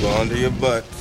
[0.00, 0.99] I'm going to your butts.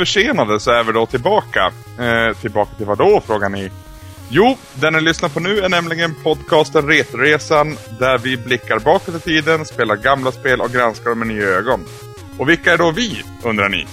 [0.00, 1.72] Försenade så är vi då tillbaka.
[1.98, 3.70] Eh, tillbaka till vad då, frågar ni?
[4.30, 9.20] Jo, den ni lyssnar på nu är nämligen podcasten Retroresan där vi blickar bakåt i
[9.20, 11.84] tiden, spelar gamla spel och granskar dem med nya ögon.
[12.38, 13.86] Och vilka är då vi, undrar ni?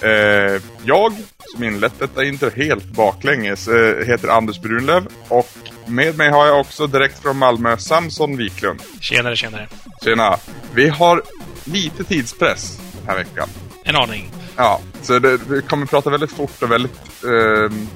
[0.00, 1.12] Eh, jag,
[1.54, 5.52] som inlett detta intro helt baklänges, eh, heter Anders Brunlöv och
[5.86, 8.80] med mig har jag också direkt från Malmö Samson Wiklund.
[9.00, 9.68] Tjenare, tjenare.
[10.04, 10.36] Tjena!
[10.74, 11.22] Vi har
[11.64, 13.48] lite tidspress den här veckan.
[13.84, 14.30] En aning.
[14.56, 17.24] Ja, så det, vi kommer prata väldigt fort och väldigt...
[17.24, 17.88] ehm,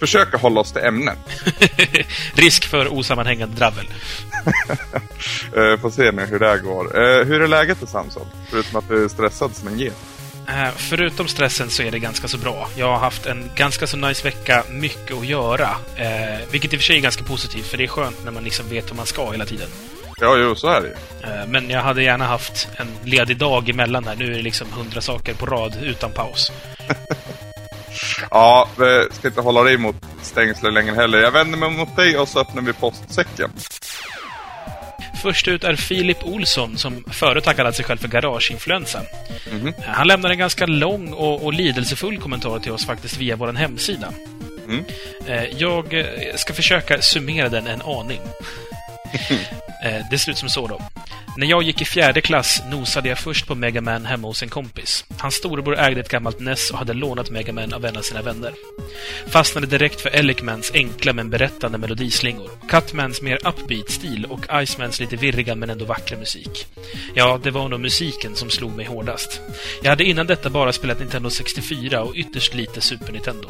[0.00, 1.18] försöka hålla oss till ämnet.
[2.34, 3.86] Risk för osammanhängande dravel.
[5.56, 6.84] Uh, får se nu hur det här går.
[6.84, 8.26] Eh, hur är läget då Samson?
[8.50, 9.96] Förutom att du är stressad som en get.
[10.48, 12.68] Eh, förutom stressen så är det ganska så bra.
[12.76, 15.70] Jag har haft en ganska så nice vecka, mycket att göra.
[15.96, 18.44] Eh, vilket i och för sig är ganska positivt, för det är skönt när man
[18.44, 19.68] liksom vet vad man ska hela tiden.
[20.22, 20.94] Ja, jo, så är det.
[21.28, 24.16] Eh, men jag hade gärna haft en ledig dag emellan här.
[24.16, 26.52] Nu är det liksom hundra saker på rad utan paus.
[28.30, 31.18] Ja, vi ska inte hålla dig mot stängslet längre heller.
[31.18, 33.50] Jag vänder mig mot dig och så öppnar vi postsäcken.
[35.22, 39.02] Först ut är Filip Olsson, som förut har kallat sig själv för Garageinfluensa.
[39.52, 39.66] Mhm.
[39.68, 43.52] Eh, Han lämnar en ganska lång och, och lidelsefull kommentar till oss faktiskt via vår
[43.52, 44.12] hemsida.
[44.66, 44.84] Mm.
[45.26, 46.04] Eh, Jag
[46.36, 48.20] ska försöka summera den en aning.
[49.84, 50.80] Eh, det ser ut som så då.
[51.36, 54.48] När jag gick i fjärde klass nosade jag först på Mega Man hemma hos en
[54.48, 55.04] kompis.
[55.18, 58.22] Hans storebror ägde ett gammalt NES och hade lånat Mega Man av en av sina
[58.22, 58.52] vänner.
[59.26, 65.54] Fastnade direkt för Elecmans enkla men berättande melodislingor, Cutmans mer upbeat-stil och Icemans lite virriga
[65.54, 66.66] men ändå vackra musik.
[67.14, 69.40] Ja, det var nog musiken som slog mig hårdast.
[69.82, 73.48] Jag hade innan detta bara spelat Nintendo 64 och ytterst lite Super Nintendo.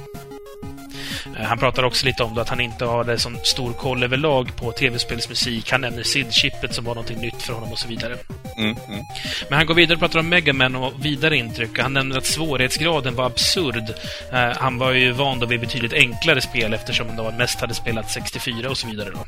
[1.38, 4.72] Eh, Han pratar också lite om att han inte hade sån stor koll överlag på
[4.72, 5.70] tv-spelsmusik.
[5.70, 8.16] Han nämner SID-chippet som var någonting nytt för honom och så vidare.
[8.56, 9.04] Mm, mm.
[9.48, 11.78] Men han går vidare och pratar om Mega Man och vidare intryck.
[11.78, 13.94] Han nämner att svårighetsgraden var absurd.
[14.32, 17.74] Eh, Han var ju van då vid betydligt enklare spel eftersom han då mest hade
[17.74, 19.10] spelat 64 och så vidare.
[19.10, 19.26] Då.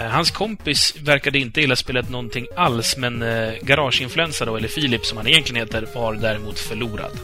[0.00, 5.06] Eh, Hans kompis verkade inte illa spelat någonting alls, men eh, Garageinfluensa då, eller Filip
[5.06, 7.18] som han egentligen heter, var däremot förlorad.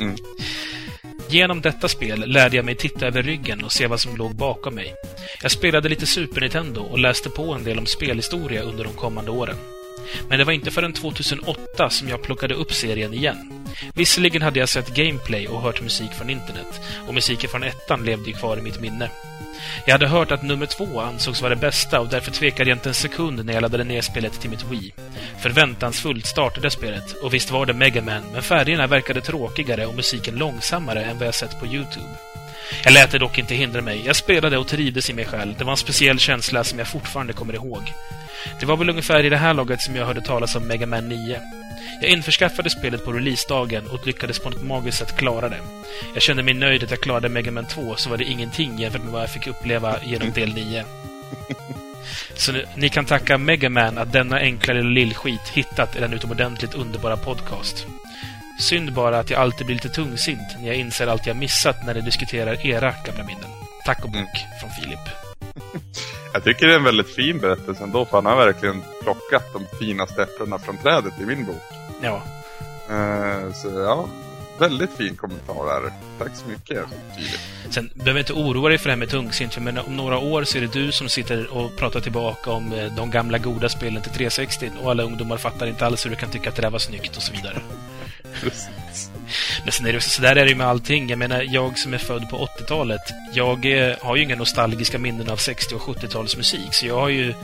[0.00, 0.16] Mm.
[1.30, 4.74] Genom detta spel lärde jag mig titta över ryggen och se vad som låg bakom
[4.74, 4.94] mig.
[5.42, 9.30] Jag spelade lite Super Nintendo och läste på en del om spelhistoria under de kommande
[9.30, 9.56] åren.
[10.28, 13.66] Men det var inte förrän 2008 som jag plockade upp serien igen.
[13.94, 18.30] Visserligen hade jag sett gameplay och hört musik från internet, och musiken från ettan levde
[18.30, 19.10] ju kvar i mitt minne.
[19.86, 22.88] Jag hade hört att nummer två ansågs vara det bästa och därför tvekade jag inte
[22.88, 24.92] en sekund när jag laddade ner spelet till mitt Wii.
[25.42, 30.36] Förväntansfullt startade spelet, och visst var det Mega Man, men färgerna verkade tråkigare och musiken
[30.36, 32.08] långsammare än vad jag sett på Youtube.
[32.84, 34.02] Jag lät det dock inte hindra mig.
[34.06, 35.54] Jag spelade och trivdes i mig själv.
[35.58, 37.92] Det var en speciell känsla som jag fortfarande kommer ihåg.
[38.60, 41.08] Det var väl ungefär i det här laget som jag hörde talas om Mega Man
[41.08, 41.40] 9.
[42.00, 45.60] Jag införskaffade spelet på releasedagen och lyckades på något magiskt sätt klara det.
[46.14, 49.02] Jag kände mig nöjd att jag klarade Mega Man 2, så var det ingenting jämfört
[49.02, 50.84] med vad jag fick uppleva genom del 9.
[52.34, 56.12] Så nu, ni kan tacka Mega Man att denna enkla lilla lillskit hittat i den
[56.12, 57.86] utomordentligt underbara podcast.
[58.60, 61.94] Synd bara att jag alltid blir lite tungsint när jag inser allt jag missat när
[61.94, 63.50] ni diskuterar era gamla minnen.
[63.84, 64.98] Tack och bok från Filip.
[66.38, 69.78] Jag tycker det är en väldigt fin berättelse ändå, för han har verkligen plockat de
[69.78, 71.62] finaste äpplena från trädet i min bok.
[72.02, 72.22] Ja,
[72.90, 74.08] Eh, så ja,
[74.58, 75.92] väldigt fin kommentar där.
[76.18, 76.84] Tack så mycket.
[77.70, 80.44] Sen behöver inte oroa dig för det här med tungsint, för men om några år
[80.44, 84.02] så är det du som sitter och pratar tillbaka om eh, de gamla goda spelen
[84.02, 86.70] till 360 och alla ungdomar fattar inte alls hur du kan tycka att det där
[86.70, 87.60] var snyggt och så vidare.
[89.64, 91.08] Men sen är det så där är det ju med allting.
[91.08, 93.00] Jag menar, jag som är född på 80-talet,
[93.32, 93.66] jag
[94.00, 97.34] har ju inga nostalgiska minnen av 60 och 70-talsmusik, så jag har ju...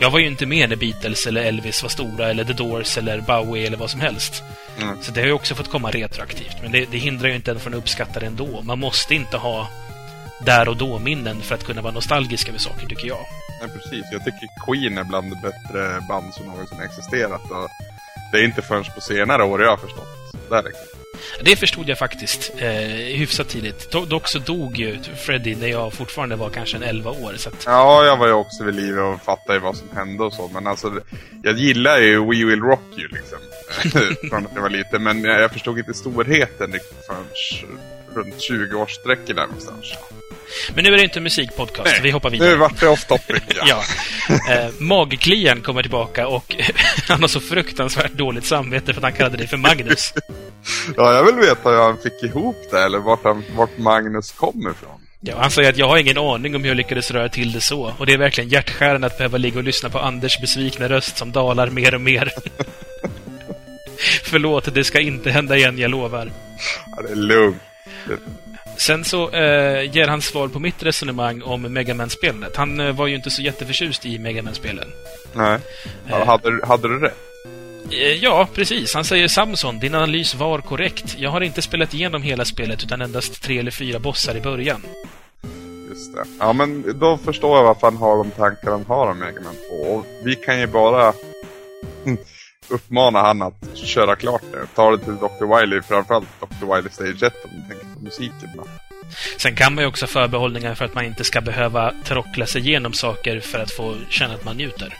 [0.00, 3.20] Jag var ju inte med när Beatles eller Elvis var stora, eller The Doors eller
[3.20, 4.42] Bowie eller vad som helst.
[4.80, 5.02] Mm.
[5.02, 6.56] Så det har ju också fått komma retroaktivt.
[6.62, 8.62] Men det, det hindrar ju inte en från att uppskatta det ändå.
[8.62, 9.68] Man måste inte ha
[10.44, 13.26] där och då-minnen för att kunna vara nostalgisk över saker, tycker jag.
[13.60, 14.04] Ja, precis.
[14.12, 17.50] Jag tycker Queen är bland de bättre band som någonsin existerat.
[17.50, 17.68] Och
[18.32, 20.23] det är inte förrän på senare år jag har förstått.
[20.54, 20.86] Där liksom.
[21.44, 22.70] Det förstod jag faktiskt eh,
[23.18, 23.90] hyfsat tidigt.
[23.90, 27.34] Do dock så dog ju Freddy när jag fortfarande var kanske en 11 år.
[27.36, 27.62] Så att...
[27.66, 30.48] Ja, jag var ju också vid liv och fattade vad som hände och så.
[30.48, 31.00] Men alltså,
[31.42, 33.38] jag gillar ju We Will Rock You liksom.
[34.30, 35.02] Från att jag var liten.
[35.02, 37.26] Men jag, förstod inte storheten riktigt förrän
[38.14, 39.94] runt 20-årssträcket där någonstans.
[40.74, 42.50] Men nu är det inte musikpodcast, Nej, vi hoppar vidare.
[42.50, 43.64] Nu vart det off topic, ja.
[44.28, 44.54] ja.
[44.54, 46.56] Eh, Magklian kommer tillbaka och
[47.08, 50.14] han har så fruktansvärt dåligt samvete för att han kallade dig för Magnus.
[50.96, 54.70] ja, jag vill veta hur han fick ihop det, eller vart, han, vart Magnus kommer
[54.70, 55.00] ifrån.
[55.20, 57.60] Ja, han säger att jag har ingen aning om hur jag lyckades röra till det
[57.60, 57.94] så.
[57.98, 61.32] Och det är verkligen hjärtskärande att behöva ligga och lyssna på Anders besvikna röst som
[61.32, 62.32] dalar mer och mer.
[64.24, 66.32] Förlåt, det ska inte hända igen, jag lovar.
[66.96, 67.62] Ja, det är lugnt.
[68.76, 72.92] Sen så eh, ger han svar på mitt resonemang om Mega man spelandet Han eh,
[72.92, 74.88] var ju inte så jätteförtjust i Mega man spelen
[75.32, 75.58] Nej.
[76.08, 77.16] Eh, hade, hade du rätt?
[77.90, 78.94] Eh, ja, precis.
[78.94, 81.16] Han säger Samson, din analys var korrekt.
[81.18, 84.82] Jag har inte spelat igenom hela spelet utan endast tre eller fyra bossar i början.
[85.88, 86.24] Just det.
[86.38, 89.54] Ja, men då förstår jag varför han har de tankar han har om Mega Man
[89.70, 89.76] 2.
[89.76, 91.12] Och vi kan ju bara
[92.68, 94.66] uppmana han att köra klart det.
[94.74, 95.58] Ta det till Dr.
[95.58, 96.74] Wiley, framförallt Dr.
[96.74, 98.50] Wiley Stage 1 om du tänker på musiken.
[98.56, 98.64] Då.
[99.38, 102.92] Sen kan man ju också förbehållningar för att man inte ska behöva trockla sig igenom
[102.92, 104.94] saker för att få känna att man njuter.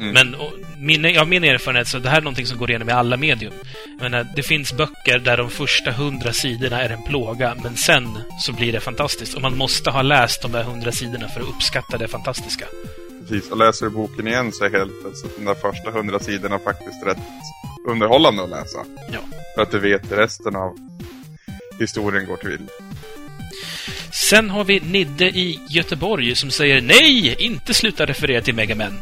[0.00, 0.12] Mm.
[0.12, 2.92] Men och, min, av min erfarenhet så det här är någonting som går igenom i
[2.92, 3.52] alla medium.
[3.84, 8.18] Jag menar, det finns böcker där de första hundra sidorna är en plåga, men sen
[8.40, 9.34] så blir det fantastiskt.
[9.34, 12.66] Och man måste ha läst de där hundra sidorna för att uppskatta det fantastiska
[13.28, 13.50] precis.
[13.50, 17.06] Och läser du boken igen så är helt alltså, de där första hundra sidorna faktiskt
[17.06, 17.18] rätt
[17.88, 18.84] underhållande att läsa.
[19.12, 19.18] Ja.
[19.54, 20.76] För att du vet resten av
[21.78, 22.68] historien går till.
[24.12, 29.00] Sen har vi Nidde i Göteborg som säger nej, inte sluta referera till Megaman.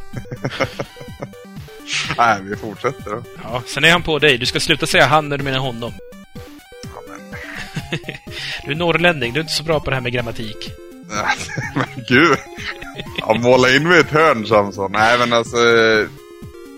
[2.19, 3.23] nej, vi fortsätter då.
[3.43, 4.39] Ja, sen är han på dig.
[4.39, 5.93] Du ska sluta säga han när du menar honom.
[6.83, 7.21] Ja, men...
[8.65, 10.73] du är norrlänning, du är inte så bra på det här med grammatik
[11.75, 12.39] men gud.
[13.19, 14.93] Ja, måla in mig i ett hörn Samson.
[14.93, 15.57] Nej men alltså.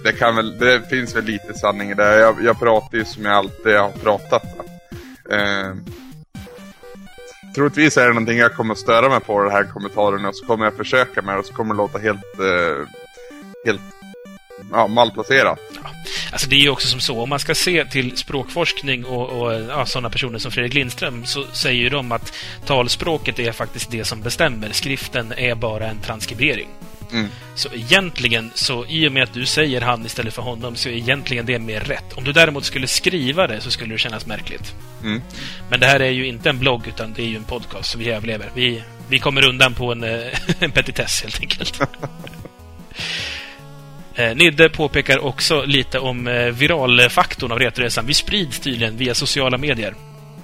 [0.04, 2.18] Det, kan väl, det finns väl lite sanning i det.
[2.18, 4.44] Jag, jag pratar ju som jag alltid har pratat.
[5.30, 5.74] Eh,
[7.54, 10.46] troligtvis är det någonting jag kommer störa mig på i den här kommentaren och så
[10.46, 12.86] kommer jag försöka med det och så kommer det låta helt, eh,
[13.64, 13.93] helt
[14.72, 15.58] ja, malplacerat.
[15.82, 15.90] Ja.
[16.32, 19.52] Alltså det är ju också som så, om man ska se till språkforskning och, och
[19.54, 22.32] ja, sådana personer som Fredrik Lindström så säger ju de att
[22.66, 24.72] talspråket är faktiskt det som bestämmer.
[24.72, 26.68] Skriften är bara en transkribering.
[27.12, 27.28] Mm.
[27.54, 30.92] Så egentligen, så i och med att du säger han istället för honom, så är
[30.92, 32.12] egentligen det mer rätt.
[32.12, 34.74] Om du däremot skulle skriva det så skulle det kännas märkligt.
[35.02, 35.22] Mm.
[35.70, 37.98] Men det här är ju inte en blogg, utan det är ju en podcast, så
[37.98, 38.50] vi överlever.
[38.54, 40.26] Vi, vi kommer undan på en, eh,
[40.58, 41.80] en petitess, helt enkelt.
[44.16, 48.06] Eh, Nidde påpekar också lite om eh, viralfaktorn av Retoresan.
[48.06, 49.94] Vi sprids tydligen via sociala medier.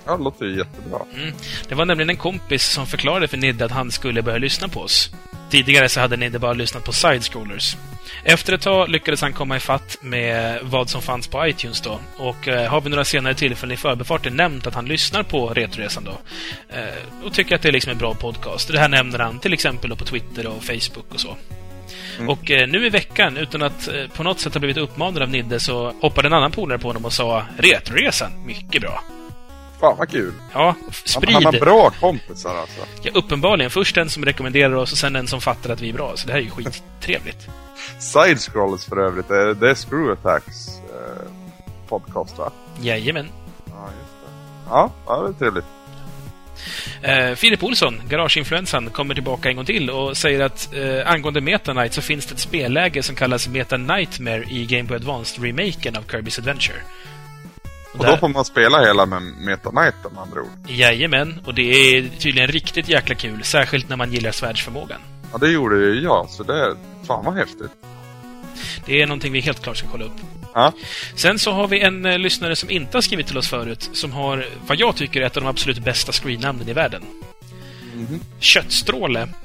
[0.07, 1.01] Ja, det låter ju jättebra.
[1.15, 1.35] Mm.
[1.69, 4.81] Det var nämligen en kompis som förklarade för Nidde att han skulle börja lyssna på
[4.81, 5.11] oss.
[5.51, 7.77] Tidigare så hade Nidde bara lyssnat på side-scrollers.
[8.25, 12.01] Efter ett tag lyckades han komma ifatt med vad som fanns på iTunes då.
[12.17, 16.05] Och eh, har vi några senare tillfällen i förbifarten nämnt att han lyssnar på Retoresan
[16.05, 16.19] då.
[16.77, 18.73] Eh, och tycker att det är liksom en bra podcast.
[18.73, 21.37] Det här nämner han till exempel på Twitter och Facebook och så.
[22.21, 22.29] Mm.
[22.29, 25.29] Och eh, nu i veckan, utan att eh, på något sätt ha blivit uppmanad av
[25.29, 29.03] Nidde, så hoppade en annan polare på honom och sa Retroresan, mycket bra.
[29.81, 30.33] Fan vad kul.
[30.53, 30.75] Ja,
[31.05, 31.35] sprid.
[31.35, 32.81] Han, han har bra kompisar alltså.
[33.03, 33.71] Ja, uppenbarligen.
[33.71, 36.13] Först en som rekommenderar oss och sen en som fattar att vi är bra.
[36.17, 37.49] Så det här är ju skittrevligt.
[37.99, 41.31] Side-scrollers för övrigt, det är Screw Attacks eh,
[41.89, 42.51] podcast va?
[42.81, 43.29] Jajamän.
[43.67, 44.33] Ja, just det.
[44.69, 45.65] Ja, ja det är trevligt.
[47.03, 51.73] Eh, Filip Olsson, Garageinfluensan, kommer tillbaka en gång till och säger att eh, angående Meta
[51.73, 56.05] Knight så finns det ett spelläge som kallas Meta Nightmare i Game Boy Advance-remaken av
[56.05, 56.79] Kirby's Adventure.
[57.93, 60.51] Och, och då får man spela hela med Meta Knight om andra ord?
[60.69, 65.01] Jajamän, och det är tydligen riktigt jäkla kul, särskilt när man gillar svärdsförmågan.
[65.33, 66.77] Ja, det gjorde ju jag, så det...
[67.07, 67.71] Fan vad häftigt.
[68.87, 70.40] Det är någonting vi helt klart ska kolla upp.
[70.55, 70.73] Ja.
[71.15, 74.13] Sen så har vi en eh, lyssnare som inte har skrivit till oss förut, som
[74.13, 77.03] har vad jag tycker är ett av de absolut bästa screennamnen i världen.
[77.95, 78.21] Mm.
[78.41, 79.29] Köttstråle.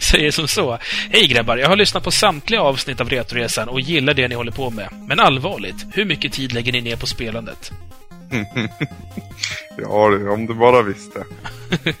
[0.00, 0.78] Säger som så.
[1.10, 4.52] Hej grabbar, jag har lyssnat på samtliga avsnitt av Retoresan och gillar det ni håller
[4.52, 4.88] på med.
[5.08, 7.72] Men allvarligt, hur mycket tid lägger ni ner på spelandet?
[9.78, 11.24] ja, om du bara visste.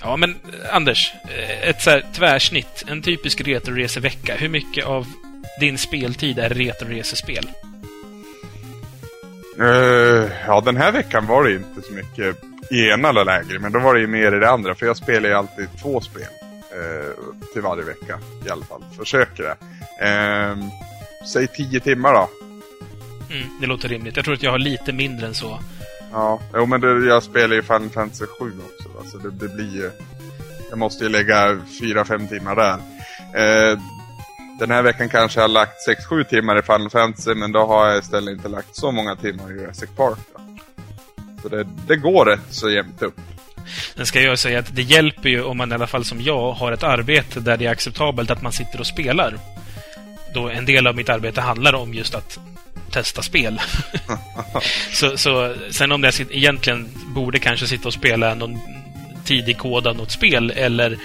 [0.00, 0.36] ja, men
[0.72, 4.36] Anders, eh, ett så här tvärsnitt, en typisk retroresevecka.
[4.36, 5.06] Hur mycket av
[5.60, 7.48] din speltid är retroresespel?
[9.60, 12.36] Uh, ja, den här veckan var det inte så mycket
[12.70, 14.74] i ena eller lägre, men då var det ju mer i det andra.
[14.74, 18.84] För jag spelar ju alltid två spel uh, till varje vecka i alla fall.
[18.98, 19.56] Försöker det.
[20.06, 20.64] Uh,
[21.32, 22.28] säg tio timmar då.
[23.30, 24.16] Mm, det låter rimligt.
[24.16, 25.60] Jag tror att jag har lite mindre än så.
[26.12, 28.88] Ja, jo, men det, jag spelar ju Final Fantasy 7 också.
[28.98, 29.90] Alltså det, det blir ju...
[30.70, 32.78] Jag måste ju lägga 4-5 timmar där.
[33.34, 33.78] Eh,
[34.58, 37.88] den här veckan kanske jag har lagt 6-7 timmar i Final Fantasy, men då har
[37.88, 40.18] jag istället inte lagt så många timmar i Jurassic Park.
[40.32, 40.40] Då.
[41.42, 43.16] Så det, det går rätt så jämnt upp.
[43.96, 46.52] Sen ska jag säga att det hjälper ju om man i alla fall som jag
[46.52, 49.38] har ett arbete där det är acceptabelt att man sitter och spelar.
[50.34, 52.38] Då en del av mitt arbete handlar om just att
[52.90, 53.60] testa spel.
[54.92, 58.58] så, så, sen om jag egentligen borde kanske sitta och spela någon
[59.24, 60.98] tidig kod av något spel eller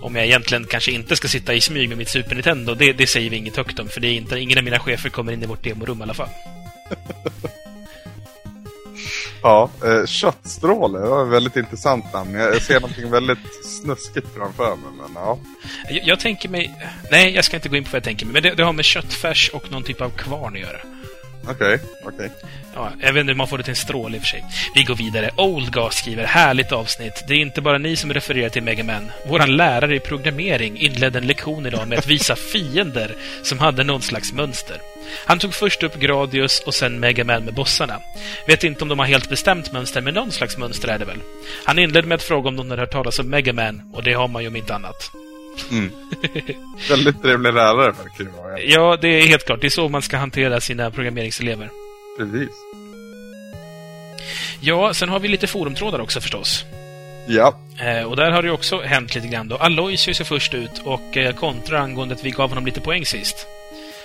[0.00, 3.06] om jag egentligen kanske inte ska sitta i smyg med mitt Super Nintendo, det, det
[3.06, 5.42] säger vi inget högt om för det är inte, ingen av mina chefer kommer in
[5.42, 6.28] i vårt demorum i alla fall.
[9.42, 12.34] Ja, eh, köttstråle, det var ett väldigt intressant namn.
[12.34, 15.38] Jag ser någonting väldigt snuskigt framför mig, men ja.
[15.90, 16.74] Jag, jag, tänker mig...
[17.10, 18.72] Nej, jag ska inte gå in på vad jag tänker mig, men det, det har
[18.72, 20.80] med köttfärs och någon typ av kvarn att göra.
[21.48, 22.26] Okej, okay, okej.
[22.26, 22.30] Okay.
[22.74, 24.44] Ja, jag vet inte hur man får det till en stråle i och för sig.
[24.74, 25.30] Vi går vidare.
[25.36, 27.24] Oldgas skriver, härligt avsnitt.
[27.28, 29.10] Det är inte bara ni som refererar till Mega Man.
[29.26, 34.02] Våran lärare i programmering inledde en lektion idag med att visa fiender som hade någon
[34.02, 34.80] slags mönster.
[35.26, 38.00] Han tog först upp Gradius och sen Mega Man med bossarna.
[38.46, 41.18] Vet inte om de har helt bestämt mönster, men någon slags mönster är det väl.
[41.64, 44.12] Han inledde med att fråga om de hade hört talas om Mega Man, och det
[44.12, 45.10] har man ju om inte annat.
[45.70, 45.90] Mm.
[46.88, 48.60] Väldigt trevlig lärare verkar det vara.
[48.60, 49.60] Ja, det är helt klart.
[49.60, 51.70] Det är så man ska hantera sina programmeringselever.
[52.18, 52.50] Precis.
[54.60, 56.64] Ja, sen har vi lite forumtrådar också förstås.
[57.26, 57.58] Ja.
[57.80, 59.56] Eh, och där har det också hänt lite grann då.
[59.56, 63.46] Aloysius är först ut och eh, kontrar angående att vi gav honom lite poäng sist.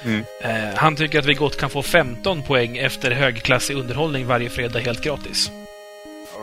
[0.03, 0.24] Mm.
[0.41, 4.79] Eh, han tycker att vi gott kan få 15 poäng efter högklassig underhållning varje fredag
[4.79, 5.51] helt gratis.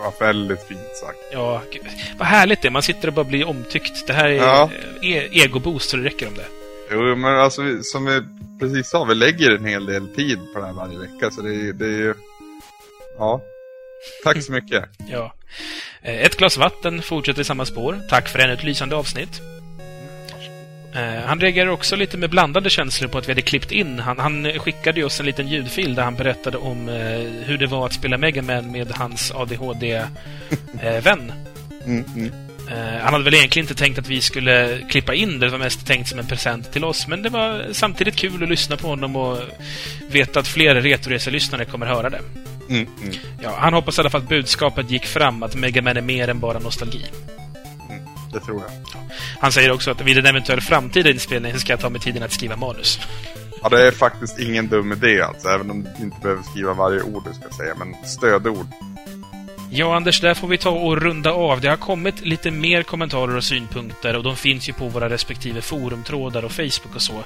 [0.05, 1.19] Var väldigt fint sagt.
[1.33, 1.63] Ja,
[2.19, 2.71] vad härligt det är.
[2.71, 4.07] Man sitter och bara blir omtyckt.
[4.07, 4.71] Det här är ja.
[5.03, 6.47] e egoboost så det räcker om det.
[6.91, 8.23] Jo, men alltså som vi
[8.61, 11.31] precis sa, vi lägger en hel del tid på det här varje vecka.
[11.31, 12.15] Så det, det är ju...
[13.19, 13.41] Ja.
[14.25, 14.85] Tack så mycket.
[15.11, 15.35] ja.
[16.03, 18.01] Eh, ett glas vatten fortsätter i samma spår.
[18.09, 19.41] Tack för ännu ett lysande avsnitt.
[20.95, 23.99] Eh, han reagerar också lite med blandade känslor på att vi hade klippt in.
[23.99, 26.95] Han, han skickade oss en liten ljudfil där han berättade om eh,
[27.45, 31.33] hur det var att spela Mega Man med hans ADHD-vän.
[31.87, 32.33] Mm, mm.
[32.71, 35.47] Uh, han hade väl egentligen inte tänkt att vi skulle klippa in det.
[35.47, 37.07] Det var mest tänkt som en present till oss.
[37.07, 39.39] Men det var samtidigt kul att lyssna på honom och
[40.11, 42.21] veta att fler Retoreselyssnare kommer höra det.
[42.69, 43.15] Mm, mm.
[43.43, 46.29] Ja, han hoppas i alla fall att budskapet gick fram, att Mega Man är mer
[46.29, 47.05] än bara nostalgi.
[47.91, 48.03] Mm,
[48.33, 48.71] det tror jag.
[49.41, 52.33] Han säger också att vid en eventuell framtida inspelning ska jag ta mig tiden att
[52.33, 53.01] skriva manus.
[53.63, 57.03] Ja, det är faktiskt ingen dum idé alltså, även om du inte behöver skriva varje
[57.03, 58.67] ord du ska säga, men stödord
[59.71, 61.61] Ja, Anders, där får vi ta och runda av.
[61.61, 65.61] Det har kommit lite mer kommentarer och synpunkter och de finns ju på våra respektive
[65.61, 67.19] forumtrådar och Facebook och så.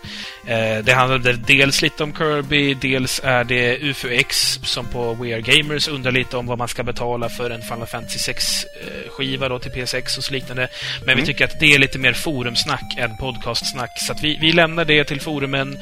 [0.46, 5.40] Eh, det handlar dels lite om Kirby, dels är det UFOX som på We Are
[5.40, 9.72] Gamers undrar lite om vad man ska betala för en Final Fantasy 6-skiva då till
[9.72, 10.68] PS6 och så liknande.
[11.00, 11.20] Men mm.
[11.20, 15.04] vi tycker att det är lite mer forumsnack än podcastsnack, så vi, vi lämnar det
[15.04, 15.78] till forumen.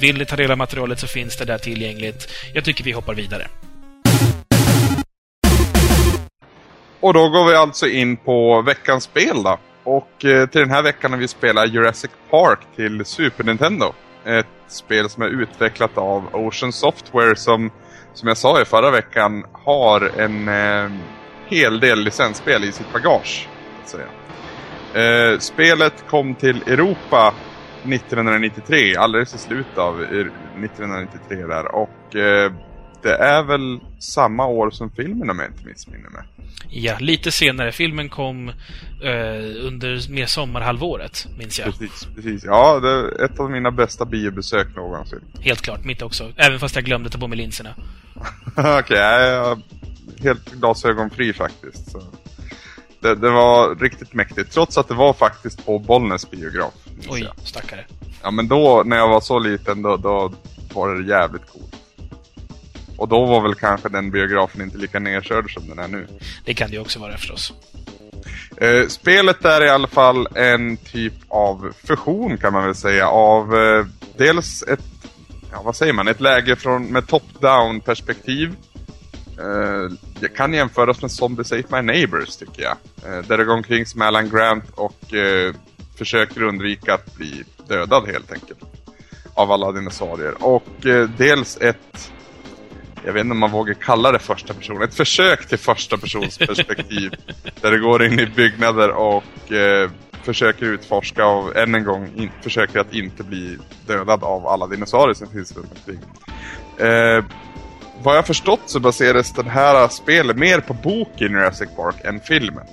[0.00, 2.28] Vill ni ta del av materialet så finns det där tillgängligt.
[2.54, 3.46] Jag tycker vi hoppar vidare.
[7.04, 9.58] Och då går vi alltså in på veckans spel då.
[9.84, 13.92] Och eh, till den här veckan har vi spelat Jurassic Park till Super Nintendo.
[14.24, 17.70] Ett spel som är utvecklat av Ocean Software som,
[18.14, 20.90] som jag sa i förra veckan, har en eh,
[21.46, 23.48] hel del licensspel i sitt bagage.
[23.84, 24.06] säga.
[24.94, 27.34] Eh, spelet kom till Europa
[27.82, 31.74] 1993, alldeles i slutet av 1993 där.
[31.74, 32.52] Och eh,
[33.04, 36.22] det är väl samma år som filmen om jag inte missminner mig.
[36.68, 37.72] Ja, lite senare.
[37.72, 41.66] Filmen kom eh, under mer sommarhalvåret, minns jag.
[41.66, 42.44] Precis, precis.
[42.44, 45.20] Ja, det är ett av mina bästa biobesök någonsin.
[45.40, 46.32] Helt klart, mitt också.
[46.36, 47.74] Även fast jag glömde ta på mig linserna.
[48.56, 49.58] Okej, okay, jag är
[50.22, 51.90] helt glasögonfri faktiskt.
[51.90, 52.02] Så.
[53.00, 56.74] Det, det, var riktigt mäktigt, trots att det var faktiskt på Bollnäs biograf.
[57.08, 57.84] Oj, stackare.
[58.22, 60.32] Ja, men då, när jag var så liten, då, då
[60.74, 61.83] var det jävligt coolt.
[62.96, 66.06] Och då var väl kanske den biografen inte lika nedkörd som den är nu.
[66.44, 67.52] Det kan det ju också vara förstås.
[68.56, 73.56] Eh, spelet är i alla fall en typ av fusion kan man väl säga av
[73.56, 73.86] eh,
[74.16, 74.80] dels ett,
[75.52, 78.56] ja vad säger man, ett läge från, med top-down perspektiv.
[79.38, 82.76] Eh, det kan jämföras med Zombie Save My Neighbors tycker jag.
[83.06, 85.54] Eh, där det går omkring som Alan Grant och eh,
[85.98, 88.60] försöker undvika att bli dödad helt enkelt.
[89.34, 90.44] Av alla dinosaurier.
[90.44, 92.12] Och eh, dels ett
[93.04, 96.38] jag vet inte om man vågar kalla det första person, ett försök till första persons
[96.38, 97.10] perspektiv.
[97.60, 99.90] där det går in i byggnader och eh,
[100.22, 105.14] försöker utforska och än en gång in, försöker att inte bli dödad av alla dinosaurier
[105.14, 106.00] som finns runt omkring.
[106.88, 107.24] Eh,
[108.02, 112.66] vad jag förstått så baseras det här spelet mer på boken Jurassic Park än filmen.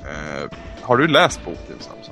[0.00, 0.50] Eh,
[0.80, 2.05] har du läst boken Samson?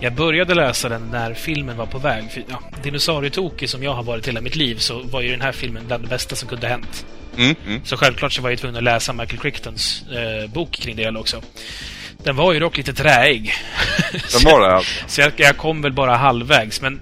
[0.00, 2.30] Jag började läsa den när filmen var på väg.
[2.30, 5.52] För, ja, Dinosaurietoki som jag har varit hela mitt liv så var ju den här
[5.52, 7.06] filmen bland det bästa som kunde ha hänt.
[7.36, 7.80] Mm, mm.
[7.84, 11.42] Så självklart så var jag tvungen att läsa Michael Crichtons eh, bok kring det också.
[12.24, 13.54] Den var ju dock lite träig.
[14.12, 14.92] Den var det alltså?
[15.08, 17.00] så jag, jag kom väl bara halvvägs, men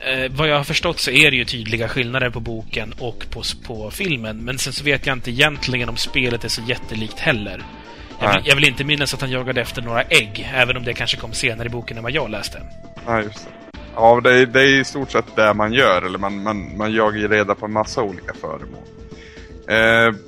[0.00, 3.42] eh, vad jag har förstått så är det ju tydliga skillnader på boken och på,
[3.66, 4.44] på filmen.
[4.44, 7.62] Men sen så vet jag inte egentligen om spelet är så jättelikt heller.
[8.24, 11.16] Jag jag vill inte minnas att han jagade efter några ägg, även om det kanske
[11.16, 12.62] kom senare i boken än vad jag läste.
[13.06, 13.50] Ja, just det.
[13.94, 16.02] Ja, det är, det är i stort sett det man gör.
[16.02, 18.82] Eller man, man, man jagar ju reda på en massa olika föremål.
[19.68, 20.20] Eh,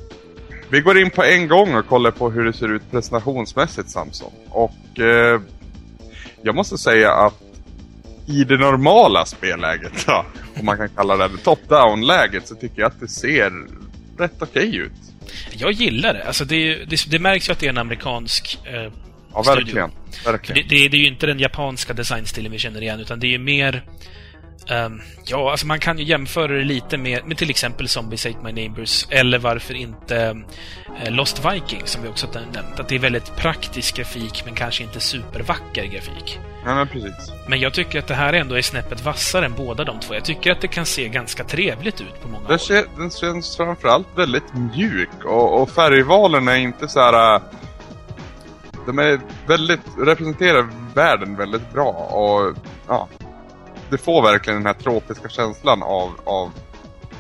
[0.71, 4.33] vi går in på en gång och kollar på hur det ser ut presentationsmässigt Samson.
[4.51, 5.41] Och eh,
[6.43, 7.43] jag måste säga att
[8.27, 10.27] i det normala spelläget, ja,
[10.59, 13.53] om man kan kalla det top-down-läget, så tycker jag att det ser
[14.19, 14.93] rätt okej ut.
[15.53, 16.25] Jag gillar det.
[16.25, 18.93] Alltså det, det, det märks ju att det är en amerikansk eh,
[19.37, 19.91] Ja, verkligen.
[20.25, 20.69] Verkligen.
[20.69, 23.31] det, det, det är ju inte den japanska designstilen vi känner igen, utan det är
[23.31, 23.83] ju mer...
[24.69, 28.39] ehm, ja, alltså man kan ju jämföra det lite med, med till exempel Zombies Ate
[28.45, 30.37] My Neighbors, eller varför inte
[31.05, 32.81] eh, Lost Vikings, som vi också har nämnt.
[32.81, 36.39] Att det är väldigt praktisk grafik, men kanske inte supervacker grafik.
[36.65, 37.33] Ja, men precis.
[37.49, 40.15] Men jag tycker att det här ändå är snäppet vassare än båda de två.
[40.15, 42.85] Jag tycker att det kan se ganska trevligt ut på många Den, håll.
[42.97, 47.35] den känns framförallt väldigt mjuk och, och färgvalen är inte så här.
[47.35, 47.43] äh,
[48.87, 52.57] De är väldigt, representerar världen väldigt bra och
[52.89, 53.09] ja.
[53.91, 56.53] Det får verkligen den här tropiska känslan av, av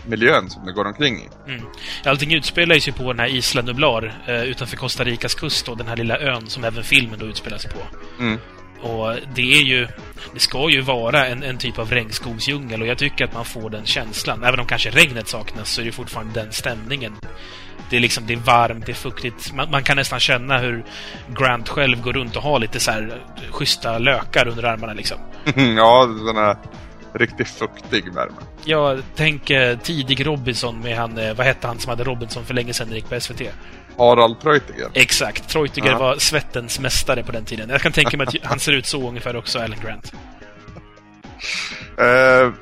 [0.07, 1.51] miljön som det går omkring i.
[1.51, 1.67] Mm.
[2.05, 5.89] Allting utspelar sig på den här Isla Nublar eh, utanför Costa Ricas kust och den
[5.89, 7.79] här lilla ön som även filmen då utspelar sig på.
[8.23, 8.39] Mm.
[8.83, 9.89] Och det är ju...
[10.35, 13.71] Det ska ju vara en, en typ av regnskogsdjungel och jag tycker att man får
[13.71, 14.45] den känslan.
[14.45, 17.13] Även om kanske regnet saknas så är det fortfarande den stämningen.
[17.91, 19.53] Det är liksom, det är varmt, det är fuktigt.
[19.53, 20.85] Man, man kan nästan känna hur
[21.39, 25.19] Grant själv går runt och har lite så här eh, schyssta lökar under armarna liksom.
[25.77, 26.57] ja, den här
[27.15, 28.37] riktigt fuktig värme.
[28.65, 32.73] Jag tänker tidig Robinson med han, eh, vad hette han som hade Robinson för länge
[32.73, 33.41] sedan, gick på SVT?
[33.99, 34.89] Harald Treutiger.
[34.95, 35.49] Exakt.
[35.49, 35.99] Treutiger Ja.
[35.99, 37.71] var svettens mästare på den tiden.
[37.71, 40.13] Jag kan tänka mig att han ser ut så ungefär också, Alan Grant.
[41.99, 42.53] Eh,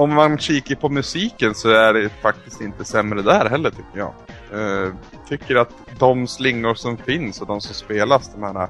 [0.00, 4.12] om man kikar på musiken så är det faktiskt inte sämre där heller tycker jag.
[4.52, 4.92] Eh,
[5.28, 8.68] tycker att de slingor som finns och de som spelas, de här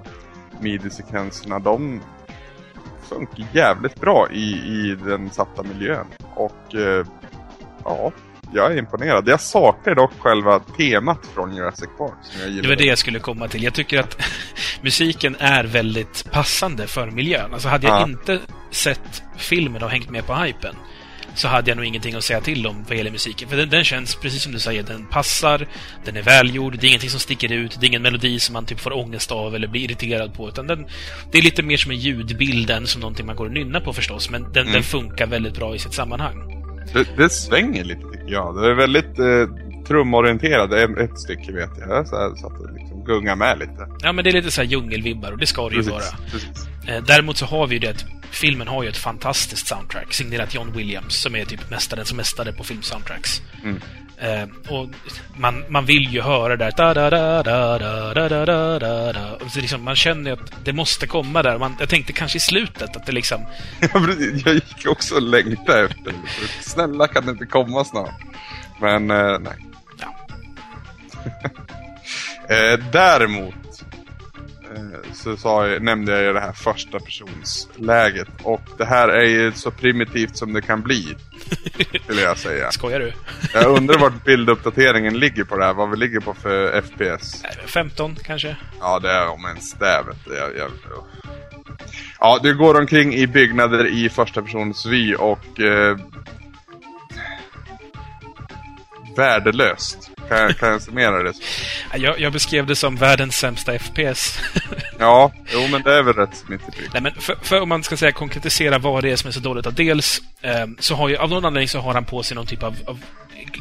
[0.61, 2.01] midi-sekvenserna, de
[3.09, 6.07] funkar jävligt bra i, i den satta miljön.
[6.35, 7.07] Och eh,
[7.85, 8.13] ja,
[8.53, 9.29] jag är imponerad.
[9.29, 12.63] Jag saknar dock själva temat från Jurassic Park som jag gillar.
[12.63, 13.63] Det var det jag skulle komma till.
[13.63, 14.17] Jag tycker att
[14.83, 17.53] musiken är väldigt passande för miljön.
[17.55, 18.05] Alltså hade jag Ja.
[18.05, 18.39] inte
[18.71, 20.75] sett filmen och hängt med på hypen
[21.35, 23.49] så hade jag nog ingenting att säga till om vad gäller musiken.
[23.49, 25.67] För den, den känns, precis som du säger, den passar,
[26.05, 28.67] den är välgjord, det är ingenting som sticker ut, det är ingen melodi som man
[28.67, 30.49] typ får ångest av eller blir irriterad på.
[30.49, 30.87] Utan den,
[31.33, 33.93] det är lite mer som en ljudbild än som någonting man går och nynnar på
[33.93, 34.73] förstås, men den, Mm.
[34.73, 36.37] den funkar väldigt bra i sitt sammanhang.
[36.93, 38.63] Det, det svänger lite tycker jag.
[38.63, 39.25] Det är väldigt eh,
[40.73, 41.89] är ett stycke vet jag.
[41.89, 43.89] jag så, här, så att det liksom gungar med lite.
[44.03, 46.03] Ja, men det är lite så här djungelvibbar och det ska det ju vara.
[46.33, 46.49] precis.
[46.89, 50.55] Eh, Däremot så har vi ju det att filmen har ju ett fantastiskt soundtrack signerat
[50.55, 53.43] John Williams som är typ mästaren som mästare på filmsoundtracks.
[53.65, 53.81] Mm.
[54.21, 54.89] Eh, och
[55.37, 58.79] man, man vill ju höra det där da da da da da da da da
[58.79, 61.59] da da och så liksom, Man känner ju att det måste komma där.
[61.59, 63.47] Man, jag tänkte kanske i slutet att det liksom...
[64.45, 66.15] Jag gick också och längtade efter.
[66.61, 68.21] Snälla kan det inte komma snart?
[68.81, 69.67] Men eh, nej.
[69.99, 70.15] Ja.
[72.55, 73.55] eh, däremot
[75.13, 78.29] så sa jag, nämnde jag ju det här första personsläget.
[78.43, 81.17] Och det här är ju så primitivt som det kan bli.
[82.05, 82.71] Skulle jag säga.
[82.71, 83.13] Skojar du?
[83.55, 85.75] Jag undrar vart bilduppdateringen ligger på det här.
[85.75, 87.43] Vad vi ligger på för FPS.
[87.43, 88.57] Nej, 15 kanske?
[88.81, 90.05] Ja, det är om ens det.
[90.27, 90.71] Jag, jag,
[92.21, 95.61] ja, du går omkring i byggnader i första persons vy och...
[95.61, 95.97] Eh,
[99.17, 100.10] värdelöst.
[100.31, 101.43] Kan, kan jag summera det så?
[101.99, 104.39] Jag, jag beskrev det som världens sämsta FPS.
[104.99, 106.93] Ja, jo men det är väl rätt prick.
[106.93, 109.41] Nej, men för, för om man ska säga konkretisera vad det är som är så
[109.41, 109.67] dåligt.
[109.67, 112.47] Att dels eh, så har ju, av någon anledning så har han på sig någon
[112.47, 112.99] typ av, av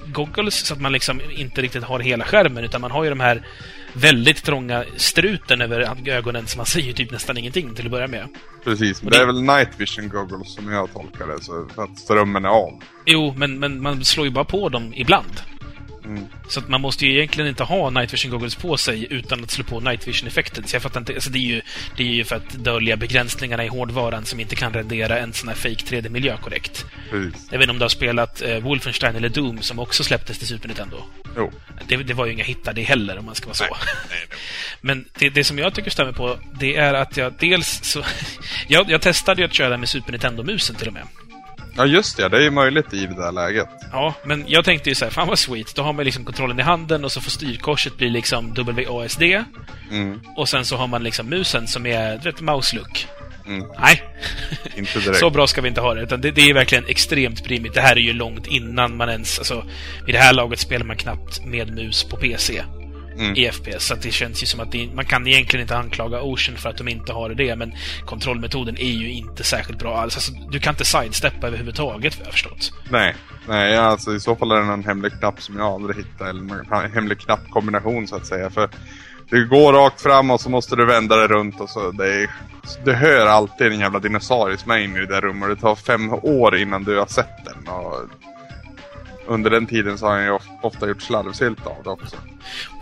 [0.05, 3.19] goggles så att man liksom inte riktigt har hela skärmen utan man har ju de
[3.19, 3.43] här
[3.93, 8.07] väldigt trånga struten över ögonen så man ser ju typ nästan ingenting till att börja
[8.07, 8.27] med.
[8.63, 11.83] Precis, men det det- är väl night vision goggles som jag tolkar det, så för
[11.83, 12.73] att strömmen är av.
[13.05, 15.41] Jo, men, men man slår ju bara på dem ibland.
[16.09, 16.25] Mm.
[16.47, 19.63] Så man måste ju egentligen inte ha night vision goggles på sig utan att slå
[19.63, 20.63] på night vision-effekten.
[20.67, 21.13] Så jag fattar inte.
[21.13, 21.61] Alltså det, är ju,
[21.97, 25.47] det är ju för att dölja begränsningarna i hårdvaran som inte kan rendera en sån
[25.47, 26.85] här fake 3D-miljö korrekt.
[27.09, 27.47] Precis.
[27.51, 30.47] Jag vet inte om du har spelat eh, Wolfenstein eller Doom som också släpptes till
[30.47, 30.97] Super Nintendo.
[31.35, 31.51] Jo.
[31.87, 33.63] Det, det var ju inga hittar det heller, om man ska vara så.
[33.63, 34.37] Nej, nej, nej.
[34.81, 38.03] Men det, det som jag tycker stämmer på, det är att jag dels så...
[38.67, 41.03] jag, jag testade ju att köra med Super Nintendo-musen till och med.
[41.79, 42.29] Ja, just det.
[42.29, 43.67] Det är ju möjligt i det där läget.
[43.91, 45.75] Ja, men jag tänkte ju så här, fan vad sweet.
[45.75, 49.21] Då har man liksom kontrollen i handen och så får styrkorset bli liksom WASD.
[49.91, 50.19] Mm.
[50.35, 53.07] Och sen så har man liksom musen som är, du vet, mouse-look.
[53.47, 53.67] Mm.
[53.79, 54.03] Nej,
[54.75, 55.19] Inte direkt.
[55.19, 56.01] så bra ska vi inte ha det.
[56.01, 57.75] Utan det, det är verkligen extremt primigt.
[57.75, 59.39] Det här är ju långt innan man ens...
[59.39, 59.65] Alltså,
[60.05, 62.63] vid det här laget spelar man knappt med mus på PC
[63.19, 63.35] Mm.
[63.35, 63.85] i FPS.
[63.85, 66.77] Så det känns ju som att det, man kan egentligen inte anklaga Ocean för att
[66.77, 67.55] de inte har det.
[67.55, 67.73] Men
[68.05, 70.15] kontrollmetoden är ju inte särskilt bra alls.
[70.15, 72.73] Alltså, du kan inte sidesteppa överhuvudtaget, vad jag har förstått.
[72.89, 73.15] Nej,
[73.47, 76.25] nej alltså i så fall är det en hemlig knapp som jag aldrig hittar.
[76.25, 78.49] Eller en hemlig knappkombination så att säga.
[78.49, 78.69] För
[79.29, 81.91] du går rakt fram och så måste du vända dig runt och så.
[81.91, 82.29] Det, är,
[82.85, 85.49] det hör alltid en jävla dinosaurie som är inne i det där rummet.
[85.49, 87.73] Det tar fem år innan du har sett den.
[87.73, 87.95] Och
[89.29, 92.15] under den tiden så har jag ju of- ofta gjort slarvsylt av det också.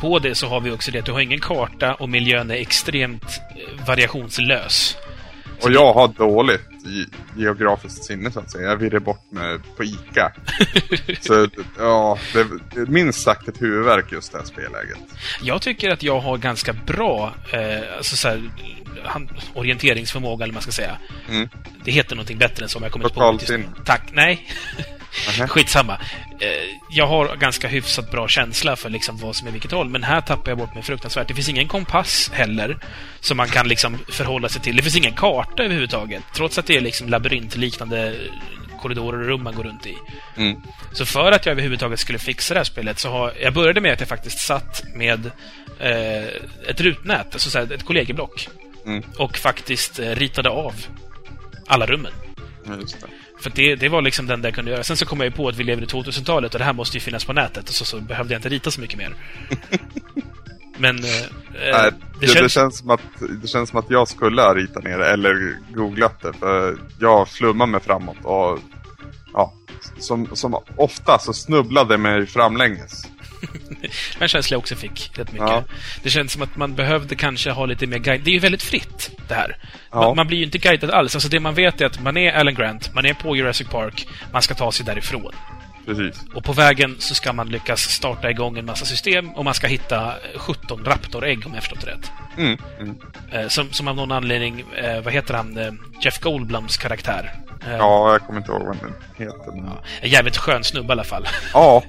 [0.01, 2.55] På det så har vi också det att du har ingen karta och miljön är
[2.55, 4.97] extremt eh, variationslös.
[5.61, 7.05] Och jag har dåligt ge-
[7.43, 8.69] geografiskt sinne så att säga.
[8.69, 10.31] Jag virrar bort mig på ICA.
[11.21, 14.97] så ja, det är minst sagt ett huvudvärk just det här spelläget.
[15.41, 18.49] Jag tycker att jag har ganska bra eh, alltså så här,
[19.03, 20.97] han, orienteringsförmåga, eller vad man ska säga.
[21.29, 21.49] Mm.
[21.83, 23.65] Det heter någonting bättre än så, men jag kommer inte på Lokalsinne.
[23.85, 24.01] Tack.
[24.13, 24.47] Nej.
[25.27, 25.47] Nähä.
[25.47, 25.97] Skitsamma.
[26.39, 26.49] Eh,
[26.89, 30.21] jag har ganska hyfsat bra känsla för liksom vad som är vilket håll, men här
[30.21, 31.27] tappar jag bort mig fruktansvärt.
[31.27, 32.77] Det finns ingen kompass heller
[33.19, 34.75] som man kan liksom förhålla sig till.
[34.75, 38.15] Det finns ingen karta överhuvudtaget, trots att det är liksom labyrintliknande
[38.81, 39.97] korridorer och rum man går runt i.
[40.37, 40.61] Mm.
[40.93, 43.33] Så för att jag överhuvudtaget skulle fixa det här spelet så har...
[43.41, 45.31] Jag började med att jag faktiskt satt med
[45.79, 46.25] eh,
[46.69, 48.47] ett rutnät, alltså så här, ett kollegieblock.
[48.85, 49.03] Mm.
[49.17, 50.73] Och faktiskt eh, ritade av
[51.67, 52.11] alla rummen.
[52.67, 53.07] Det.
[53.39, 54.83] För det, det var liksom den där jag kunde göra.
[54.83, 56.97] Sen så kom jag ju på att vi lever i 2000-talet och det här måste
[56.97, 57.69] ju finnas på nätet.
[57.69, 59.15] Och så, så behövde jag inte rita så mycket mer.
[60.77, 60.97] Men...
[60.97, 61.03] Eh,
[61.53, 62.51] Nej, eh, det, det det, känns...
[62.51, 63.01] känns som att,
[63.41, 66.33] det känns som att jag skulle ha ritat ner det eller googlat det.
[66.33, 68.59] För jag flummar mig framåt och
[69.33, 69.53] ja,
[69.99, 73.07] som, som ofta så snubblade mig framlänges.
[74.19, 75.47] En känsla jag också fick rätt mycket.
[75.47, 75.63] Ja.
[76.03, 78.21] Det känns som att man behövde kanske ha lite mer guide.
[78.23, 79.57] Det är ju väldigt fritt, det här.
[79.91, 80.01] Ja.
[80.01, 81.15] Man, man blir ju inte guidad alls.
[81.15, 84.07] Alltså det man vet är att man är Alan Grant, man är på Jurassic Park,
[84.31, 85.33] man ska ta sig därifrån.
[85.85, 86.23] Precis.
[86.33, 89.67] Och på vägen så ska man lyckas starta igång en massa system och man ska
[89.67, 92.11] hitta 17 raptorägg om jag förstått det rätt.
[92.37, 92.95] Mm, mm.
[93.31, 95.71] Eh, som, som av någon anledning, eh, vad heter han, eh,
[96.01, 97.33] Jeff Goldblums karaktär.
[97.67, 99.51] Eh, Ja, jag kommer inte ihåg vad den heter.
[99.51, 99.65] Men...
[99.65, 99.83] Ja.
[100.01, 101.27] En jävligt skön snubbe i alla fall.
[101.53, 101.81] han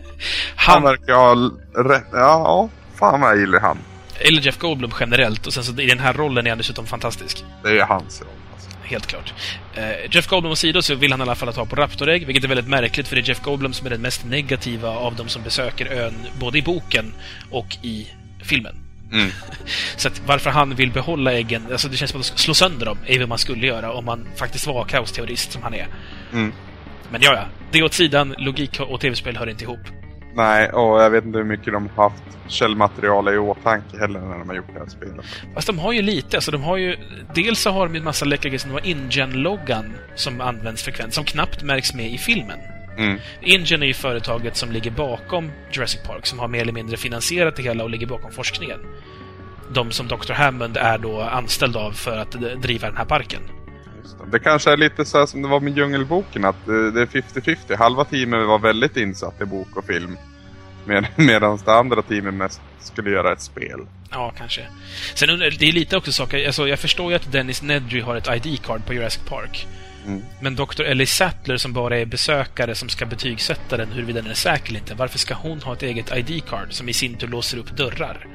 [0.56, 1.34] Han, verkar ha
[1.84, 2.04] rätt.
[2.12, 3.78] Ja, ja, fan vad jag gillar han.
[4.20, 7.44] eller Jeff Goldblum generellt, och sen så i den här rollen är han dessutom fantastisk.
[7.62, 8.30] Det är hans roll.
[8.54, 8.70] Alltså.
[8.82, 9.34] Helt klart.
[10.10, 12.68] Jeff Goldblum åsido så vill han i alla fall ta på raptorägg, vilket är väldigt
[12.68, 15.86] märkligt för det är Jeff Goldblum som är den mest negativa av de som besöker
[15.86, 17.14] ön, både i boken
[17.50, 18.08] och i
[18.42, 18.76] filmen.
[19.12, 19.30] Mm.
[19.96, 22.98] Så att varför han vill behålla äggen, alltså det känns som att slå sönder dem,
[23.06, 25.86] är vad man skulle göra om man faktiskt var kaosteorist som han är.
[26.32, 26.52] Mm.
[27.10, 27.44] Men ja, ja.
[27.70, 29.80] Det åt sidan, logik och tv-spel hör inte ihop.
[30.34, 34.38] Nej, och jag vet inte hur mycket de har haft källmaterial i åtanke heller när
[34.38, 35.26] de har gjort det här spelet.
[35.54, 36.96] Fast de har ju lite, alltså de har ju...
[37.34, 41.14] Dels så har de en massa läckra grejer som de har InGen-loggan som används frekvent,
[41.14, 42.58] som knappt märks med i filmen.
[42.98, 43.18] Mm.
[43.40, 47.56] InGen är ju företaget som ligger bakom Jurassic Park, som har mer eller mindre finansierat
[47.56, 48.80] det hela och ligger bakom forskningen.
[49.70, 50.32] De som Dr.
[50.32, 52.32] Hammond är då anställd av för att
[52.62, 53.40] driva den här parken.
[54.30, 54.38] Det.
[54.38, 57.76] kanske är lite så som det var med Djungelboken, att eh, det är 50-50.
[57.76, 60.18] Halva teamet var väldigt insatt i bok och film.
[60.84, 63.80] Med, medan det andra teamet mest skulle göra ett spel.
[64.10, 64.60] Ja, kanske.
[65.14, 68.28] Sen det är lite också saker, alltså jag förstår ju att Dennis Nedry har ett
[68.28, 69.66] ID-card på Jurassic Park.
[70.08, 70.24] Mm.
[70.40, 70.82] Men Dr.
[70.82, 74.78] Ellie Sattler som bara är besökare som ska betygsätta den huruvida den är säker eller
[74.80, 74.94] inte.
[74.94, 78.26] Varför ska hon ha ett eget ID-card som i sin tur låser upp dörrar?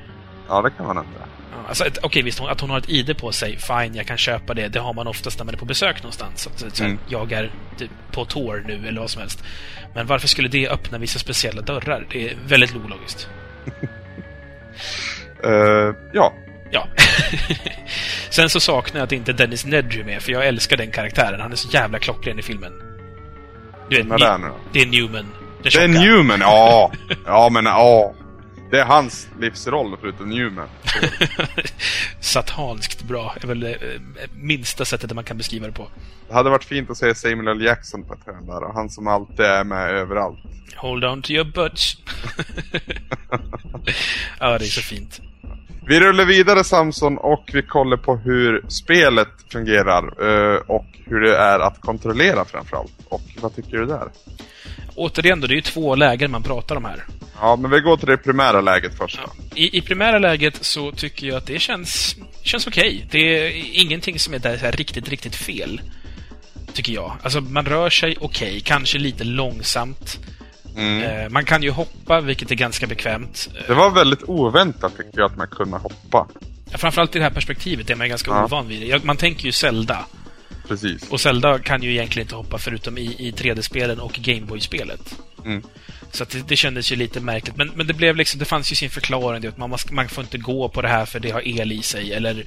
[0.47, 1.19] Ja, det kan man undra.
[1.67, 4.53] Alltså, okej, visst, hon- att hon har ett ID på sig, fine, jag kan köpa
[4.53, 4.67] det.
[4.67, 6.47] Det har man oftast när man är på besök någonstans.
[6.47, 6.99] Att, så, Mm.
[7.09, 9.43] Jag är typ, på tour nu, eller vad som helst.
[9.95, 12.05] Men varför skulle det öppna vissa speciella dörrar?
[12.11, 13.27] Det är väldigt ologiskt.
[15.43, 16.33] Eh, ja,
[16.73, 16.87] Ja.
[18.29, 21.41] Sen så saknar jag att inte Dennis Nedry är med, för jag älskar den karaktären.
[21.41, 22.73] Han är så jävla klockren i filmen.
[23.89, 24.55] Du vet, vem är det nu då?
[24.71, 25.25] det är Newman.
[25.63, 25.87] Det är.
[25.87, 26.91] Newman, ja!
[27.25, 28.13] Ja, men ja.
[28.71, 30.67] det är hans livsroll förutom Newman.
[32.19, 33.99] Satanskt bra är väl det eh,
[34.35, 35.87] minsta sättet man kan beskriva det på.
[36.27, 37.65] Det hade varit fint att se Samuel L.
[37.65, 38.73] Jackson på ett hörn där.
[38.73, 40.39] Han som alltid är med överallt.
[40.75, 41.97] Hold on to your butts.
[44.39, 45.21] ja, det är så fint.
[45.87, 51.37] Vi rullar vidare Samson och vi kollar på hur spelet fungerar eh, och hur det
[51.37, 52.93] är att kontrollera framförallt.
[53.09, 54.07] Och vad tycker du där?
[54.95, 57.03] Återigen då, det är ju två lägen man pratar om här.
[57.41, 59.31] Ja, men vi går till det primära läget först då.
[59.55, 63.07] I, I primära läget så tycker jag att det känns, känns okej.
[63.11, 65.81] Det är ingenting som är där så riktigt, riktigt fel.
[66.73, 67.17] Tycker jag.
[67.23, 70.19] Alltså, man rör sig okej, kanske lite långsamt.
[70.77, 71.03] Mm.
[71.03, 73.49] Eh, man kan ju hoppa, vilket är ganska bekvämt.
[73.67, 76.27] Det var väldigt oväntat tycker jag att man kunde hoppa.
[76.77, 78.45] Framförallt i det här perspektivet är man ganska Ja.
[78.45, 79.03] ovan vid det.
[79.03, 80.05] Man tänker ju Zelda.
[80.67, 81.09] Precis.
[81.09, 85.15] Och Zelda kan ju egentligen inte hoppa förutom i, i 3D-spelen och Gameboy-spelet.
[85.45, 85.63] Mm.
[86.13, 87.57] Så att det, det kändes ju lite märkligt.
[87.57, 89.41] Men, men det blev liksom, det fanns ju sin förklaring.
[89.41, 91.81] Det, att man, man får inte gå på det här för det har el i
[91.81, 92.13] sig.
[92.13, 92.45] Eller,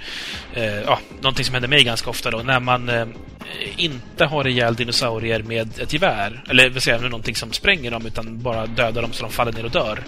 [0.55, 2.38] eh, ja, någonting som händer mig ganska ofta då.
[2.38, 3.07] När man eh,
[3.76, 6.44] inte har ihjäl dinosaurier med ett gevär.
[6.48, 8.07] Eller jag, med någonting som spränger dem.
[8.07, 10.05] Utan bara dödar dem så de faller ner och dör.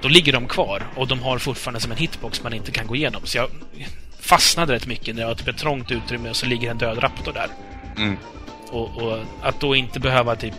[0.00, 2.96] Då ligger de kvar och de har fortfarande som en hitbox man inte kan gå
[2.96, 3.20] igenom.
[3.24, 3.50] Så jag
[4.20, 7.02] fastnade rätt mycket när jag har typ ett trångt utrymme och så ligger en död
[7.02, 7.48] raptor där.
[7.96, 8.16] Mm.
[8.70, 10.54] Och, och att då inte behöva typ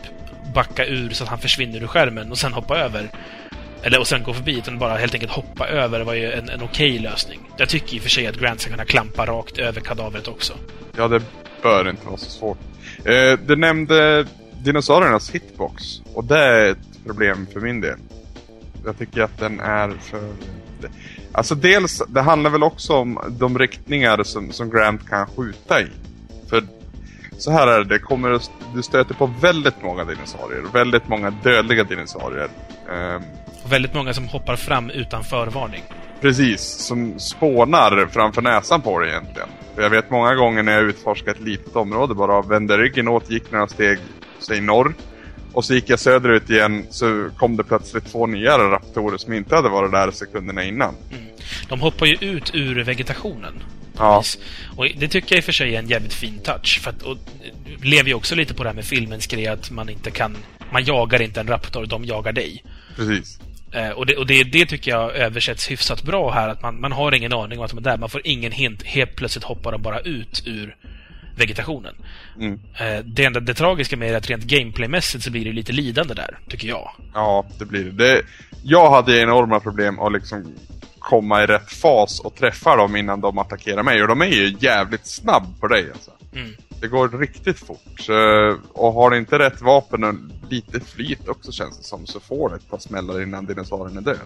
[0.54, 3.10] backa ur så att han försvinner ur skärmen och sen hoppa över.
[3.84, 6.62] Eller och sen gå förbi, utan bara helt enkelt hoppa över var ju en, en
[6.62, 7.40] okej lösning.
[7.58, 10.54] Jag tycker i och för sig att Grant ska kunna klampa rakt över kadavret också.
[10.98, 11.22] Ja, det
[11.62, 12.58] bör inte vara så svårt.
[13.06, 14.26] Eh, du nämnde
[14.64, 16.02] dinosauriernas hitbox.
[16.14, 17.98] Och det är ett problem för min del.
[18.86, 20.34] Jag tycker att den är för...
[21.32, 25.88] Alltså dels, det handlar väl också om de riktningar som, som Grant kan skjuta i.
[26.50, 26.64] För
[27.38, 28.40] så här är det, det kommer,
[28.76, 30.62] du stöter på väldigt många dinosaurier.
[30.74, 32.50] Väldigt många dödliga dinosaurier.
[32.94, 33.22] Ehm,
[33.64, 35.84] Och väldigt många som hoppar fram utan förvarning.
[36.22, 39.50] Precis, som spånar framför näsan på dig egentligen.
[39.76, 43.30] För jag vet många gånger när jag utforskar ett litet område bara vände ryggen åt,
[43.30, 44.00] gick några steg,
[44.40, 44.94] säg norr.
[45.54, 49.56] Och så gick jag söderut igen så kom det plötsligt två nya raptorer som inte
[49.56, 50.96] hade varit där sekunderna innan.
[51.70, 53.54] De hoppar ju ut ur vegetationen.
[54.00, 54.24] Ja.
[54.76, 56.80] Och det tycker jag i och för sig är en jävligt fin touch.
[56.82, 57.18] För att, och,
[57.82, 60.38] det lever ju också lite på det här med filmens grej att man inte kan...
[60.72, 62.64] Man jagar inte en raptor, de jagar dig.
[62.96, 63.40] precis.
[63.72, 66.50] Eh, och det, och det, det tycker jag översätts hyfsat bra här.
[66.50, 67.98] Att man, man har ingen aning om att de är där.
[67.98, 68.84] Man får ingen hint.
[68.84, 70.76] Helt plötsligt hoppar de bara ut ur
[71.38, 71.96] vegetationen.
[72.40, 72.60] Mm.
[72.80, 75.72] Eh, det, enda, det tragiska med det är att rent gameplaymässigt så blir det lite
[75.72, 76.92] lidande där, tycker jag.
[77.14, 77.92] Ja, det blir det.
[77.92, 78.22] det.
[78.64, 80.54] Jag hade enorma problem att liksom
[81.08, 84.02] komma i rätt fas och träffa dem innan de attackerar mig.
[84.02, 86.12] Och de är ju jävligt snabb på dig alltså.
[86.36, 86.56] Mm.
[86.82, 88.00] Det går riktigt fort.
[88.00, 88.14] Så,
[88.74, 90.16] och har du inte rätt vapen och
[90.50, 94.02] lite flyt också känns det som så får du ett par smällar innan dinosaurien är
[94.02, 94.18] död.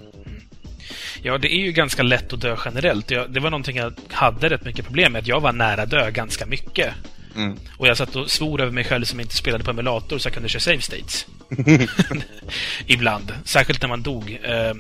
[1.22, 3.08] Ja, det är ju ganska lätt att dö generellt.
[3.08, 5.20] Det var någonting jag hade rätt mycket problem med.
[5.20, 6.94] Att jag var nära dö ganska mycket.
[7.36, 7.60] Mm.
[7.78, 10.34] Och jag satt och svor över mig själv som inte spelade på emulator så jag
[10.34, 11.28] kunde köra save states.
[12.86, 13.34] Ibland.
[13.46, 14.40] Särskilt när man dog.
[14.44, 14.74] Eh,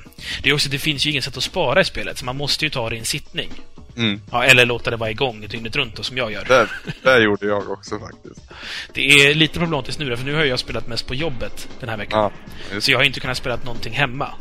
[0.44, 2.66] Det, är också, det finns ju inget sätt att spara i spelet, så man måste
[2.66, 3.52] ju ta det i en sittning.
[3.98, 4.22] Mm.
[4.32, 6.46] Ja, eller låta det vara igång dygnet runt, då, som jag gör.
[6.46, 6.68] Det,
[7.04, 8.52] det gjorde jag också faktiskt.
[8.94, 11.98] Det är lite problematiskt nu, för nu har jag spelat mest på jobbet den här
[11.98, 12.32] veckan.
[12.74, 12.86] Just.
[12.86, 14.34] Så jag har inte kunnat spela någonting hemma.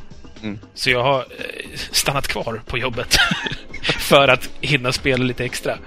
[0.42, 0.58] Mm.
[0.74, 3.16] Så jag har eh, stannat kvar på jobbet
[3.82, 5.78] för att hinna spela lite extra.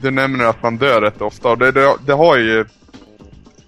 [0.00, 2.64] Du nämner att man dör rätt ofta och det, det, det har ju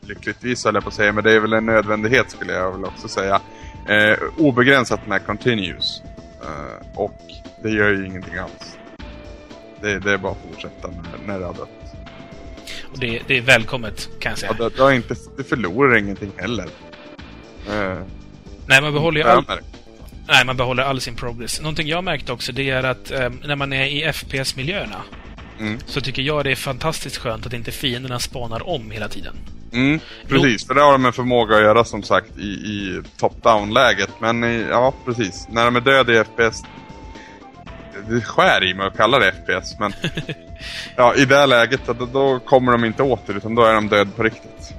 [0.08, 2.84] lyckligtvis höll jag på att säga, men det är väl en nödvändighet skulle jag väl
[2.84, 3.40] också säga.
[3.88, 6.02] Eh, obegränsat med continues.
[6.42, 7.20] Eh, och
[7.62, 8.78] det gör ju ingenting alls.
[9.80, 11.68] Det, det är bara att fortsätta när, när det har dött.
[12.92, 14.56] Och det, det är välkommet, kan jag säga.
[14.58, 16.68] Ja, det, det har inte, du förlorar ingenting heller.
[17.68, 17.98] Eh,
[18.66, 19.44] Nej, man behåller ju all,
[20.28, 21.60] nej, man behåller all sin progress.
[21.60, 25.02] Någonting jag märkt också, det är att eh, när man är i FPS-miljöerna
[25.60, 25.78] Mm.
[25.86, 29.36] så tycker jag det är fantastiskt skönt att inte fienderna spanar om hela tiden.
[29.72, 34.10] Mm, precis, för det har de en förmåga att göra som sagt i, i top-down-läget.
[34.20, 35.46] Men i, ja, precis.
[35.50, 36.62] När de är döda i FPS...
[38.08, 39.92] Det skär i mig att kalla det FPS, men...
[40.96, 43.88] ja, i det här läget då, då kommer de inte åter, utan då är de
[43.88, 44.74] död på riktigt.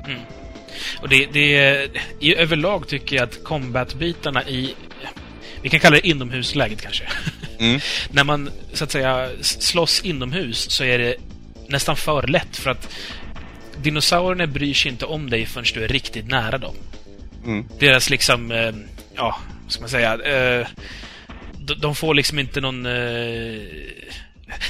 [1.02, 1.88] Och det, det,
[2.20, 4.76] i överlag tycker jag att combat-bitarna i...
[5.62, 7.04] Vi kan kalla det inomhusläget kanske.
[7.60, 7.80] Mm.
[8.10, 11.15] När man så att säga slåss inomhus så är det
[11.67, 12.89] nästan för lätt för att
[13.78, 16.76] dinosaurierna bryr sig inte om dig förrän du är riktigt nära dem.
[17.45, 17.65] Mm.
[17.80, 18.74] Deras liksom, eh,
[19.15, 20.13] ja, vad ska man säga?
[20.13, 20.67] Eh,
[21.58, 22.86] de, de får liksom inte någon...
[22.86, 22.91] Eh,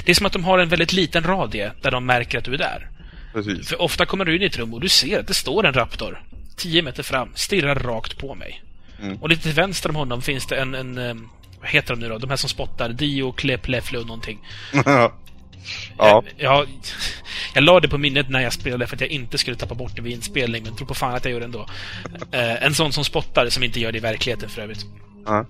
[0.04, 2.54] det är som att de har en väldigt liten radie där de märker att du
[2.54, 2.88] är där.
[3.32, 3.68] Precis.
[3.68, 5.72] För ofta kommer du in i ett rum och du ser att det står en
[5.72, 6.22] raptor
[6.56, 8.62] 10 meter fram, stirrar rakt på mig.
[9.02, 9.16] Mm.
[9.16, 10.98] Och lite till vänster om honom finns det en, en,
[11.60, 12.18] vad heter de nu då?
[12.18, 12.88] De här som spottar.
[12.88, 14.38] Dio, Klep, Leflo någonting.
[14.84, 15.12] ja.
[15.98, 16.66] Jag, jag,
[17.54, 19.96] jag la det på minnet när jag spelade för att jag inte skulle tappa bort
[19.96, 21.66] det vid inspelning, men tro på fan att jag gjorde det ändå.
[22.32, 24.86] Eh, en sån som spottar, som inte gör det i verkligheten för övrigt.
[25.26, 25.46] Ja.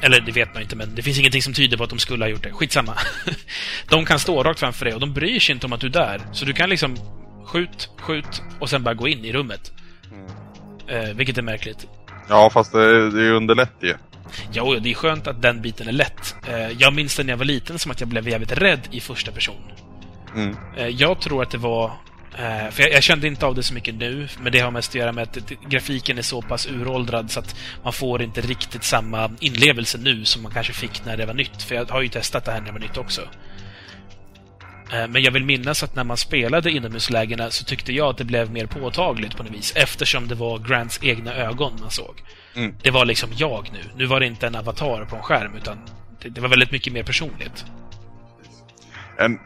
[0.00, 2.24] Eller det vet man inte, men det finns ingenting som tyder på att de skulle
[2.24, 2.52] ha gjort det.
[2.52, 2.94] Skitsamma.
[3.88, 5.90] De kan stå rakt framför dig och de bryr sig inte om att du är
[5.90, 6.20] där.
[6.32, 6.96] Så du kan liksom
[7.44, 9.72] skjut, skjut och sen bara gå in i rummet.
[10.86, 11.86] Eh, vilket är märkligt.
[12.28, 13.94] ja, fast det, det underlättar ju.
[14.52, 16.34] Jo, det är skönt att den biten är lätt.
[16.48, 19.00] Eh, jag minns det när jag var liten som att jag blev jävligt rädd i
[19.00, 19.62] första person.
[20.34, 20.56] Mm.
[20.76, 21.84] Eh, jag tror att det var...
[22.38, 24.90] Eh, för jag, jag kände inte av det så mycket nu, men det har mest
[24.90, 28.84] att göra med att grafiken är så pass uråldrad så att man får inte riktigt
[28.84, 31.62] samma inlevelse nu som man kanske fick när det var nytt.
[31.62, 33.22] För jag har ju testat det här när det var nytt också.
[34.92, 38.24] Eh, Men jag vill minnas att när man spelade inomhuslägena så tyckte jag att det
[38.24, 42.22] blev mer påtagligt på något vis eftersom det var Grants egna ögon man såg.
[42.54, 42.74] Mm.
[42.82, 43.78] Det var liksom jag nu.
[43.96, 45.78] Nu var det inte en avatar på en skärm utan
[46.22, 47.64] det, det var väldigt mycket mer personligt.
[49.16, 49.38] En,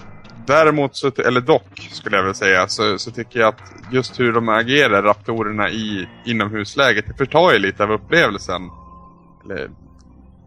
[0.46, 4.32] däremot, så, eller dock, skulle jag vilja säga, så, så tycker jag att just hur
[4.32, 8.70] de agerar, raptorerna i inomhusläget, det förtar ju lite av upplevelsen.
[9.44, 9.70] Eller,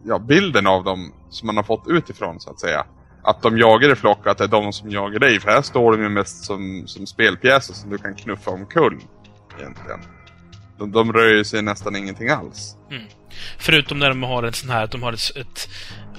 [0.04, 2.84] ja, bilden av dem som man har fått utifrån, så att säga.
[3.22, 5.40] Att de jagar i flock och att det är de som jagar dig.
[5.40, 9.00] För här står de ju mest som, som spelpjäser som du kan knuffa omkull.
[9.58, 10.00] Egentligen.
[10.78, 12.76] De, de rör sig nästan ingenting alls.
[13.58, 15.68] Förutom när de har en sån här, att de har ett, ett,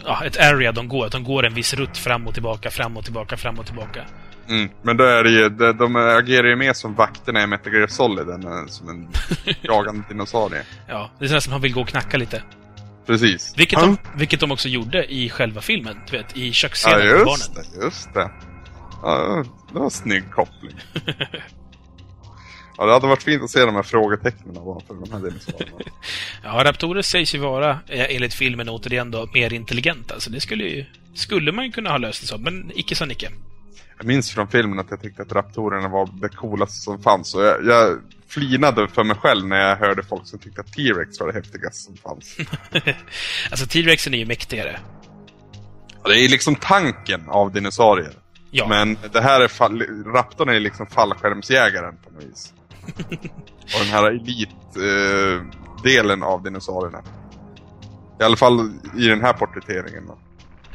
[0.05, 2.97] ja, ett area de går, att de går en viss rutt fram och tillbaka, fram
[2.97, 4.05] och tillbaka, fram och tillbaka.
[4.49, 4.69] Mm.
[4.81, 7.87] Men då är det ju, de, de agerar ju mer som vakterna i Metal Gear
[7.87, 9.07] Solid än eh, som en
[9.61, 10.63] jagande dinosaurie.
[10.87, 12.43] Ja, det är sådär som man vill gå och knacka lite.
[13.05, 13.53] Precis.
[13.57, 13.85] Vilket, Ja.
[13.85, 17.25] de, vilket de också gjorde i själva filmen, du vet, i Ja, köksscenen med just
[17.25, 17.67] barnen.
[17.79, 18.31] det, just det.
[19.03, 20.75] Ja, det var en snygg koppling.
[22.77, 25.77] ja, det hade varit fint att se de här frågetecknen ovanför de här dinosaurierna.
[26.43, 30.19] Ja, raptorer sägs ju vara, eh, enligt filmen återigen då, mer intelligenta.
[30.19, 30.85] Så det skulle ju,
[31.15, 33.29] skulle man ju kunna ha löst det så, men icke sa Nicke.
[33.97, 37.35] Jag minns från filmen att jag tyckte att raptorerna var det coolaste som fanns.
[37.35, 37.99] Och jag, jag
[38.31, 41.83] flinade för mig själv när jag hörde folk som tyckte att T-Rex var det häftigaste
[41.83, 42.37] som fanns.
[43.51, 44.79] Alltså, T-Rexen är ju mäktigare.
[46.03, 48.13] Och det är liksom tanken av dinosaurier.
[48.51, 48.67] Ja.
[48.67, 52.53] Men det här är fall, raptorn är liksom fallskärmsjägaren på något vis.
[53.61, 57.03] Och den här elitdelen eh, av dinosaurierna.
[58.19, 60.07] I alla fall i den här porträtteringen.
[60.07, 60.17] Då.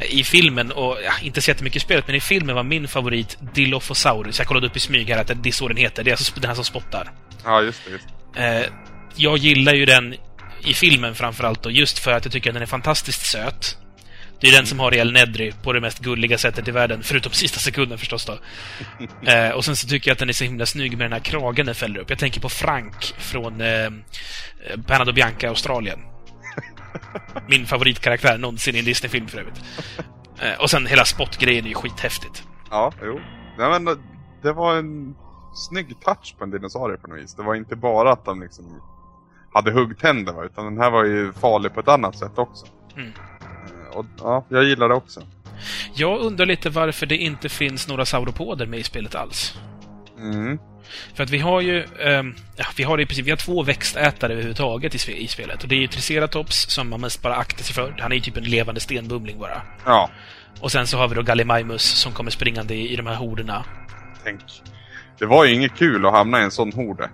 [0.04, 3.38] I filmen, och ja, inte så jättemycket i spelet, men i filmen var min favorit
[3.54, 4.38] Dilophosaurus.
[4.38, 6.04] Jag kollade upp i smyg här att det är så den heter.
[6.04, 7.12] Det är alltså den här som spottar.
[7.46, 7.90] Ja, just det.
[7.90, 8.06] Just.
[8.34, 8.64] det.
[8.64, 8.66] Eh,
[9.16, 10.14] jag gillar ju den
[10.64, 13.76] i filmen framförallt då, just för att jag tycker att den är fantastiskt söt.
[14.40, 17.32] Det är den som har El Nedry på det mest gulliga sättet i världen, förutom
[17.42, 18.38] sista sekunden förstås då.
[19.26, 21.20] Eh, och sen så tycker jag att den är så himla snygg med den här
[21.20, 22.10] kragen den fäller upp.
[22.10, 23.90] Jag tänker på Frank från eh,
[24.76, 25.98] Bernardo Bianca, Australien.
[27.48, 29.60] Min favoritkaraktär någonsin i en Disney-film för övrigt.
[30.40, 32.42] Eh, och sen hela spottgrejen är ju skithäftigt.
[32.70, 33.20] Ja, jo.
[33.58, 33.98] Nej, men
[34.42, 35.14] det var en
[35.56, 37.34] snygg touch på en dinosaurie på något vis.
[37.34, 38.80] Det var inte bara att de liksom
[39.54, 42.66] hade huggtänder va, utan den här var ju farlig på ett annat sätt också.
[42.96, 43.12] Mm.
[43.90, 45.20] Eh, Och ja, jag gillar det också.
[45.94, 49.58] Jag undrar lite varför det inte finns några sauropoder med i spelet alls.
[50.18, 50.58] Mm.
[51.14, 51.86] För att vi har ju,
[52.56, 55.62] ja, vi har i princip, vi har två växtätare överhuvudtaget i, i spelet.
[55.62, 57.96] Och det är ju Triceratops som man mest bara aktar sig för.
[58.00, 59.62] Han är ju typ en levande stenbumling bara.
[59.84, 60.10] Ja,
[60.60, 63.64] Och sen så har vi då Gallimimus som kommer springande i, i de här horderna.
[64.24, 64.40] tänk.
[65.18, 67.10] Det var ju inget kul att hamna i en sån horde.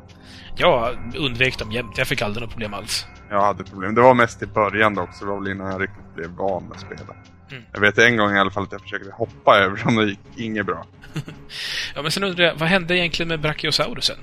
[0.57, 1.99] Jag undvek dem jämt.
[1.99, 3.07] Jag fick aldrig något problem alls.
[3.31, 3.95] Jag hade problem.
[3.95, 6.65] Det var mest i början dock, så det var väl innan jag riktigt blev van
[6.65, 7.17] med spelet.
[7.51, 7.63] Mm.
[7.73, 10.19] Jag vet en gång i alla fall att jag försökte hoppa över dem, det gick
[10.37, 10.87] inget bra.
[11.95, 14.17] Ja, men sen undrar jag, vad hände egentligen med Brachiosaurusen?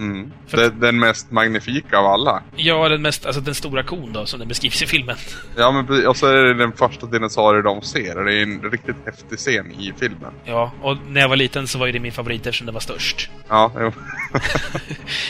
[0.00, 0.32] Mm.
[0.48, 2.42] För- Det, den mest magnifika av alla.
[2.56, 5.16] Ja, den mest, alltså den stora kon då, som den beskrivs i filmen.
[5.56, 8.18] Ja, men och så är det den första dinosaurier de ser.
[8.18, 10.32] och Det är en riktigt häftig scen i filmen.
[10.44, 12.80] Ja, och när jag var liten så var ju det min favorit eftersom den var
[12.80, 13.30] störst.
[13.48, 13.92] Ja, jo.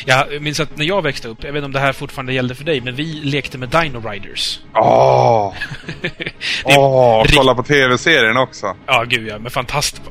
[0.07, 2.55] Jag minns att när jag växte upp, jag vet inte om det här fortfarande gällde
[2.55, 4.61] för dig, men vi lekte med Dino Riders.
[4.75, 5.55] Åh!
[6.65, 8.77] Åh, rikt- kolla på tv-serien också.
[8.87, 9.39] Ja, gud ja.
[9.39, 10.03] Men fantastiskt.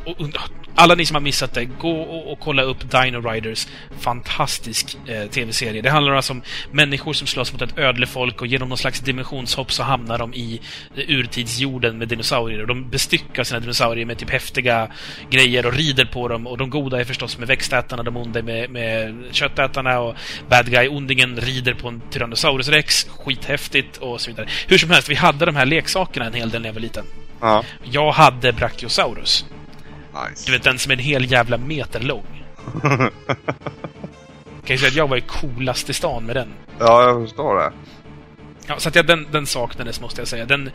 [0.75, 3.67] Alla ni som har missat det, gå och, och kolla upp Dino Riders.
[4.49, 5.81] Fantastisk eh, tv-serie.
[5.81, 9.71] Det handlar alltså om människor som slåss mot ett ödlefolk och genom någon slags dimensionshopp
[9.71, 10.61] så hamnar de i
[10.95, 12.61] eh, urtidsjorden med dinosaurier.
[12.61, 14.91] Och de bestyckar sina dinosaurier med typ häftiga
[15.29, 16.47] grejer och rider på dem.
[16.47, 20.15] Och de goda är förstås med växtätarna, de onda med, med köttätarna och
[20.49, 23.07] bad guy-ondingen rider på en Tyrannosaurus rex.
[23.09, 24.47] Skithäftigt och så vidare.
[24.67, 27.05] Hur som helst, vi hade de här leksakerna en hel del när jag var liten.
[27.41, 29.45] Ja, Jag hade Brachiosaurus.
[30.13, 30.51] Du nice.
[30.51, 32.45] vet, den som är en hel jävla meter lång.
[34.69, 36.53] Kan ju säga att jag var ju coolast i stan med den.
[36.79, 37.71] Ja, jag förstår det.
[38.67, 40.45] Ja, så att ja, den, den saknades, måste jag säga.
[40.45, 40.71] Den,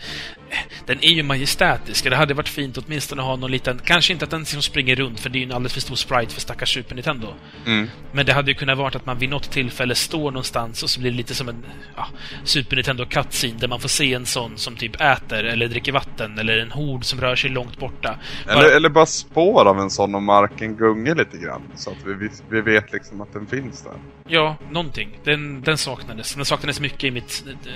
[0.86, 2.04] den är ju majestätisk.
[2.04, 3.80] Det hade varit fint åtminstone att ha någon liten...
[3.84, 5.94] Kanske inte att den liksom springer runt, för det är ju en alldeles för stor
[5.94, 7.26] sprite för stackars Super Nintendo.
[7.66, 7.90] Mm.
[8.12, 11.00] Men det hade ju kunnat vara att man vid något tillfälle står någonstans och så
[11.00, 11.64] blir det lite som en
[11.96, 12.06] ja,
[12.44, 16.38] Super Nintendo cutscene där man får se en sån som typ äter eller dricker vatten
[16.38, 18.18] eller en hord som rör sig långt borta.
[18.44, 18.76] Eller, bara...
[18.76, 21.62] eller bara spår av en sån om marken gungar lite grann.
[21.74, 23.92] Så att vi, vi vet liksom att den finns där.
[24.28, 25.18] Ja, någonting.
[25.24, 26.34] Den, den saknades.
[26.34, 27.72] Den saknades mycket i mitt eh,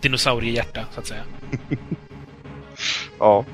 [0.00, 1.22] dinosauriehjärta, så att säga.
[3.18, 3.44] ja.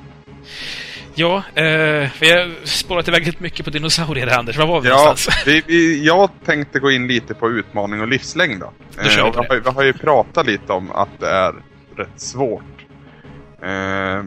[1.14, 4.56] Ja, eh, vi har spårat iväg helt mycket på dinosaurier här, Anders.
[4.56, 5.42] Var var vi ja, någonstans?
[5.46, 8.72] Vi, vi, jag tänkte gå in lite på utmaning och livslängd då.
[8.96, 11.54] Då eh, vi, har, vi har ju pratat lite om att det är
[11.96, 12.86] rätt svårt.
[13.62, 14.24] Eh,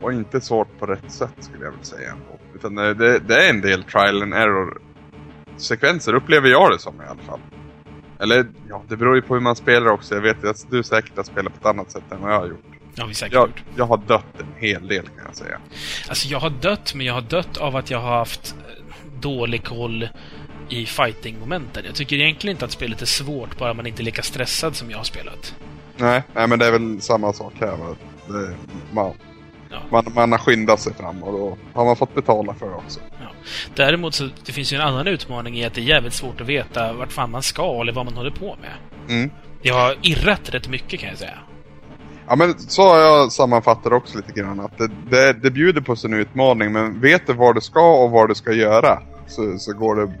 [0.00, 2.14] och inte svårt på rätt sätt skulle jag vilja säga.
[2.54, 4.78] Utan det, det är en del trial and error
[5.56, 7.40] sekvenser upplever jag det som i alla fall.
[8.20, 10.14] Eller ja, det beror ju på hur man spelar också.
[10.14, 12.46] Jag vet att du säkert har spelat på ett annat sätt än vad jag har
[12.46, 12.71] gjort.
[12.94, 13.62] Ja, vi säkert jag, gjort.
[13.76, 15.58] jag har dött en hel del kan jag säga.
[16.08, 18.84] Alltså jag har dött, men jag har dött av att jag har haft eh,
[19.20, 20.08] dålig koll
[20.68, 21.84] i fighting-momenten.
[21.86, 24.90] Jag tycker egentligen inte att spelet är svårt, bara man inte är lika stressad som
[24.90, 25.54] jag har spelat.
[25.96, 27.76] Nej, nej men det är väl samma sak här.
[27.76, 27.96] Va?
[28.28, 28.54] Det,
[28.92, 29.12] man,
[29.70, 29.78] Ja.
[29.90, 33.00] man, man har skyndat sig fram och då har man fått betala för det också.
[33.20, 33.26] Ja.
[33.74, 36.46] Däremot så det finns ju en annan utmaning i att det är jävligt svårt att
[36.46, 38.70] veta vart fan man ska eller vad man håller på med.
[39.16, 39.30] Mm.
[39.62, 41.38] Jag har irrat rätt mycket kan jag säga.
[42.32, 45.96] Ja men så har jag sammanfattat också lite grann att det, det, det bjuder på
[45.96, 49.72] sin utmaning men vet du vad du ska och vad du ska göra så, så
[49.72, 50.12] går det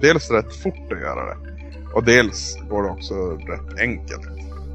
[0.00, 1.36] dels rätt fort att göra det.
[1.94, 4.26] Och dels går det också rätt enkelt.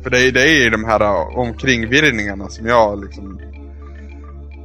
[0.04, 3.40] För det, är- det är ju de här äh, omkringvirrningarna som jag liksom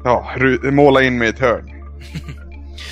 [0.05, 0.27] ja,
[0.63, 1.71] måla in mig i ett hörn.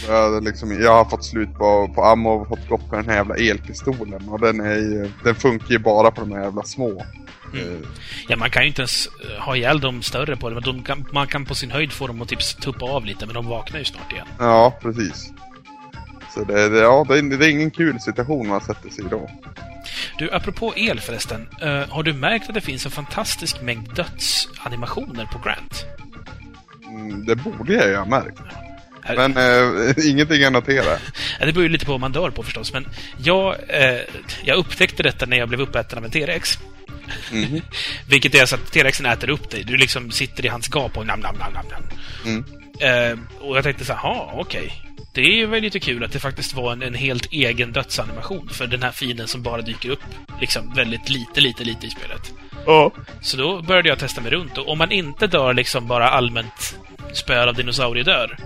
[0.09, 3.09] jag, har liksom, jag har fått slut på, på ammo och fått gått på den
[3.09, 6.63] här jävla elpistolen och den, är ju, den funkar ju bara på de här jävla
[6.63, 7.05] små.
[7.55, 7.75] Mm.
[7.83, 7.89] Eh,
[8.29, 10.83] Ja, man kan ju inte ens eh, ha ihjäl de större på det, men de
[10.83, 13.47] kan, man kan på sin höjd få dem att typ tuppa av lite, men de
[13.47, 14.27] vaknar ju snart igen.
[14.39, 15.33] Ja, precis.
[16.35, 19.09] Så det, det, ja, det, är- det är ingen kul situation man sätter sig i
[19.11, 19.31] då.
[20.19, 21.49] Du, apropå el förresten.
[21.63, 25.85] eh, har du märkt att det finns en fantastisk mängd dödsanimationer på Grant?
[26.89, 28.39] Mm, det borde jag ju ha märkt.
[29.09, 30.99] Men eh, ingenting jag noterar.
[31.41, 32.89] Det beror ju lite på vad man dör på förstås, men
[33.19, 34.01] jag, eh,
[34.45, 36.59] jag upptäckte detta när jag blev uppäten av en T-rex.
[37.33, 37.61] Mhm.
[38.09, 39.65] Vilket är så att T-rexen äter upp dig.
[39.65, 41.83] Du liksom sitter i hans gap och nam, nam, nam, nam, nam.
[42.25, 42.45] Mm.
[42.81, 44.91] Eh, och jag tänkte så här, "Ha, okej.
[45.13, 48.67] Det är väl lite kul att det faktiskt var en, en helt egen dödsanimation för
[48.67, 50.01] den här fienden som bara dyker upp
[50.41, 52.33] liksom väldigt lite, lite, lite i spelet.
[52.67, 52.93] Ja.
[53.23, 56.77] Så då började jag testa mig runt och om man inte dör liksom bara allmänt
[57.13, 58.37] spöar av dinosauriedör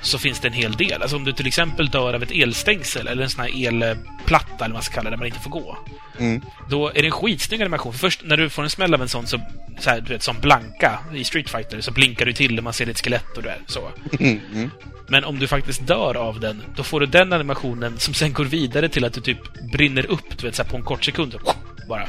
[0.00, 1.02] så finns det en hel del.
[1.02, 4.68] Alltså om du till exempel dör av ett elstängsel eller en sån här elplatta eller
[4.68, 5.78] vad man ska kalla det, där man inte får gå.
[6.18, 6.42] Mm.
[6.68, 7.92] Då är det en skitsnygg animation.
[7.92, 9.40] För först när du får en smäll av en sån, så,
[9.78, 12.72] så här, du vet, som blanka i Street Fighter, så blinkar du till när man
[12.72, 13.90] ser ditt skelett och där, så.
[14.20, 14.40] Mm.
[14.54, 14.70] Mm.
[15.08, 18.44] Men om du faktiskt dör av den, då får du den animationen som sen går
[18.44, 19.38] vidare till att du typ
[19.72, 21.32] brinner upp, du vet, så här, på en kort sekund.
[21.32, 21.52] Så,
[21.88, 22.08] bara.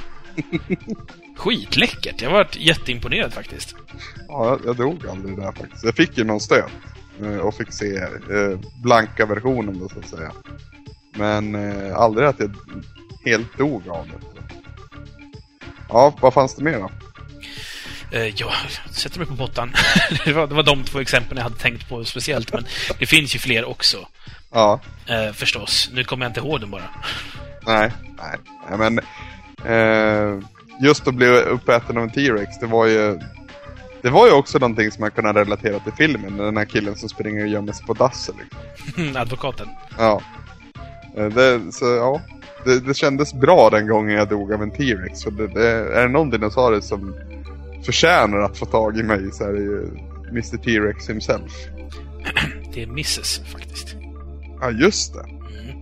[1.37, 2.21] Skitläckert!
[2.21, 3.75] Jag varit jätteimponerad faktiskt.
[4.27, 5.83] Ja, jag, jag drog aldrig där faktiskt.
[5.83, 6.71] Jag fick ju någon stöt
[7.41, 10.31] och fick se eh, blanka versionen då så att säga.
[11.13, 12.51] Men eh, aldrig att jag
[13.25, 14.45] helt dog av det.
[15.89, 16.91] Ja, vad fanns det mer då?
[18.11, 18.51] Eh, jag
[18.91, 19.71] sätter mig på botten.
[20.25, 22.65] det, var, det var de två exemplen jag hade tänkt på speciellt, men
[22.99, 23.97] det finns ju fler också.
[24.51, 25.89] Ja, Eh, förstås.
[25.93, 26.89] Nu kommer jag inte ihåg dem bara.
[27.65, 28.37] nej, nej,
[28.69, 28.99] nej men
[29.65, 30.43] eh,
[30.81, 33.19] just att bli uppäten av en T-Rex, det var ju
[34.07, 37.09] det var ju också någonting som man kunde relatera till filmen, den här killen som
[37.09, 39.15] springer och gömmer sig på dasset liksom.
[39.21, 39.67] Advokaten.
[39.97, 40.21] Ja.
[41.17, 42.21] Eh, Det, så, ja.
[42.65, 45.23] Det, det kändes bra den gången jag dog av en T-Rex.
[45.23, 47.15] För det, det, är det någon dinosaurie som
[47.85, 49.89] förtjänar att få tag i mig så är det ju
[50.29, 51.51] Mr T-Rex himself.
[52.73, 53.39] Det är Mrs.
[53.53, 53.95] faktiskt.
[54.61, 55.19] Ja, just det.
[55.19, 55.77] Mm.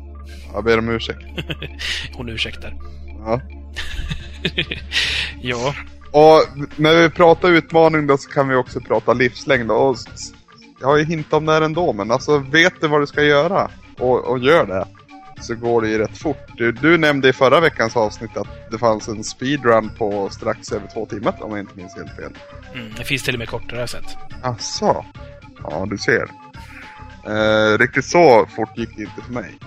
[0.54, 1.26] Jag ber om ursäkt.
[2.14, 2.74] Hon ursäktar.
[3.26, 3.42] Ja.
[5.42, 5.76] ja.
[6.16, 6.44] Och
[6.76, 9.72] när vi pratar utmaning då så kan vi också prata livslängd.
[9.72, 9.98] Och
[10.80, 13.24] jag har ju hintat om det här ändå, men alltså vet du vad du ska
[13.24, 14.88] göra och, och gör det.
[15.42, 16.48] Så går det ju rätt fort.
[16.58, 20.88] Du, du nämnde i förra veckans avsnitt att det fanns en speedrun på strax över
[20.94, 22.34] två timmar om jag inte minns helt fel.
[22.74, 24.18] Mm, det finns till och med kortare jag sett.
[24.44, 25.06] Asså?
[25.64, 26.28] Ja, du ser.
[27.28, 29.58] Eh, riktigt så fort gick det inte för mig.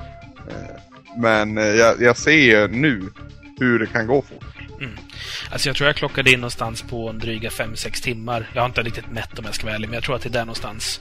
[0.48, 0.80] Eh,
[1.16, 3.02] men eh, jag, jag ser ju nu
[3.60, 4.47] hur det kan gå fort.
[5.50, 8.50] Alltså jag tror jag klockade in någonstans på en dryga 5-6 timmar.
[8.54, 10.28] Jag har inte riktigt mätt om jag ska vara ärlig, men jag tror att det
[10.28, 11.00] är där någonstans.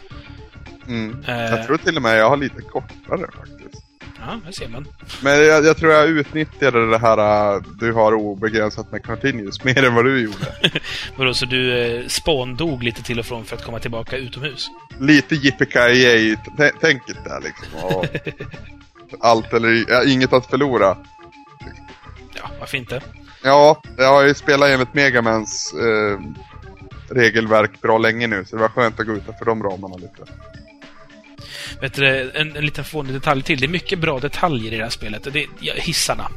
[0.88, 1.24] Mm.
[1.28, 1.36] Eh.
[1.36, 3.84] Jag tror till och med jag har lite kortare faktiskt.
[4.20, 4.88] Ja, det ser man.
[5.22, 9.84] Men jag, jag tror jag utnyttjade det här uh, du har obegränsat med continuous mer
[9.84, 10.54] än vad du gjorde.
[11.16, 14.68] Vadå, så du eh, spåndog lite till och från för att komma tillbaka utomhus?
[15.00, 17.68] Lite yippee-ki-yay-tänket där liksom.
[17.84, 18.06] Och
[19.26, 20.98] allt eller ja, inget att förlora.
[22.36, 23.02] Ja, varför inte?
[23.44, 26.20] Ja, jag har ju spelat enligt Megamans eh,
[27.10, 30.32] regelverk bra länge nu, så det var skönt att gå utanför de ramarna lite.
[31.82, 33.60] Vet du, en, en liten fånig detalj till.
[33.60, 35.28] Det är mycket bra detaljer i det här spelet.
[35.34, 36.30] Det är ja, hissarna.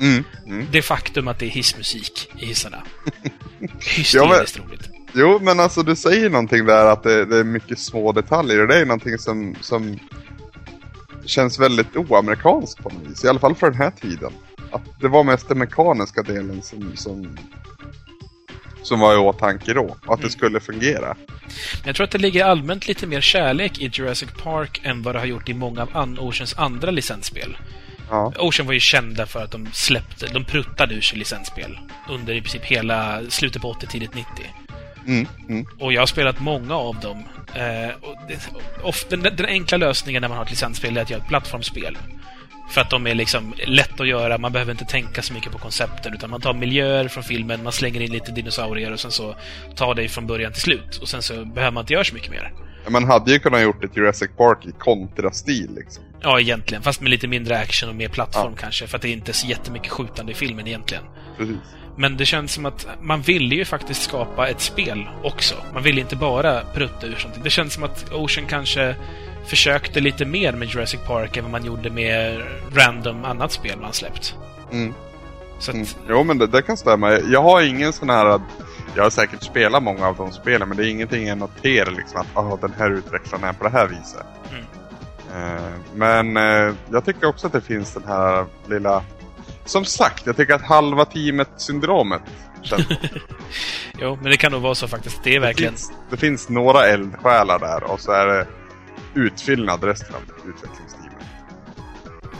[0.00, 0.66] Mm, mm.
[0.70, 2.82] Det faktum att det är hissmusik i hissarna.
[3.58, 4.90] Ja, Hysteriskt roligt.
[5.12, 8.68] Jo, men alltså du säger någonting där att det, det är mycket små detaljer och
[8.68, 9.98] det är någonting som, som
[11.24, 13.24] känns väldigt oamerikanskt på något vis.
[13.24, 14.32] I alla fall för den här tiden.
[14.70, 17.38] Att det var mest den mekaniska delen som, som,
[18.82, 19.96] som var i åtanke då.
[20.06, 21.16] Att det skulle fungera.
[21.72, 25.14] Men jag tror att det ligger allmänt lite mer kärlek i Jurassic Park än vad
[25.14, 27.56] det har gjort i många av An- Oceans andra licensspel.
[28.10, 28.32] Ja.
[28.38, 32.40] Ocean var ju kända för att de släppte, de pruttade ur sig licensspel under i
[32.40, 34.30] princip hela slutet på 80 tidigt 90.
[35.06, 35.66] Mm, mm.
[35.78, 37.24] Och jag har spelat många av dem.
[37.54, 38.48] Eh, och det,
[38.82, 41.98] ofta, den, den enkla lösningen när man har ett licensspel är att göra ett plattformsspel.
[42.70, 45.58] För att de är liksom lätt att göra, man behöver inte tänka så mycket på
[45.58, 49.36] koncepten utan man tar miljöer från filmen, man slänger in lite dinosaurier och sen så
[49.74, 50.96] tar det från början till slut.
[50.96, 52.52] Och sen så behöver man inte göra så mycket mer.
[52.88, 56.04] Man hade ju kunnat gjort ett Jurassic Park i kontrastil liksom.
[56.20, 56.82] Ja, egentligen.
[56.82, 58.86] Fast med lite mindre action och mer plattform kanske.
[58.86, 61.04] För att det är inte så jättemycket skjutande i filmen egentligen.
[61.38, 61.56] Precis.
[61.96, 65.54] Men det känns som att man ville ju faktiskt skapa ett spel också.
[65.74, 67.34] Man ville inte bara prutta ur sånt.
[67.44, 68.96] Det känns som att Ocean kanske
[69.46, 72.42] försökte lite mer med Jurassic Park än vad man gjorde med
[72.72, 74.34] random annat spel man släppt.
[74.72, 74.94] Mm.
[75.58, 75.86] Att, Mm.
[76.08, 77.12] Jo men det, det kan stämma.
[77.12, 78.40] Jag har ingen sån här...
[78.94, 82.20] Jag har säkert spelat många av de spelen men det är ingenting jag noterar liksom
[82.20, 84.26] att ah, den här utvecklaren är på det här viset.
[84.50, 84.64] Mm.
[85.34, 89.04] Eh, men eh, jag tycker också att det finns den här lilla...
[89.64, 92.22] Som sagt, jag tycker att halva teamet-syndromet
[92.62, 92.86] känns
[93.98, 95.24] jo, men det kan nog vara så faktiskt.
[95.24, 95.72] Det är det, verkligen...
[95.72, 98.46] finns, det finns några eldsjälar där och så är det
[99.16, 101.12] utfyllnad resten av utvecklingsteamet.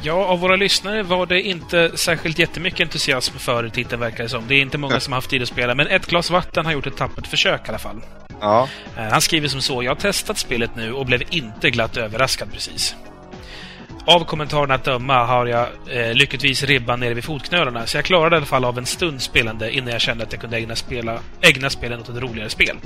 [0.02, 4.44] Ja, av våra lyssnare var det inte särskilt jättemycket entusiasm för titeln verkar det som.
[4.48, 6.72] Det är inte många som har haft tid att spela, men ett glas vatten har
[6.72, 8.00] gjort ett tappert försök i alla fall.
[8.40, 9.82] Ja, Eh, Han skriver som så.
[9.82, 12.96] Jag har testat spelet nu och blev inte glatt överraskad precis.
[14.04, 18.36] Av kommentarerna att döma har jag eh, lyckligtvis ribban nere vid fotknölarna, så jag klarade
[18.36, 21.18] i alla fall av en stund spelande innan jag kände att jag kunde ägna, spela,
[21.40, 22.76] ägna spelen åt ett roligare spel.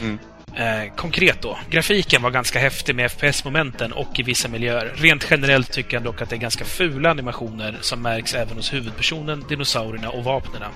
[0.00, 0.18] Mm.
[0.56, 1.58] Eh, konkret då.
[1.70, 4.92] Grafiken var ganska häftig med FPS-momenten och i vissa miljöer.
[4.96, 8.72] Rent generellt tycker jag dock att det är ganska fula animationer som märks även hos
[8.72, 10.66] huvudpersonen, dinosaurierna och vapnena.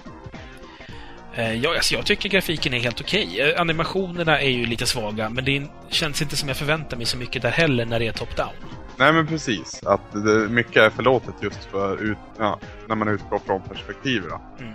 [1.35, 3.41] Eh, ja, alltså jag tycker grafiken är helt okej.
[3.41, 7.19] Eh, Animationerna är ju lite svaga, men det känns inte som jag förväntar mig så
[7.19, 8.53] mycket där heller när det är top-down.
[8.97, 9.83] nej men precis.
[9.87, 12.59] Att det, mycket är förlåtet just för ut, ja,
[12.89, 14.41] när man utgår från perspektiv då.
[14.61, 14.75] Mm.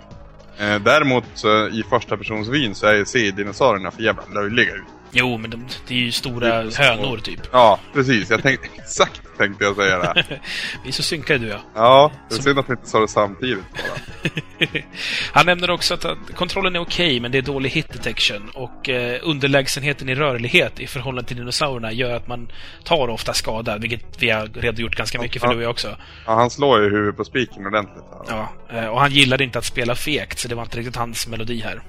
[0.60, 4.99] Eh, däremot eh, i första persons vyn så är, ser dinosaurierna för jävla löjliga ut.
[5.12, 6.82] Jo, men de, det är ju stora så.
[6.82, 7.40] hönor, typ.
[7.52, 8.30] Ja, precis.
[8.30, 10.24] Jag tänkte exakt tänkte jag säga det.
[10.82, 11.60] Vi är så synkade, du jag.
[11.74, 14.70] Ja, det är synd att vi inte sa det samtidigt bara.
[15.32, 18.88] Han nämner också att, att kontrollen är okej, men det är dålig hit detection och
[18.88, 22.52] eh, underlägsenheten i rörlighet i förhållande till dinosaurierna gör att man
[22.84, 25.52] tar ofta skada, vilket vi har redogjort ganska mycket för Ja.
[25.52, 25.96] du och jag också.
[26.26, 28.36] Ja, han slår ju huvudet på spiken ordentligt här.
[28.68, 31.28] Ja, eh, och han gillade inte att spela fegt, så det var inte riktigt hans
[31.28, 31.82] melodi här.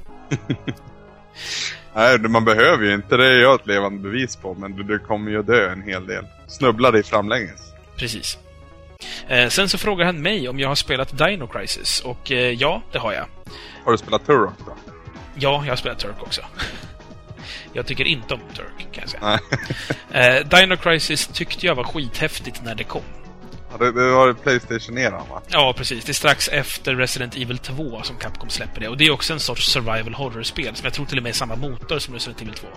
[1.95, 3.17] Nej, man behöver ju inte.
[3.17, 4.53] Det är jag ett levande bevis på.
[4.53, 6.25] Men du, du kommer ju dö en hel del.
[6.47, 7.73] Snubbla dig framlänges.
[7.95, 8.37] Precis.
[9.27, 12.81] Eh, sen så frågar han mig om jag har spelat Dino Crisis, och eh, ja,
[12.91, 13.25] det har jag.
[13.85, 14.73] Har du spelat Turok då?
[15.35, 16.41] Ja, jag har spelat Turk också.
[17.73, 19.39] Jag tycker inte om Turk, kan jag säga.
[20.11, 23.01] Eh, Dino Crisis tyckte jag var skithäftigt när det kom.
[23.71, 25.41] Ja, det, det var ju Playstation-eran va?
[25.47, 26.03] Ja, precis.
[26.05, 28.87] Det är strax efter Resident Evil 2 som Capcom släpper det.
[28.87, 31.33] Och det är också en sorts survival horror-spel, som jag tror till och med är
[31.33, 32.67] samma motor som Resident Evil 2.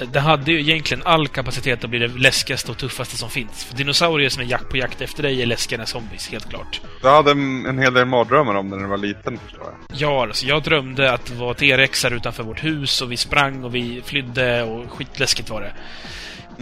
[0.00, 3.64] Eh, Det hade ju egentligen all kapacitet att bli det läskigaste och tuffaste som finns.
[3.64, 6.80] För dinosaurier som är jakt på jakt efter dig är läskigare än zombies, helt klart.
[7.02, 9.98] Du hade en, en hel del mardrömmar om det när du var liten förstår jag.
[10.00, 13.74] Ja, alltså, jag drömde att det var T-rexar utanför vårt hus och vi sprang och
[13.74, 15.72] vi flydde och skitläskigt var det.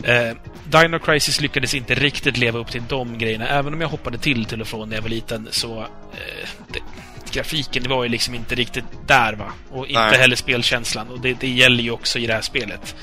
[0.04, 3.48] Eh, Dino Crisis lyckades inte riktigt leva upp till de grejerna.
[3.48, 5.80] Även om jag hoppade till till och från när jag var liten så...
[5.80, 6.80] Eh, det,
[7.32, 9.52] grafiken var ju liksom inte riktigt där va.
[9.70, 10.18] Och inte Nej.
[10.18, 11.08] heller spelkänslan.
[11.08, 12.96] Och det, det gäller ju också i det här spelet.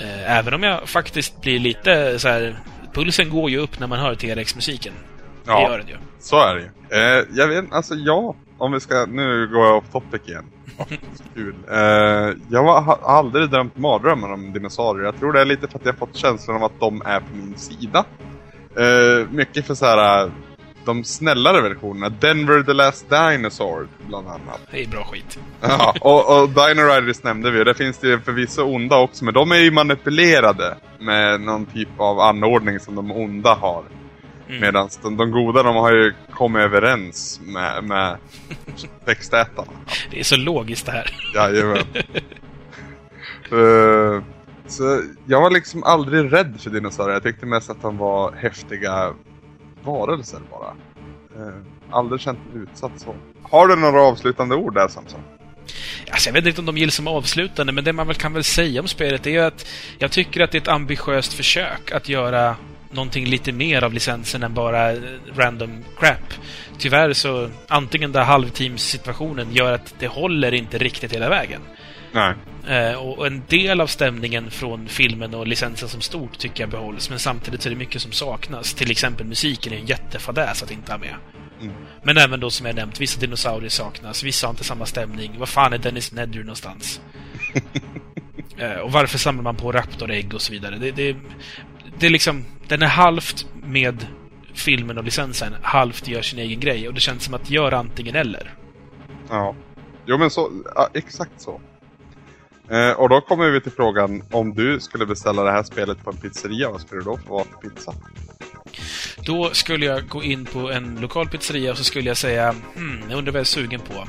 [0.00, 2.58] Eh, även om jag faktiskt blir lite så här...
[2.92, 4.92] Pulsen går ju upp när man hör T-Rex-musiken.
[5.44, 5.96] Det gör den ju.
[6.20, 6.68] så är det ju.
[6.90, 8.34] Eh, jag vet alltså ja.
[8.64, 10.44] Om vi ska, nu går jag off topic igen.
[11.34, 11.54] Kul.
[11.70, 15.04] Eh, jag har aldrig drömt mardrömmar om dinosaurier.
[15.04, 17.36] Jag tror det är lite för att jag fått känslan av att de är på
[17.36, 18.04] min sida.
[18.78, 20.30] Uh, mycket för så här
[20.84, 22.08] de snällare versionerna.
[22.08, 24.60] Denver the Last Dinosaur, bland annat.
[24.70, 25.38] Det är bra skit.
[25.60, 27.64] Ja, och, och Dino Riders nämnde vi.
[27.64, 31.88] Det finns det ju förvisso onda också, men de är ju manipulerade med någon typ
[31.96, 33.84] av anordning som de onda har.
[34.48, 34.60] Mm.
[34.60, 38.16] Medan de, de, goda, de har ju kommit överens med, med
[39.04, 39.72] växtätarna.
[40.10, 41.10] Det är så logiskt det här.
[41.34, 41.86] Jajamän.
[43.52, 44.22] uh,
[44.66, 47.14] så jag var liksom aldrig rädd för dinosaurier.
[47.14, 49.14] Jag tyckte mest att de var häftiga
[49.84, 50.74] varelser bara.
[51.36, 51.54] Eh,
[51.90, 53.14] aldrig känt mig utsatt så.
[53.42, 55.20] Har du några avslutande ord där Samson?
[56.10, 58.44] Alltså, jag vet inte om de gills som avslutande, men det man väl kan väl
[58.44, 59.66] säga om spelet är att
[59.98, 62.56] jag tycker att det är ett ambitiöst försök att göra
[62.94, 64.94] någonting lite mer av licensen än bara
[65.36, 66.34] random crap.
[66.78, 71.60] Tyvärr så, antingen där halvteams-situationen gör att det håller inte riktigt hela vägen.
[72.12, 72.34] Nej.
[72.68, 77.10] Eh, och en del av stämningen från filmen och licensen som stort tycker jag behålls,
[77.10, 78.74] men samtidigt är det mycket som saknas.
[78.74, 81.14] Till exempel musiken är en jättefadäs att inte ha med.
[81.60, 81.74] Mm.
[82.02, 85.34] Men även då som jag nämnt, vissa dinosaurier saknas, vissa har inte samma stämning.
[85.38, 87.00] Vad fan är Dennis Nedry någonstans?
[88.58, 90.76] eh, och varför samlar man på raptorägg och så vidare?
[90.78, 91.16] Det, det,
[91.98, 94.06] det är liksom, den är halvt med
[94.54, 96.88] filmen och licensen, halvt gör sin egen grej.
[96.88, 98.54] Och det känns som att göra antingen eller.
[99.28, 99.54] Ja.
[100.06, 101.60] Jo men så, ja, exakt så.
[102.70, 106.10] Eh, och då kommer vi till frågan, om du skulle beställa det här spelet på
[106.10, 107.94] en pizzeria, vad skulle det då få vara för pizza?
[109.24, 113.02] Då skulle jag gå in på en lokal pizzeria och så skulle jag säga, hmm,
[113.08, 114.08] jag undrar vad jag är sugen på.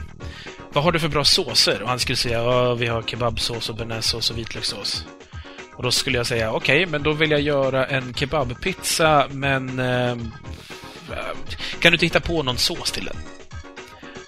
[0.73, 1.81] Vad har du för bra såser?
[1.81, 5.05] Och han skulle säga, vi har kebabsås och bearnaisesås och vitlökssås.
[5.77, 9.79] Och då skulle jag säga, okej, okay, men då vill jag göra en kebabpizza, men...
[9.79, 10.31] Ehm,
[11.11, 11.17] eh,
[11.79, 13.15] kan du inte hitta på någon sås till den?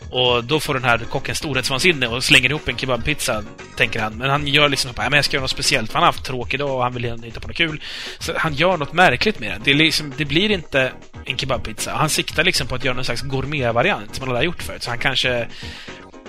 [0.09, 3.43] Och då får den här kocken storhetsvansinne och slänger ihop en kebabpizza,
[3.75, 4.13] tänker han.
[4.13, 6.59] Men han gör liksom att jag ska göra något speciellt, för han har haft tråkig
[6.59, 7.83] dag och han vill hitta på något kul.
[8.19, 9.61] Så han gör något märkligt med den.
[9.63, 10.91] Det, liksom, det blir inte
[11.25, 11.91] en kebabpizza.
[11.95, 14.83] Han siktar liksom på att göra någon slags gourmetvariant som han aldrig har gjort förut.
[14.83, 15.47] Så han kanske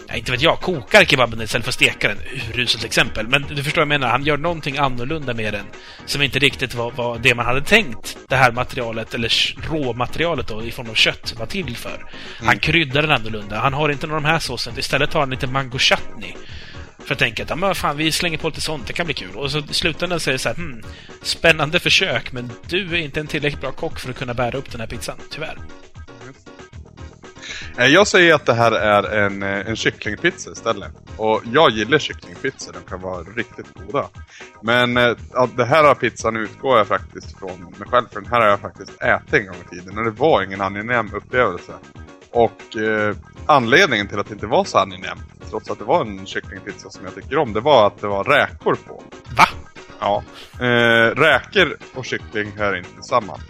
[0.09, 2.19] ja, inte vet jag, kokar kebaben istället för att steka den.
[2.55, 3.29] Uruselt exempel.
[3.29, 4.09] Men du förstår vad jag menar.
[4.09, 5.67] Han gör någonting annorlunda med den.
[6.07, 10.63] Som inte riktigt var, var det man hade tänkt det här materialet, eller råmaterialet då,
[10.63, 11.95] i form av kött, var till för.
[11.95, 12.47] Mm.
[12.47, 13.59] Han kryddar den annorlunda.
[13.61, 14.79] Han har inte någon av de här såsen.
[14.79, 16.35] Istället har han lite mango chutney.
[16.99, 19.15] För att tänka att, ja, men fan, vi slänger på lite sånt, det kan bli
[19.15, 19.37] kul.
[19.37, 20.83] Och så i slutändan säger det så här, hmm,
[21.23, 24.71] spännande försök, men du är inte en tillräckligt bra kock för att kunna bära upp
[24.71, 25.59] den här pizzan, tyvärr.
[27.79, 30.93] Eh, jag säger att det här är en, eh, en kycklingpizza istället.
[31.17, 34.09] Och jag gillar kycklingpizzor, de kan vara riktigt goda.
[34.63, 38.41] Men ja, eh, det här pizzan utgår jag faktiskt från mig själv, för den här
[38.41, 39.99] har jag faktiskt ätit en gång i tiden.
[39.99, 41.73] Och det var ingen angenäm upplevelse.
[42.31, 43.17] Och eh,
[43.47, 47.05] anledningen till att det inte var så angenämt, trots att det var en kycklingpizza som
[47.05, 49.03] jag tycker om, det var att det var räkor på.
[49.37, 49.49] Va?
[50.01, 50.23] Ja.
[50.61, 53.41] Eh, räkor och kyckling hör inte samman.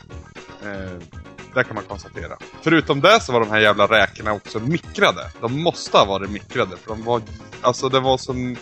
[0.63, 1.19] Eh,
[1.59, 2.37] det kan man konstatera.
[2.63, 5.31] Förutom det så var de här jävla räkorna också mikrade.
[5.41, 7.23] De måste ha varit mikrade för de var...
[7.61, 8.57] Alltså det var som...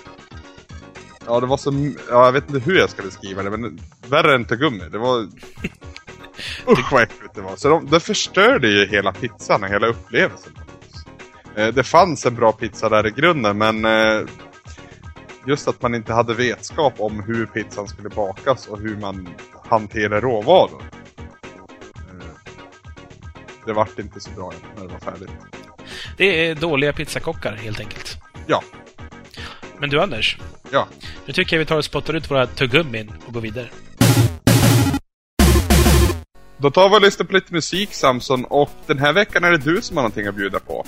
[1.27, 1.97] Ja, det var som...
[2.11, 4.85] Ja, jag vet inte hur jag ska beskriva det, men värre än tuggummi.
[4.93, 5.21] Det var...
[6.69, 7.57] Usch vad äckligt det var.
[7.57, 10.53] Så de, det förstörde ju hela pizzan och hela upplevelsen.
[11.57, 13.85] Eh, det fanns en bra pizza där i grunden, men...
[13.85, 14.27] Eh,
[15.47, 19.29] just att man inte hade vetskap om hur pizzan skulle bakas och hur man
[19.69, 20.83] hanterar råvaror
[23.67, 25.31] det vart inte så bra när det var färdigt.
[26.17, 28.17] Det är dåliga pizzakockar helt enkelt.
[28.47, 28.63] Ja.
[29.79, 30.39] Men du Anders.
[30.71, 30.89] Ja.
[31.27, 33.69] Nu tycker jag vi tar och spottar ut våra tuggummin och går vidare.
[36.59, 39.59] Då tar vi och lyssnar på lite musik Samson och den här veckan är det
[39.59, 40.87] du som har någonting att bjuda på.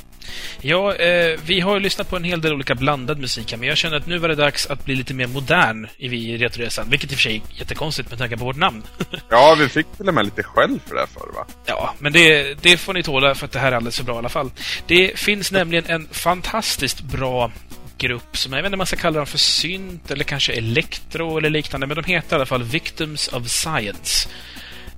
[0.61, 3.69] Ja, eh, vi har ju lyssnat på en hel del olika blandad musik här, men
[3.69, 7.13] jag känner att nu var det dags att bli lite mer modern i Retroresan, vilket
[7.13, 8.83] i och för sig är jättekonstigt med tanke på vårt namn.
[9.29, 11.47] ja, vi fick till och med lite skäll för det förr va?
[11.67, 14.15] Ja, men det, det får ni tåla för att det här är alldeles för bra
[14.15, 14.51] i alla fall.
[14.87, 17.53] Det finns nämligen en fantastiskt bra
[17.99, 21.39] grupp som jag vet inte om man ska kalla dem för synt eller kanske elektro
[21.39, 24.29] eller liknande, men de heter i alla fall Victims of Science.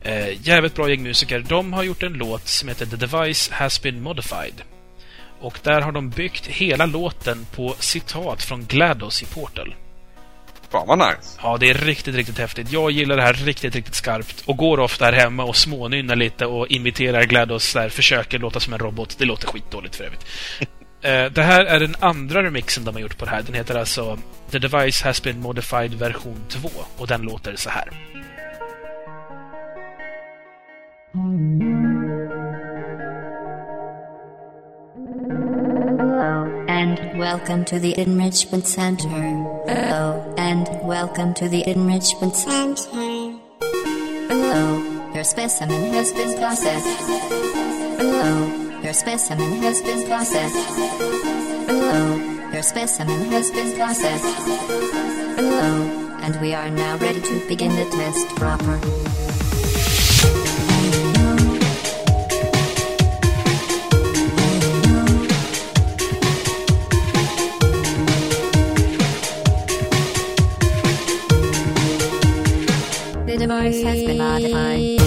[0.02, 1.44] Eh, jävligt bra gäng musiker.
[1.48, 4.62] De har gjort en låt som heter The Device Has Been Modified.
[5.40, 9.74] Och där har de byggt hela låten på citat från GLaDOS i Portal.
[10.70, 11.38] Fan vad nice.
[11.42, 12.72] Ja, det är riktigt, riktigt häftigt.
[12.72, 16.46] Jag gillar det här riktigt, riktigt skarpt och går ofta här hemma och smånynnar lite
[16.46, 19.18] och imiterar GLaDOS där, försöker låta som en robot.
[19.18, 20.26] Det låter skitdåligt för övrigt.
[21.02, 23.42] Eh, det här är den andra remixen de har gjort på det här.
[23.42, 24.18] Den heter alltså
[24.50, 27.90] The Device Has Been Modified version 2 och den låter så här.
[31.12, 31.24] Hello,
[36.68, 39.08] and welcome to the Enrichment Center.
[39.08, 42.92] Hello, and welcome to the Enrichment Center.
[44.28, 47.00] Hello, your specimen has been processed.
[47.98, 50.54] Hello, your specimen has been processed.
[51.66, 54.24] Hello, your specimen has been processed.
[55.34, 55.88] Hello,
[56.22, 58.78] and we are now ready to begin the test proper.
[73.82, 74.99] Has been modified.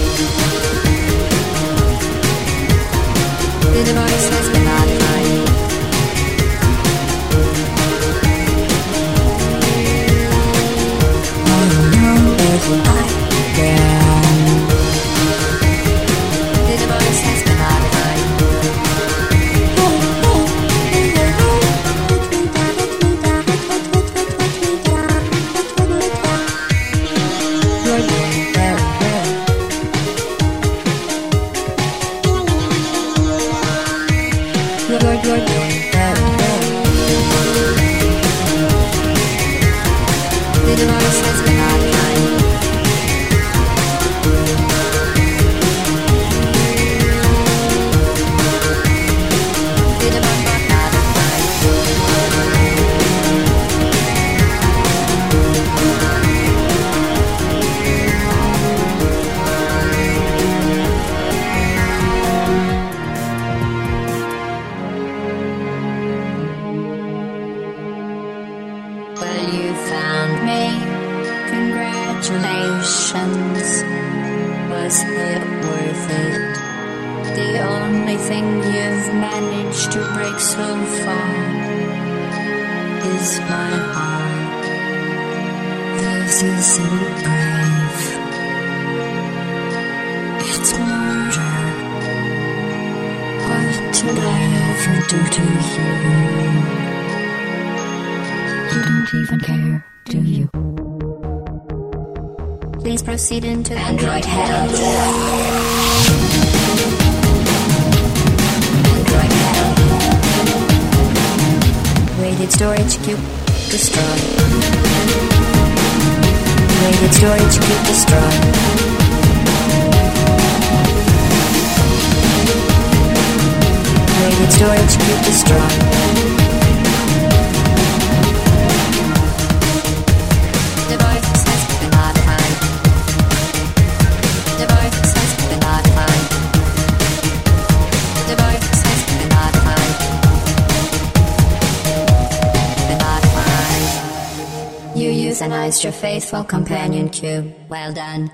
[146.14, 147.52] Faithful companion cube.
[147.68, 148.30] Well done.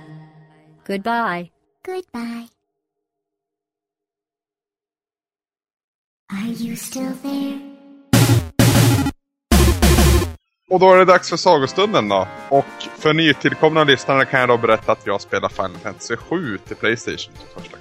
[0.84, 1.50] Goodbye.
[1.82, 2.48] Goodbye.
[6.30, 7.60] Are you still there?
[10.70, 12.28] Och då är det dags för sagostunden då.
[12.48, 12.64] Och
[12.98, 17.34] för nytillkomna lyssnare kan jag då berätta att jag spelar Final Fantasy 7 till Playstation
[17.34, 17.79] för första.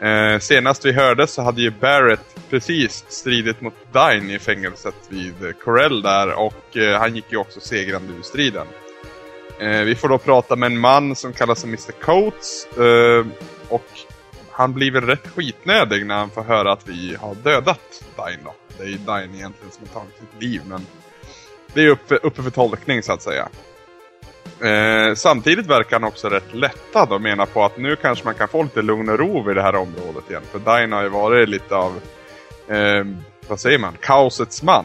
[0.00, 5.34] Eh, senast vi hörde så hade ju Barrett precis stridit mot Dine i fängelset vid
[5.64, 8.66] Corell där och eh, han gick ju också segrande ur striden.
[9.60, 13.26] Eh, vi får då prata med en man som kallas Mr Coates eh,
[13.68, 13.86] och
[14.50, 18.54] han blir väl rätt skitnödig när han får höra att vi har dödat Dine då.
[18.78, 20.86] Det är ju Dine egentligen som har tagit sitt liv men
[21.74, 23.48] det är uppe, uppe för tolkning så att säga.
[24.62, 28.48] Eh, samtidigt verkar han också rätt lättad och menar på att nu kanske man kan
[28.48, 30.42] få lite lugn och ro vid det här området igen.
[30.52, 32.00] För Dine har ju varit lite av,
[32.68, 33.04] eh,
[33.48, 34.84] vad säger man, kaosets man.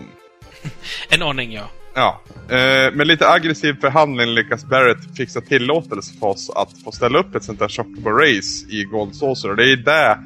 [1.10, 1.70] En aning, ja.
[1.98, 7.20] Ja, eh, med lite aggressiv förhandling lyckas Barrett fixa tillåtelse för oss att få ställa
[7.20, 9.50] upp ett sånt där Chocobo Race i Gold Saucer.
[9.50, 10.18] Och det är det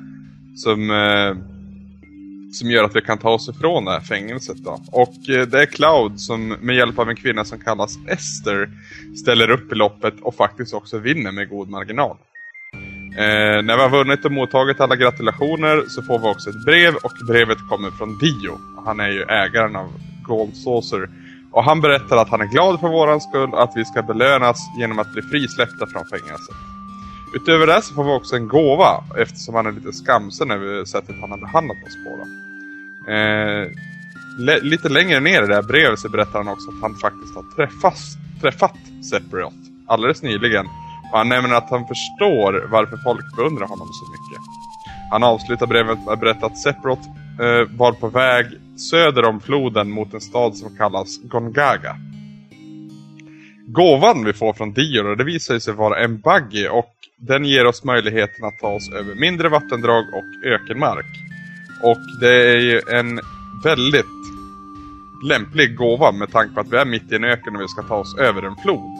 [0.55, 1.48] som, eh,
[2.53, 4.79] som gör att vi kan ta oss ifrån det här fängelset då.
[4.91, 8.69] Och eh, det är Cloud som med hjälp av en kvinna som kallas Esther
[9.21, 12.17] ställer upp i loppet och faktiskt också vinner med god marginal.
[13.17, 16.95] Eh, när vi har vunnit och mottagit alla gratulationer så får vi också ett brev
[16.95, 18.57] och brevet kommer från Dio.
[18.85, 19.93] Han är ju ägaren av
[20.27, 21.09] Gold Saucer.
[21.51, 24.99] Och han berättar att han är glad för våran skull att vi ska belönas genom
[24.99, 26.78] att bli frisläppta från fängelset.
[27.33, 31.15] Utöver det så får vi också en gåva eftersom han är lite skamsen över sättet
[31.21, 32.27] han har behandlat oss på.
[33.11, 33.67] Eh,
[34.61, 37.43] lite längre ner i det här brevet så berättar han också att han faktiskt har
[37.55, 38.77] träffas, träffat
[39.11, 39.55] Sephiroth
[39.87, 40.65] alldeles nyligen.
[41.11, 44.41] Och han nämner att han förstår varför folk beundrar honom så mycket.
[45.11, 47.07] Han avslutar brevet med att berätta att Sephiroth
[47.41, 48.45] eh, var på väg
[48.91, 51.97] söder om floden mot en stad som kallas Gongaga.
[53.67, 57.83] Gåvan vi får från Dior, det visar sig vara en buggy och den ger oss
[57.83, 61.05] möjligheten att ta oss över mindre vattendrag och ökenmark.
[61.83, 63.19] Och det är ju en
[63.63, 64.05] väldigt
[65.23, 67.81] lämplig gåva med tanke på att vi är mitt i en öken och vi ska
[67.81, 68.79] ta oss över en flod.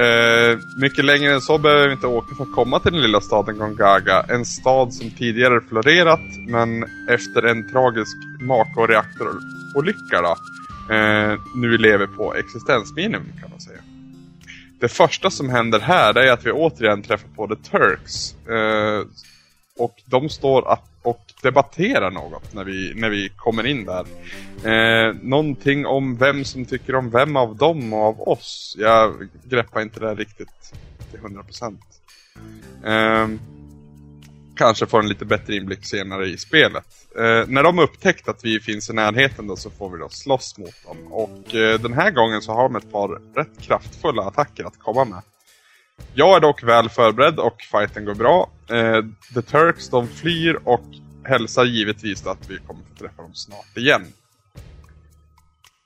[0.00, 3.20] eh, mycket längre än så behöver vi inte åka för att komma till den lilla
[3.20, 4.24] staden Gongaga.
[4.28, 10.36] En stad som tidigare florerat men efter en tragisk Mako reaktorolycka
[10.90, 13.80] eh, nu lever på existensminimum kan man säga.
[14.80, 18.34] Det första som händer här är att vi återigen träffar på The Turks.
[18.48, 19.06] Eh,
[19.78, 24.06] och de står och debatterar något när vi, när vi kommer in där.
[24.64, 28.76] Eh, någonting om vem som tycker om vem av dem och av oss.
[28.78, 30.74] Jag greppar inte det riktigt
[31.10, 31.78] till 100%.
[32.84, 33.28] Eh,
[34.60, 36.84] kanske får en lite bättre inblick senare i spelet.
[37.16, 40.58] Eh, när de upptäckt att vi finns i närheten då så får vi då slåss
[40.58, 41.12] mot dem.
[41.12, 45.04] Och eh, den här gången så har de ett par rätt kraftfulla attacker att komma
[45.04, 45.22] med.
[46.14, 48.50] Jag är dock väl förberedd och fighten går bra.
[48.70, 49.04] Eh,
[49.34, 50.84] The Turks de flyr och
[51.24, 54.06] hälsar givetvis att vi kommer få träffa dem snart igen.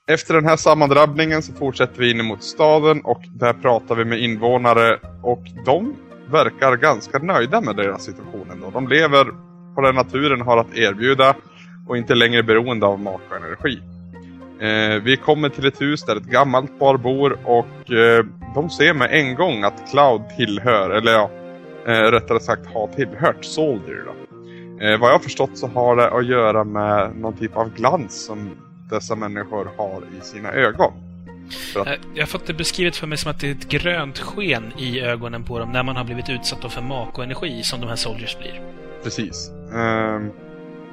[0.07, 4.19] Efter den här sammandrabbningen så fortsätter vi in mot staden och där pratar vi med
[4.19, 5.95] invånare och de
[6.31, 8.69] verkar ganska nöjda med deras situation ändå.
[8.69, 9.25] De lever
[9.75, 11.35] på det naturen har att erbjuda
[11.87, 13.81] och inte längre beroende av mat och energi.
[14.59, 18.93] Eh, vi kommer till ett hus där ett gammalt par bor och eh, de ser
[18.93, 21.29] med en gång att Cloud tillhör, eller ja,
[21.87, 24.03] eh, rättare sagt har tillhört Soldier.
[24.05, 24.25] Då.
[24.85, 28.49] Eh, vad jag förstått så har det att göra med någon typ av glans som
[28.89, 30.93] dessa människor har i sina ögon.
[31.75, 31.87] Att...
[31.87, 34.71] Eh, jag har fått det beskrivet för mig som att det är ett grönt sken
[34.77, 38.37] i ögonen på dem när man har blivit utsatt för Mako-energi som de här Soldiers
[38.37, 38.61] blir.
[39.03, 39.51] Precis.
[39.71, 40.31] Um,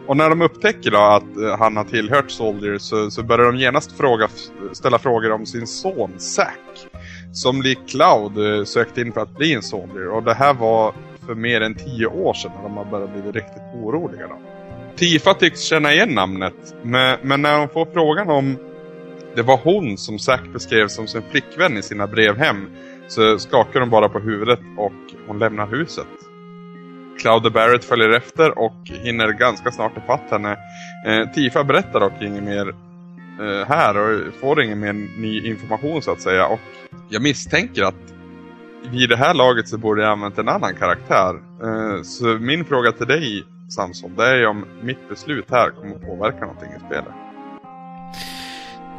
[0.07, 3.57] och när de upptäcker då att uh, han har tillhört Soldier så, så börjar de
[3.57, 4.29] genast fråga,
[4.73, 6.59] ställa frågor om sin son Zack.
[7.33, 10.09] Som lik Cloud uh, sökte in för att bli en Soldier.
[10.09, 10.95] Och det här var
[11.27, 14.27] för mer än tio år sedan när de har börjat bli riktigt oroliga.
[14.29, 14.39] Då.
[14.97, 16.75] Tifa tycks känna igen namnet.
[16.83, 18.59] Men, men när hon får frågan om
[19.37, 22.71] det var hon som Zack beskrev som sin flickvän i sina brev hem
[23.09, 24.93] så skakar hon bara på huvudet och
[25.27, 26.07] hon lämnar huset.
[27.21, 30.57] Cloud och Barrett följer efter och hinner ganska snart ifatt henne.
[31.07, 32.69] Eh, Tifa berättar dock inget mer
[33.41, 36.47] eh, här och får ingen mer ny information så att säga.
[36.47, 36.61] Och
[37.09, 38.15] jag misstänker att
[38.91, 41.35] vid det här laget så borde jag använt en annan karaktär.
[41.63, 46.03] Eh, så min fråga till dig Samson, det är om mitt beslut här kommer att
[46.03, 47.32] påverka någonting i spelet.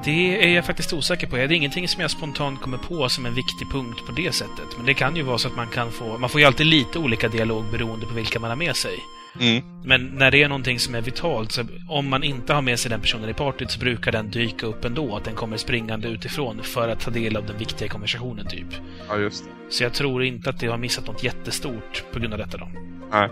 [0.06, 1.36] Det är jag faktiskt osäker på.
[1.36, 4.78] Det är ingenting som jag spontant kommer på som en viktig punkt på det sättet.
[4.78, 6.18] Men det kan ju vara så att man kan få...
[6.18, 9.00] Man får ju alltid lite olika dialog beroende på vilka man har med sig.
[9.40, 9.64] Mm.
[9.84, 12.92] Men när det är någonting som är vitalt, så om man inte har med sig
[12.92, 15.16] den personen i partyt så brukar den dyka upp ändå.
[15.16, 18.68] Att den kommer springande utifrån för att ta del av den viktiga konversationen, typ.
[19.10, 19.50] Ja, just det.
[19.70, 22.70] Så jag tror inte att det har missat något jättestort på grund av detta då.
[23.12, 23.30] Nej.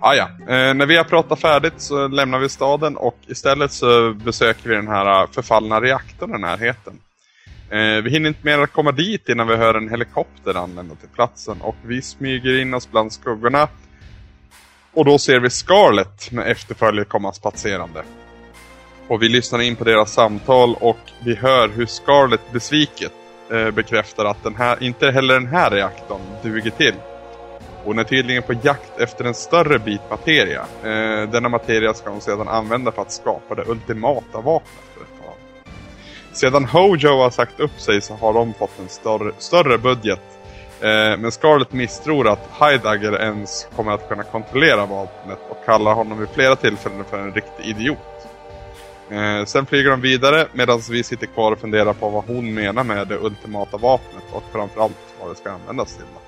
[0.00, 4.12] Ah, ja, eh, när vi har pratat färdigt så lämnar vi staden och istället så
[4.12, 6.98] besöker vi den här eh, förfallna reaktorn i närheten.
[7.70, 11.08] Eh, vi hinner inte mer att komma dit innan vi hör en helikopter anlända till
[11.08, 13.68] platsen och vi smyger in oss bland skuggorna.
[14.92, 18.04] Och då ser vi Scarlett med efterföljet komma spatserande.
[19.08, 23.12] Och vi lyssnar in på deras samtal och vi hör hur Scarlett besviket
[23.50, 26.94] eh, bekräftar att den här, inte heller den här reaktorn duger till.
[27.84, 30.60] Hon är tydligen på jakt efter en större bit materia.
[30.82, 34.84] Eh, denna materia ska hon sedan använda för att skapa det ultimata vapnet.
[36.34, 40.20] Sedan Hojo har sagt upp sig så har de fått en större, större budget.
[40.80, 46.18] Eh, men Scarlett misstror att Heidagger ens kommer att kunna kontrollera vapnet och kallar honom
[46.18, 47.98] vid flera tillfällen för en riktig idiot.
[49.10, 52.84] Eh, sen flyger de vidare medan vi sitter kvar och funderar på vad hon menar
[52.84, 56.23] med det ultimata vapnet och framförallt vad det ska användas till.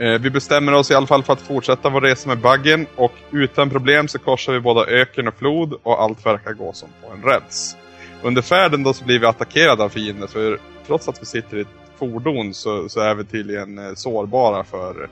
[0.00, 3.12] Eh, vi bestämmer oss i alla fall för att fortsätta vår resa med buggen och
[3.30, 7.12] utan problem så korsar vi både öken och flod och allt verkar gå som på
[7.12, 7.76] en räls.
[8.22, 11.60] Under färden då så blir vi attackerade av fiender för trots att vi sitter i
[11.60, 15.08] ett fordon så, så är vi tydligen eh, sårbara för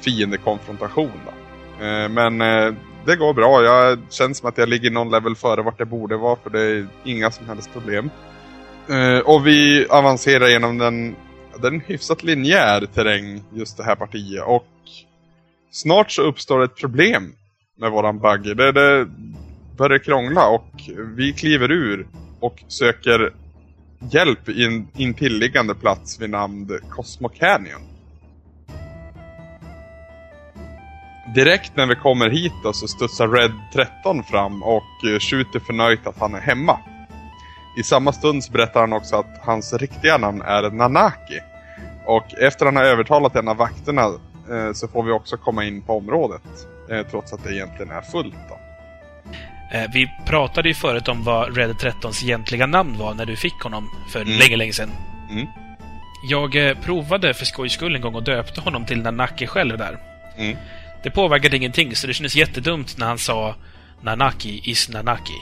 [0.00, 1.20] fiendekonfrontation.
[1.26, 1.84] Då.
[1.84, 2.38] Eh, men
[3.06, 3.62] det går bra.
[3.62, 6.60] Jag känns som att jag ligger någon level före vart jag borde vara för det
[6.60, 8.10] är inga som helst problem.
[9.24, 11.16] Och vi avancerar genom den
[11.60, 14.66] det är en hyfsat linjär terräng just det här partiet och
[15.70, 17.32] snart så uppstår ett problem
[17.78, 18.54] med våran buggy.
[18.54, 19.08] Det, det
[19.76, 20.70] börjar krångla och
[21.16, 22.06] vi kliver ur
[22.40, 23.32] och söker
[24.12, 27.80] hjälp i en intilliggande plats vid namn Cosmo Canyon.
[31.34, 36.06] Direkt när vi kommer hit då så studsar Red 13 fram och eh, skjuter förnöjt
[36.06, 36.78] att han är hemma.
[37.78, 41.40] I samma stund så berättar han också att hans riktiga namn är Nanaki.
[42.06, 44.02] Och efter han har övertalat en av vakterna
[44.50, 46.42] eh, så får vi också komma in på området.
[46.90, 48.58] Eh, trots att det egentligen är fullt då.
[49.78, 53.62] Eh, Vi pratade ju förut om vad Red 13s egentliga namn var när du fick
[53.62, 54.38] honom för Mm.
[54.38, 54.90] länge, länge sedan.
[55.30, 55.46] Mm.
[56.30, 59.98] Jag eh, provade för skojs skull en gång och döpte honom till Nanaki själv där.
[60.36, 60.56] Mm.
[61.02, 63.54] Det påverkade ingenting, så det kändes jättedumt när han sa
[64.02, 65.38] Nanaki is Nanaki.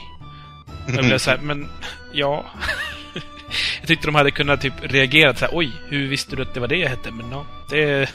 [0.95, 1.69] Jag blev så här, men
[2.13, 2.45] ja...
[3.79, 6.59] jag tyckte de hade kunnat typ reagera så här, oj, hur visste du att det
[6.59, 7.11] var det jag hette?
[7.11, 8.09] Men ja, det...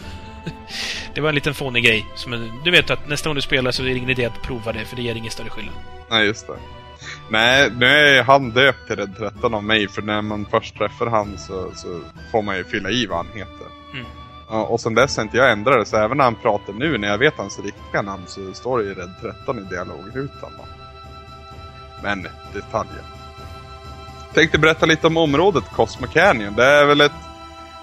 [1.14, 2.06] det var en liten fånig grej.
[2.14, 4.72] Som, du vet att nästa gång du spelar så är det ingen idé att prova
[4.72, 5.74] det, för det ger ingen större skillnad.
[6.10, 6.52] Nej, just det.
[7.30, 11.06] Nej, nu är han döpt till Red 13 av mig, för när man först träffar
[11.06, 12.00] han så, så
[12.32, 13.66] får man ju fylla i vad han heter.
[13.92, 14.06] Mm.
[14.48, 17.08] Och sen dess har inte jag ändrat det, så även när han pratar nu, när
[17.08, 20.52] jag vet hans riktiga namn, så står det ju Red 13 i dialogrutan.
[20.58, 20.64] då.
[22.02, 23.17] Men detaljer.
[24.34, 26.54] Tänkte berätta lite om området Cosmo Canyon.
[26.54, 27.12] Det är väl ett,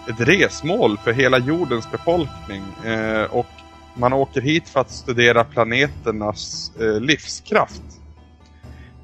[0.10, 2.64] ett resmål för hela jordens befolkning.
[2.86, 3.48] Eh, och
[3.94, 7.82] man åker hit för att studera planeternas eh, livskraft.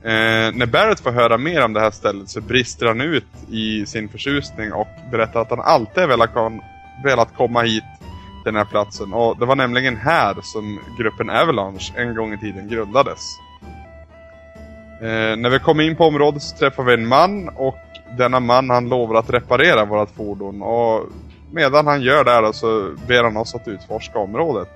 [0.03, 3.85] Eh, när Barrett får höra mer om det här stället så brister han ut i
[3.85, 6.61] sin förtjusning och berättar att han alltid velat, kom,
[7.03, 7.83] velat komma hit
[8.43, 9.13] till den här platsen.
[9.13, 13.19] Och det var nämligen här som gruppen Avalanche en gång i tiden grundades.
[15.01, 17.77] Eh, när vi kommer in på området så träffar vi en man och
[18.17, 20.61] denna man han lovar att reparera vårt fordon.
[20.61, 21.05] Och
[21.51, 24.69] medan han gör det här så ber han oss att utforska området.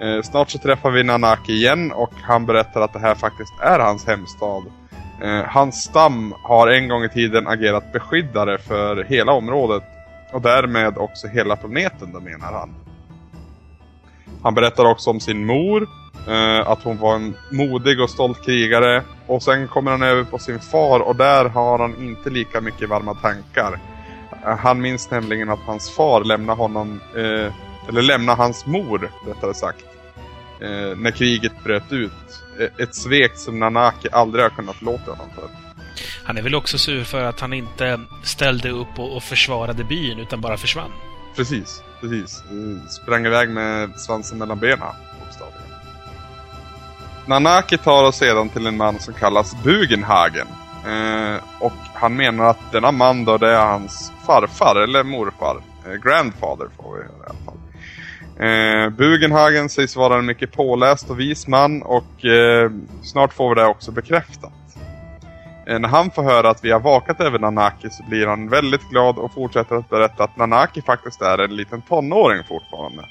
[0.00, 3.78] Eh, snart så träffar vi Nanaki igen och han berättar att det här faktiskt är
[3.78, 4.62] hans hemstad.
[5.22, 9.82] Eh, hans stam har en gång i tiden agerat beskyddare för hela området
[10.32, 12.74] och därmed också hela planeten, menar han.
[14.42, 15.88] Han berättar också om sin mor,
[16.28, 19.02] eh, att hon var en modig och stolt krigare.
[19.26, 22.88] Och sen kommer han över på sin far och där har han inte lika mycket
[22.88, 23.78] varma tankar.
[24.44, 27.52] Eh, han minns nämligen att hans far lämnade honom, eh,
[27.88, 29.84] eller lämnade hans mor rättare sagt,
[30.60, 32.42] eh, när kriget bröt ut.
[32.60, 35.48] Eh, Ett svek som Nanaki aldrig har kunnat förlåta honom för.
[36.24, 40.18] Han är väl också sur för att han inte ställde upp och, och försvarade byn,
[40.18, 40.90] utan bara försvann.
[41.36, 42.42] Precis, precis.
[42.50, 44.88] Eh, Sprang iväg med svansen mellan benen.
[47.28, 50.46] Nanaki tar oss sedan till en man som kallas Bugenhagen.
[50.86, 55.62] Eh, och han menar att denna man då, det är hans farfar, eller morfar.
[55.86, 57.58] Eh, grandfather får vi höra i alla fall.
[58.46, 62.70] Eh, Bugenhagen sägs vara en mycket påläst och vis man och eh,
[63.02, 64.52] snart får vi det också bekräftat.
[65.66, 68.90] Eh, när han får höra att vi har vakat över Nanaki så blir han väldigt
[68.90, 73.04] glad och fortsätter att berätta att Nanaki faktiskt är en liten tonåring fortfarande.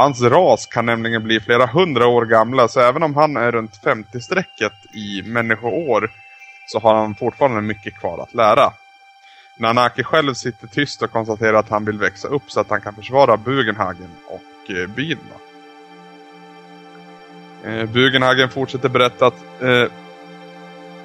[0.00, 3.80] Hans ras kan nämligen bli flera hundra år gamla så även om han är runt
[3.84, 6.10] 50-strecket i människoår
[6.66, 8.72] så har han fortfarande mycket kvar att lära.
[9.58, 12.94] Nanaki själv sitter tyst och konstaterar att han vill växa upp så att han kan
[12.94, 15.18] försvara Bugenhagen och eh, byn.
[17.62, 17.70] Då.
[17.70, 19.84] Eh, Bugenhagen fortsätter berätta att eh,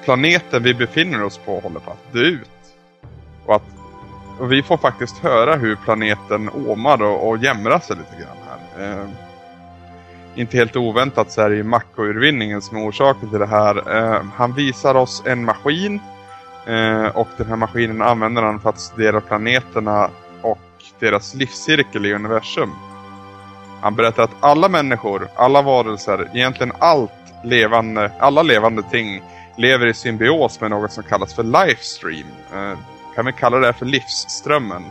[0.04, 2.50] planeten vi befinner oss på håller på att dö ut.
[3.46, 3.62] Och att
[4.38, 8.45] och vi får faktiskt höra hur planeten åmar och, och jämrar sig lite grann.
[8.80, 9.08] Eh,
[10.34, 13.96] inte helt oväntat så är det ju Mako-urvinningen som är orsaken till det här.
[13.96, 16.00] Eh, han visar oss en maskin
[16.66, 20.10] eh, och den här maskinen använder han för att studera planeterna
[20.42, 20.58] och
[20.98, 22.70] deras livscirkel i universum.
[23.80, 27.10] Han berättar att alla människor, alla varelser, egentligen allt
[27.44, 29.22] levande, alla levande ting
[29.56, 32.26] lever i symbios med något som kallas för Lifestream.
[32.54, 32.78] Eh,
[33.14, 34.84] kan vi kalla det för livsströmmen?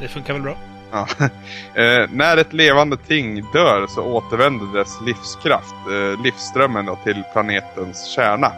[0.00, 0.56] Det funkar väl bra?
[0.92, 1.06] Ja.
[1.74, 8.04] Eh, när ett levande ting dör så återvänder dess livskraft, eh, livsströmmen då, till planetens
[8.06, 8.52] kärna.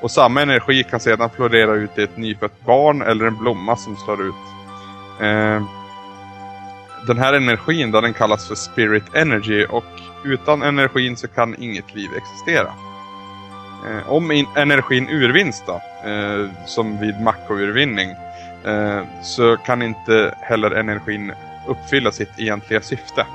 [0.00, 3.96] Och samma energi kan sedan florera ut i ett nyfött barn eller en blomma som
[3.96, 4.34] slår ut.
[5.20, 5.62] Eh,
[7.06, 9.84] den här energin då, den kallas för Spirit Energy och
[10.24, 12.72] utan energin så kan inget liv existera.
[13.88, 15.80] Eh, om in- energin urvinns då,
[16.10, 18.10] eh, som vid makrourvinning,
[18.64, 21.32] eh, så kan inte heller energin
[21.66, 23.26] uppfylla sitt egentliga syfte.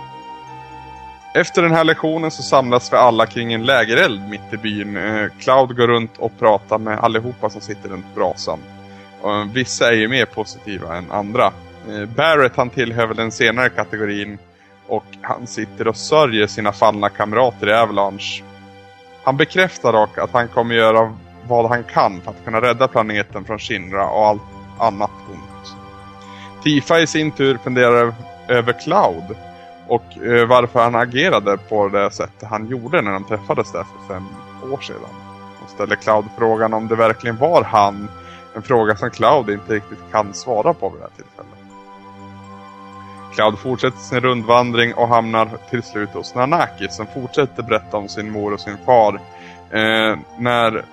[1.36, 4.98] Efter den här lektionen så samlas vi alla kring en lägereld mitt i byn.
[4.98, 8.60] Eh, Cloud går runt och pratar med allihopa som sitter runt brasan.
[9.54, 11.46] Vissa är ju mer positiva än andra.
[11.90, 14.38] Eh, Barrett han tillhör väl den senare kategorin
[14.88, 18.44] och han sitter och sörjer sina fallna kamrater i Avalanche.
[19.24, 21.18] Han bekräftar dock att han kommer göra
[21.48, 24.42] vad han kan för att kunna rädda planeten från Shinra och allt
[24.80, 25.57] annat ont.
[26.68, 28.14] Tifa i sin tur funderar
[28.48, 29.38] över Cloud
[29.88, 34.14] och eh, varför han agerade på det sättet han gjorde när de träffades där för
[34.14, 34.28] fem
[34.72, 35.16] år sedan.
[35.64, 38.10] Och ställer Cloud frågan om det verkligen var han,
[38.56, 41.60] en fråga som Cloud inte riktigt kan svara på vid det här tillfället.
[43.36, 48.32] Cloud fortsätter sin rundvandring och hamnar till slut hos Nanaki som fortsätter berätta om sin
[48.32, 49.14] mor och sin far.
[49.72, 50.86] Eh, när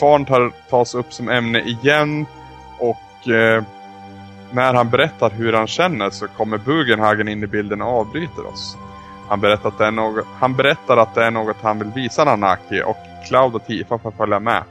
[0.00, 2.26] faren tar, tas upp som ämne igen
[2.78, 3.62] och eh,
[4.52, 8.76] när han berättar hur han känner så kommer Bugenhagen in i bilden och avbryter oss.
[9.28, 12.24] Han berättar, att det är något, han berättar att det är något han vill visa
[12.24, 12.96] Nanaki och
[13.28, 14.62] Cloud och Tifa får följa med.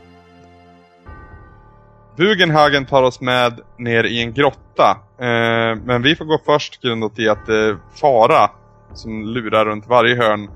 [2.15, 4.97] Bugenhagen tar oss med ner i en grotta.
[5.17, 8.49] Eh, men vi får gå först grundat i att det är fara
[8.93, 10.49] som lurar runt varje hörn.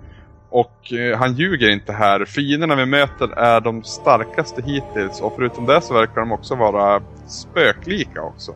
[0.50, 2.26] Och eh, han ljuger inte här.
[2.26, 7.02] Fienderna vi möter är de starkaste hittills och förutom det så verkar de också vara
[7.28, 8.56] spöklika också.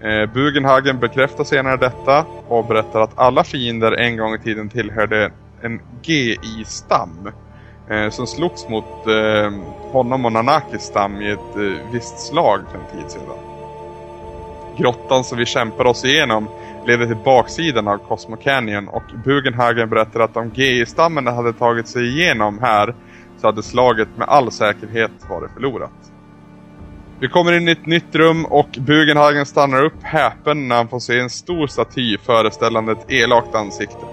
[0.00, 5.30] Eh, Bugenhagen bekräftar senare detta och berättar att alla fiender en gång i tiden tillhörde
[5.62, 7.30] en GI-stam
[7.90, 9.52] eh, som slogs mot eh,
[9.92, 13.22] honom och Nanakis stam i ett eh, visst slag för en tid sedan.
[14.76, 16.48] Grottan som vi kämpar oss igenom
[16.86, 22.08] leder till baksidan av Cosmo Canyon och Bugenhagen berättar att om GI-stammen hade tagit sig
[22.08, 22.94] igenom här
[23.40, 26.12] så hade slaget med all säkerhet varit förlorat.
[27.20, 30.98] Vi kommer in i ett nytt rum och Bugenhagen stannar upp häpen när han får
[30.98, 34.04] se en stor staty föreställande ett elakt ansikte.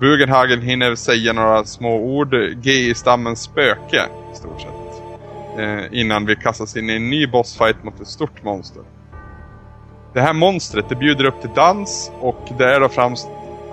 [0.00, 4.02] Bugenhagen hinner säga några små ord, GI-stammens spöke,
[4.32, 5.02] i stort sett.
[5.58, 8.82] Eh, innan vi kastas in i en ny bossfight mot ett stort monster.
[10.12, 13.28] Det här monstret, det bjuder upp till dans och det är då främst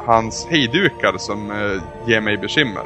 [0.05, 2.83] hans hejdukar som eh, ger mig bekymmer.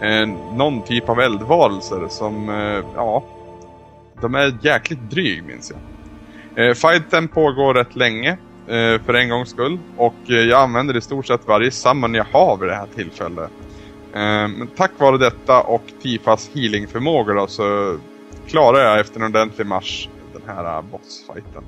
[0.00, 3.22] Eh, någon typ av eldvarelser som, eh, ja,
[4.22, 5.80] de är jäkligt dryg minns jag.
[6.56, 8.30] Eh, fighten pågår rätt länge
[8.66, 9.78] eh, för en gångs skull.
[9.96, 13.50] Och eh, jag använder i stort sett varje summon jag har vid det här tillfället.
[14.14, 17.98] Eh, men tack vare detta och Tifas healingförmågor då så
[18.46, 21.64] klarar jag efter en ordentlig marsch den här eh, bossfighten.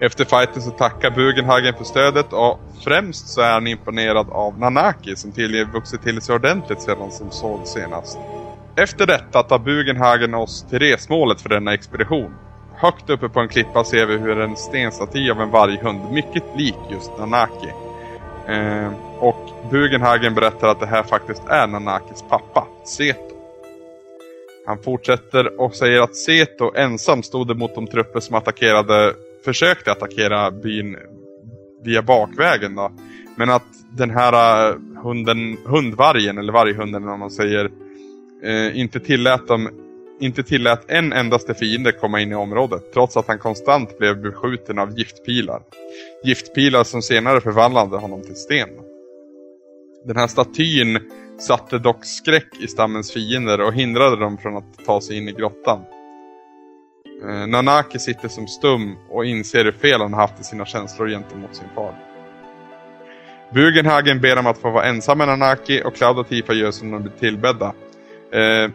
[0.00, 5.16] Efter fighten så tackar Bugenhagen för stödet och främst så är han imponerad av Nanaki
[5.16, 8.18] som tydligen vuxit till sig ordentligt sedan som såg senast.
[8.78, 12.34] Efter detta tar Bugenhagen oss till resmålet för denna expedition.
[12.74, 16.76] Högt uppe på en klippa ser vi hur en stenstaty av en varghund, mycket lik
[16.90, 17.68] just Nanaki.
[18.48, 23.34] Eh, och Bugenhagen berättar att det här faktiskt är Nanakis pappa, Seto.
[24.66, 29.14] Han fortsätter och säger att Seto ensam stod emot de trupper som attackerade,
[29.44, 30.96] försökte attackera byn
[31.84, 32.92] via bakvägen då.
[33.36, 37.70] Men att den här eh, hunden, hundvargen, eller varghunden om man säger,
[38.46, 39.70] eh, inte, tillät dem,
[40.20, 44.78] inte tillät en endaste fiende komma in i området trots att han konstant blev beskjuten
[44.78, 45.62] av giftpilar.
[46.24, 48.68] Giftpilar som senare förvandlade honom till sten.
[50.04, 50.98] Den här statyn
[51.38, 55.32] satte dock skräck i stammens fiender och hindrade dem från att ta sig in i
[55.32, 55.80] grottan.
[57.24, 61.54] Eh, Nanaki sitter som stum och inser hur fel han haft i sina känslor gentemot
[61.54, 61.94] sin far.
[63.54, 66.90] Bugenhagen ber om att få vara ensam med Nanaki och Cloud och Tifa gör som
[66.90, 67.72] de blir tillbedda.
[68.32, 68.70] Eh,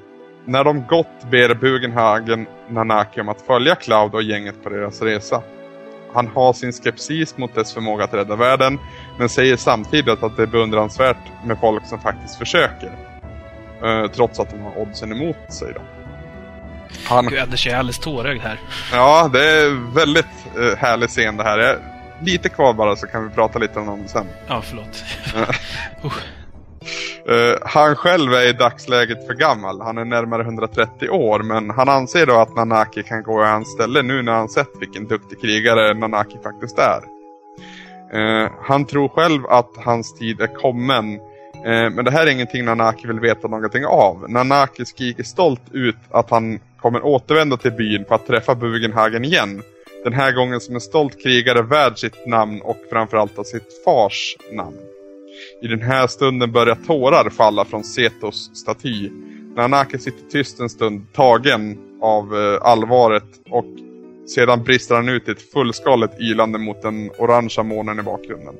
[0.45, 5.41] när de gått ber Bugenhagen Nanaki om att följa Cloud och gänget på deras resa.
[6.13, 8.79] Han har sin skepsis mot dess förmåga att rädda världen,
[9.19, 12.91] men säger samtidigt att det är beundransvärt med folk som faktiskt försöker.
[13.83, 15.81] Eh, trots att de har oddsen emot sig då.
[17.05, 17.27] Han...
[17.27, 18.59] Gud, Anders, är alldeles tårögd här.
[18.91, 20.25] Ja, det är väldigt
[20.57, 21.77] eh, härlig scen det här.
[22.21, 24.27] Lite kvar bara så kan vi prata lite om det sen.
[24.47, 25.03] Ja, förlåt.
[25.35, 26.11] Uh.
[27.29, 29.81] Uh, han själv är i dagsläget för gammal.
[29.81, 31.39] Han är närmare 130 år.
[31.39, 34.69] Men han anser då att Nanaki kan gå i hans ställe nu när han sett
[34.79, 37.01] vilken duktig krigare Nanaki faktiskt är.
[38.13, 41.13] Uh, han tror själv att hans tid är kommen.
[41.55, 44.29] Uh, men det här är ingenting Nanaki vill veta någonting av.
[44.29, 49.61] Nanaki skriker stolt ut att han kommer återvända till byn för att träffa Bugenhagen igen.
[50.03, 54.37] Den här gången som en stolt krigare värd sitt namn och framförallt av sitt fars
[54.51, 54.90] namn.
[55.61, 59.09] I den här stunden börjar tårar falla från Setos staty.
[59.55, 63.65] Nanaki sitter tyst en stund, tagen av eh, allvaret och
[64.35, 68.55] sedan brister han ut i ett fullskaligt ylande mot den orangea månen i bakgrunden.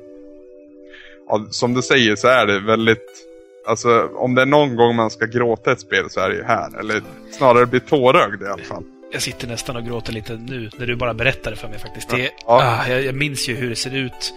[1.28, 3.28] Ja, som du säger så är det väldigt...
[3.66, 6.42] Alltså om det är någon gång man ska gråta ett spel så är det ju
[6.42, 6.78] här.
[6.80, 8.84] Eller snarare bli tårögd i alla fall.
[9.12, 12.08] Jag sitter nästan och gråter lite nu när du bara berättar det för mig faktiskt.
[12.10, 12.30] Det, Ja.
[12.46, 14.34] ah, jag, jag minns ju hur det ser ut.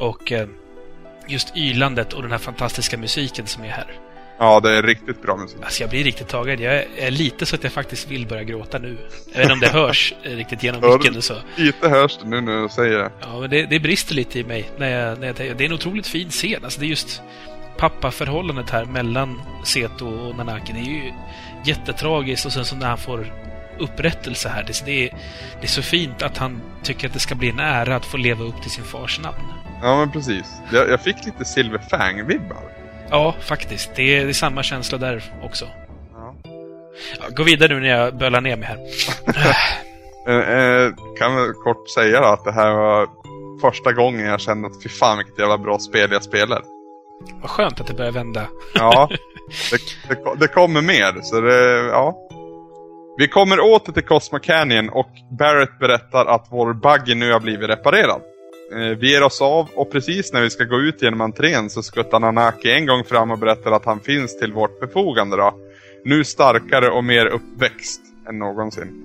[0.00, 0.48] Och eh,
[1.28, 4.00] just ylandet och den här fantastiska musiken som är här.
[4.38, 5.58] Ja, det är riktigt bra musik.
[5.62, 6.60] Alltså jag blir riktigt tagen.
[6.60, 8.98] Jag är, lite så att jag faktiskt vill börja gråta nu.
[9.32, 11.34] Jag vet inte om det hörs eh, riktigt genom micken och så.
[11.56, 13.10] Lite hörs det nu när du säger det.
[13.20, 14.70] Ja, men det, det brister lite i mig.
[14.78, 16.64] När jag, när jag, det är en otroligt fin scen.
[16.64, 17.22] Alltså det är just
[17.76, 20.72] pappaförhållandet här mellan Seto och Nanaki.
[20.72, 21.12] Det är ju
[21.64, 23.32] jättetragiskt och sen så när han får
[23.78, 24.64] upprättelse här.
[24.64, 25.10] Det, det, är,
[25.60, 28.16] det är så fint att han tycker att det ska bli en ära att få
[28.16, 29.52] leva upp till sin fars namn.
[29.82, 30.46] Ja, men precis.
[30.72, 32.62] Jag, jag fick lite Silver Fang-vibbar.
[33.10, 33.90] Ja, faktiskt.
[33.94, 35.68] Det är, det är samma känsla där också.
[36.14, 36.34] Ja.
[37.18, 38.78] Ja, gå vidare nu när jag bölar ner mig här.
[40.28, 43.08] Eh, eh, kan kort säga då att det här var
[43.60, 46.62] första gången jag kände att fy fan vilket jävla bra spel jag spelar.
[47.40, 48.46] Vad skönt att det börjar vända.
[48.74, 49.08] Ja,
[49.70, 51.20] det, det, det kommer mer.
[51.22, 52.16] Så det, ja.
[53.18, 57.68] Vi kommer åter till Cosmo Canyon och Barrett berättar att vår buggy nu har blivit
[57.68, 58.20] reparerad.
[58.72, 61.82] Eh, vi ger oss av och precis när vi ska gå ut genom entrén så
[61.82, 65.54] skuttar Nanaki en gång fram och berättar att han finns till vårt befogande då.
[66.04, 69.02] Nu starkare och mer uppväxt än någonsin.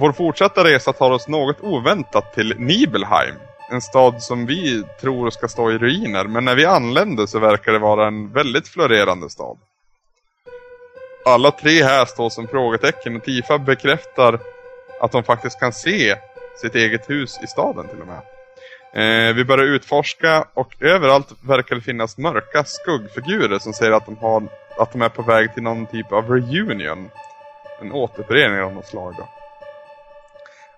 [0.00, 3.34] Vår fortsatta resa tar oss något oväntat till Nibelheim.
[3.70, 7.72] En stad som vi tror ska stå i ruiner, men när vi anländer så verkar
[7.72, 9.58] det vara en väldigt florerande stad.
[11.24, 14.40] Alla tre här står som frågetecken och Tifa bekräftar
[15.02, 16.16] att de faktiskt kan se
[16.60, 18.22] sitt eget hus i staden till och med.
[18.94, 24.16] Eh, vi börjar utforska och överallt verkar det finnas mörka skuggfigurer som säger att de,
[24.16, 24.42] har,
[24.78, 27.10] att de är på väg till någon typ av reunion.
[27.80, 29.28] En återförening av något slag då.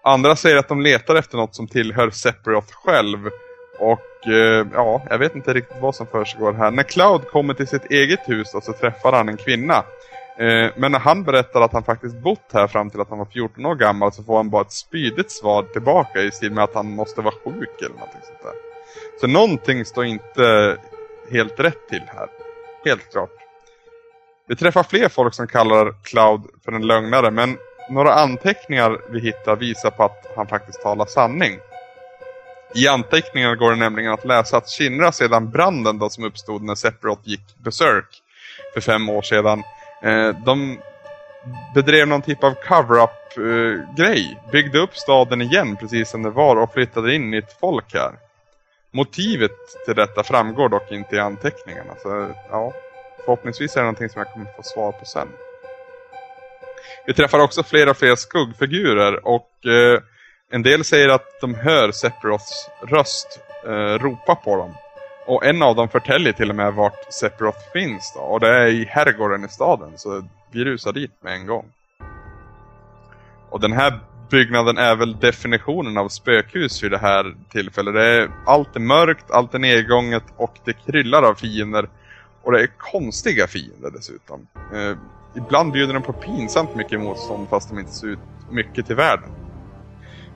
[0.03, 3.31] Andra säger att de letar efter något som tillhör Sephiroth själv.
[3.79, 6.71] Och eh, ja, jag vet inte riktigt vad som försiggår här.
[6.71, 9.85] När Cloud kommer till sitt eget hus då, så träffar han en kvinna.
[10.39, 13.27] Eh, men när han berättar att han faktiskt bott här fram till att han var
[13.27, 16.75] 14 år gammal så får han bara ett spydigt svar tillbaka i stil med att
[16.75, 18.53] han måste vara sjuk eller någonting sånt där.
[19.21, 20.77] Så någonting står inte
[21.31, 22.29] helt rätt till här.
[22.85, 23.31] Helt klart.
[24.49, 27.57] Vi träffar fler folk som kallar Cloud för en lögnare men
[27.91, 31.59] några anteckningar vi hittar visar på att han faktiskt talar sanning.
[32.75, 36.75] I anteckningarna går det nämligen att läsa att Shinra sedan branden då som uppstod när
[36.75, 38.05] Sephiroth gick besök
[38.75, 39.63] för fem år sedan.
[40.05, 40.81] Eh, de
[41.75, 44.41] bedrev någon typ av cover-up eh, grej.
[44.53, 48.13] Byggde upp staden igen precis som det var och flyttade in nytt folk här.
[48.91, 51.95] Motivet till detta framgår dock inte i anteckningarna.
[52.03, 52.73] Så ja,
[53.25, 55.29] förhoppningsvis är det någonting som jag kommer få svar på sen.
[57.07, 60.01] Vi träffar också fler och fler skuggfigurer och eh,
[60.51, 64.75] en del säger att de hör Sephiroths röst eh, ropa på dem.
[65.27, 68.21] Och en av dem förtäljer till och med vart Sephiroth finns då.
[68.21, 69.93] Och det är i herrgården i staden.
[69.97, 71.65] Så vi rusar dit med en gång.
[73.51, 77.95] Och den här byggnaden är väl definitionen av spökhus vid det här tillfället.
[77.95, 81.89] Det är, allt är mörkt, allt är nedgånget och det kryllar av fiender.
[82.43, 84.47] Och det är konstiga fiender dessutom.
[84.75, 84.97] Eh,
[85.37, 88.19] ibland bjuder de på pinsamt mycket motstånd fast de inte ser ut
[88.51, 89.31] mycket till världen.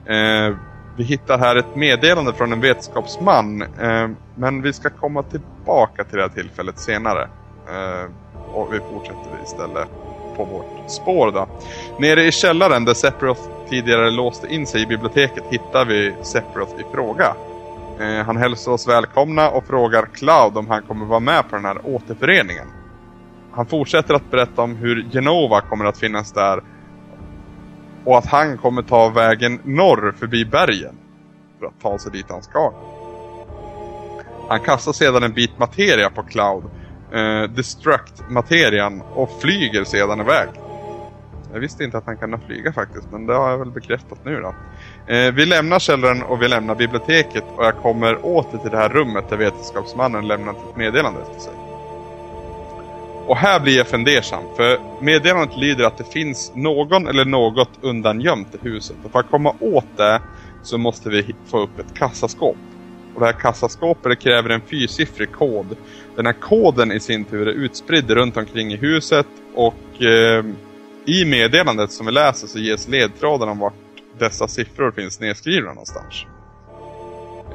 [0.05, 0.57] Eh,
[0.99, 3.61] vi hittar här ett meddelande från en vetenskapsman.
[3.61, 7.29] Eh, men vi ska komma tillbaka till det här tillfället senare.
[7.67, 8.11] Eh,
[8.53, 9.87] och vi fortsätter istället
[10.37, 11.47] på vårt spår då.
[11.99, 16.83] Nere i källaren där Sephiroth tidigare låste in sig i biblioteket hittar vi Sephiroth i
[16.93, 17.35] fråga.
[17.99, 21.65] Eh, han hälsar oss välkomna och frågar Cloud om han kommer vara med på den
[21.65, 22.67] här återföreningen.
[23.51, 26.63] Han fortsätter att berätta om hur Genova kommer att finnas där
[28.09, 30.95] och att han kommer ta vägen norr förbi bergen
[31.59, 32.73] för att ta sig dit han ska.
[34.49, 36.63] Han kastar sedan en bit materia på Cloud,
[37.13, 40.49] eh, Destruct-materian, och flyger sedan iväg.
[41.53, 44.41] Jag visste inte att han kan flyga faktiskt, men det har jag väl bekräftat nu
[44.41, 44.55] då.
[45.13, 48.89] Eh, vi lämnar källaren och vi lämnar biblioteket och jag kommer åter till det här
[48.89, 51.68] rummet där vetenskapsmannen lämnat ett meddelande efter sig.
[53.29, 58.55] Och här blir jag fundersam, för meddelandet lyder att det finns någon eller något undangömt
[58.55, 58.95] i huset.
[59.03, 60.21] Och för att komma åt det
[60.63, 62.57] så måste vi få upp ett kassaskåp.
[63.13, 65.77] Och det här kassaskåpet kräver en fyrsiffrig kod.
[66.15, 70.45] Den här koden i sin tur är utspridd runt omkring i huset och eh,
[71.05, 73.73] i meddelandet som vi läser så ges ledtrådar om vart
[74.19, 76.25] dessa siffror finns nedskrivna någonstans.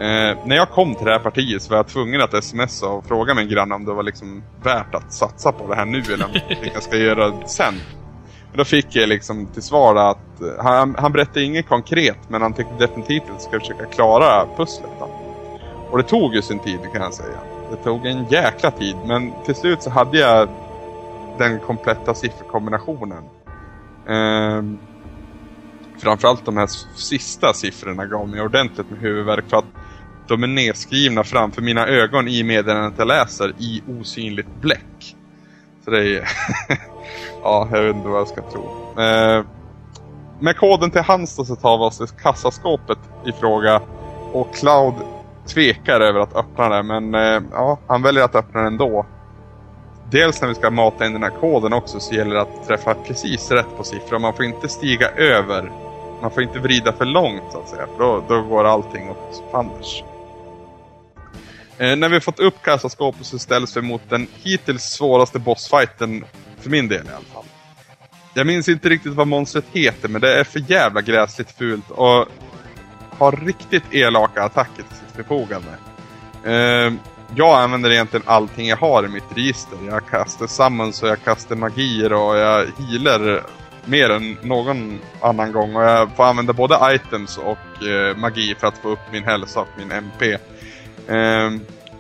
[0.01, 3.07] Eh, när jag kom till det här partiet så var jag tvungen att smsa och
[3.07, 6.25] fråga min granne om det var liksom värt att satsa på det här nu eller
[6.25, 6.31] om
[6.75, 7.75] jag ska göra sen.
[8.51, 12.43] Men då fick jag liksom till svar att eh, han, han berättade inget konkret men
[12.43, 14.91] han tyckte definitivt att jag ska försöka klara pusslet.
[14.99, 15.09] Då.
[15.91, 17.39] Och det tog ju sin tid kan jag säga.
[17.71, 20.49] Det tog en jäkla tid men till slut så hade jag
[21.39, 23.25] den kompletta sifferkombinationen.
[24.09, 24.79] Ehm,
[25.99, 26.67] framförallt de här
[26.97, 29.65] sista siffrorna gav mig ordentligt med huvudvärk för att
[30.29, 35.17] de är nedskrivna framför mina ögon i meddelandet jag läser i osynligt bläck.
[35.85, 36.29] Så det är...
[37.43, 38.63] ja, jag vet inte vad jag ska tro.
[39.03, 39.45] Eh,
[40.41, 43.81] med koden till hands så tar vi oss till kassaskåpet i fråga
[44.33, 44.95] och Cloud
[45.47, 49.07] tvekar över att öppna det men eh, ja, han väljer att öppna den ändå.
[50.11, 52.95] dels när vi ska mata in den här koden också så gäller det att träffa
[52.95, 54.19] precis rätt på siffror.
[54.19, 55.73] Man får inte stiga över.
[56.23, 57.87] Man får inte vrida för långt så att säga.
[57.97, 60.05] För då, då går allting åt fanders.
[61.79, 66.25] Eh, när vi fått upp kassaskåpet så ställs vi mot den hittills svåraste bossfighten
[66.61, 67.45] för min del i alla fall.
[68.35, 72.29] Jag minns inte riktigt vad monstret heter men det är för jävla gräsligt fult och
[73.11, 75.69] har riktigt elaka attacker till sitt förfogande.
[76.45, 76.93] Eh,
[77.37, 79.79] jag använder egentligen allting jag har i mitt register.
[79.87, 83.43] Jag kastar summons och jag kastar magier och jag healer
[83.85, 85.77] mer än någon annan gång.
[85.77, 89.61] Och jag får använda både items och eh, magi för att få upp min hälsa
[89.61, 90.39] och min MP.
[91.09, 91.51] Eh,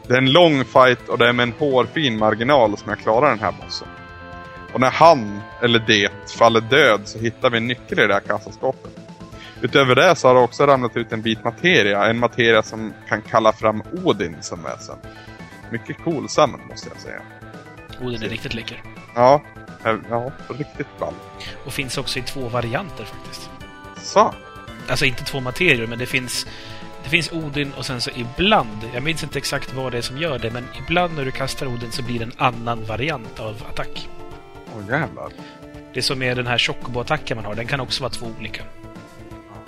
[0.06, 3.31] det är en lång fight och det är med en hårfin marginal som jag klarar
[3.31, 3.89] den här bossen.
[4.72, 8.20] Och när han, eller det, faller död så hittar vi en nyckel i det här
[8.20, 8.90] kassaskåpet.
[9.60, 12.05] Utöver det så har det också ramlat ut en bit materia.
[12.05, 14.97] En materia som kan kalla fram Odin som väsen.
[15.70, 17.20] Mycket cool summon måste jag säga.
[18.01, 18.82] Odin är riktigt läcker.
[19.14, 19.43] Ja,
[20.10, 21.14] ja riktigt ball.
[21.66, 23.51] Och finns också i två varianter faktiskt.
[24.02, 24.35] Så.
[24.89, 26.47] Alltså inte två materier, men det finns
[27.05, 30.18] det finns Odin och sen så ibland, jag minns inte exakt vad det är som
[30.18, 33.62] gör det, men ibland när du kastar Odin så blir det en annan variant av
[33.70, 34.09] attack.
[34.76, 35.28] Åh jävlar.
[35.94, 38.62] Det som är den här Chocobo-attacken man har, den kan också vara två olika.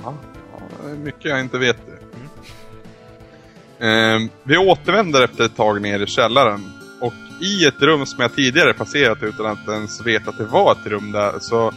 [0.00, 0.14] Aha.
[0.52, 1.76] Ja, mycket jag inte vet.
[3.80, 4.30] Mm.
[4.42, 6.72] vi återvänder efter ett tag ner i källaren.
[7.00, 10.72] Och i ett rum som jag tidigare passerat utan att ens veta att det var
[10.72, 11.72] ett rum där så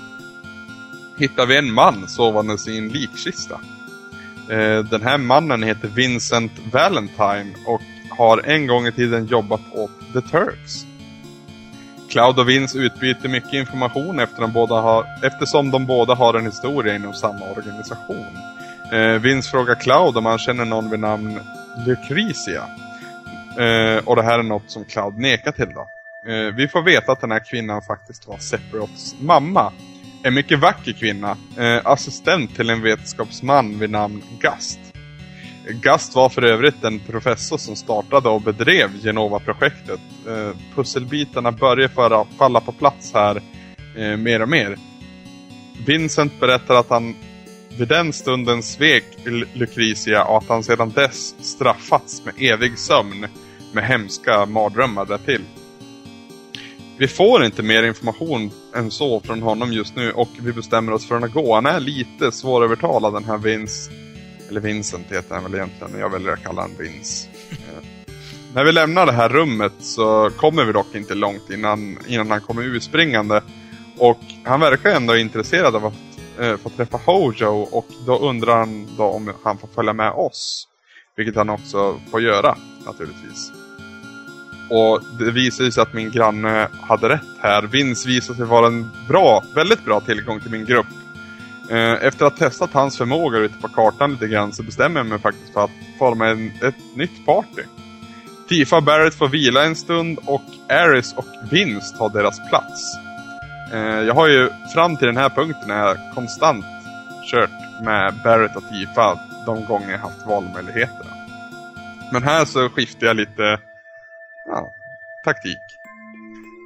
[1.18, 3.60] hittar vi en man sovandes i en likkista.
[4.52, 9.92] Eh, den här mannen heter Vincent Valentine och har en gång i tiden jobbat åt
[10.14, 10.86] The Turks.
[12.10, 16.46] Cloud och Vince utbyter mycket information efter de båda har, eftersom de båda har en
[16.46, 18.26] historia inom samma organisation.
[18.94, 21.40] Eh, Vince frågar Cloud om han känner någon vid namn
[21.88, 22.64] Lucretia.
[23.60, 25.88] Eh, och det här är något som Cloud nekar till då.
[26.32, 29.72] Eh, vi får veta att den här kvinnan faktiskt var Sephiroths mamma.
[30.24, 31.38] En mycket vacker kvinna.
[31.58, 34.80] Eh, assistent till en vetenskapsman vid namn Gast.
[35.70, 40.00] Gast var för övrigt en professor som startade och bedrev Genova-projektet.
[40.28, 43.42] Eh, pusselbitarna börjar falla på plats här
[43.96, 44.78] eh, mer och mer.
[45.86, 47.16] Vincent berättar att han
[47.78, 49.06] vid den stunden svek
[49.54, 53.28] Lucretia och att han sedan dess straffats med evig sömn
[53.74, 55.44] med hemska mardrömmar därtill.
[56.98, 61.08] Vi får inte mer information än så från honom just nu och vi bestämmer oss
[61.08, 61.56] för att gå.
[61.56, 63.92] Han är lite svårövertalad den här Vince.
[64.50, 67.28] Eller Vincent heter han väl egentligen, men jag väljer att kalla honom Vince.
[67.52, 67.86] Eh,
[68.54, 72.42] när vi lämnar det här rummet så kommer vi dock inte långt innan, innan han
[72.42, 73.42] kommer urspringande.
[73.98, 75.94] Och han verkar ändå intresserad av att
[76.40, 80.68] eh, få träffa Hojo och då undrar han då om han får följa med oss.
[81.16, 83.59] Vilket han också får göra naturligtvis.
[84.70, 87.62] Och det visade sig att min granne hade rätt här.
[87.62, 90.88] Vince visade sig vara en bra, väldigt bra tillgång till min grupp.
[91.70, 95.08] Eh, efter att ha testat hans förmågor ute på kartan lite grann så bestämmer jag
[95.08, 97.62] mig faktiskt för att forma en, ett nytt party.
[98.50, 102.96] Tifa och Barrett får vila en stund och Aris och Vince tar deras plats.
[103.74, 106.66] Eh, jag har ju fram till den här punkten här konstant
[107.32, 111.12] kört med Barrett och Tifa de gånger jag haft valmöjligheterna.
[112.12, 113.60] Men här så skiftar jag lite
[114.50, 114.72] ja,
[115.26, 115.58] taktik.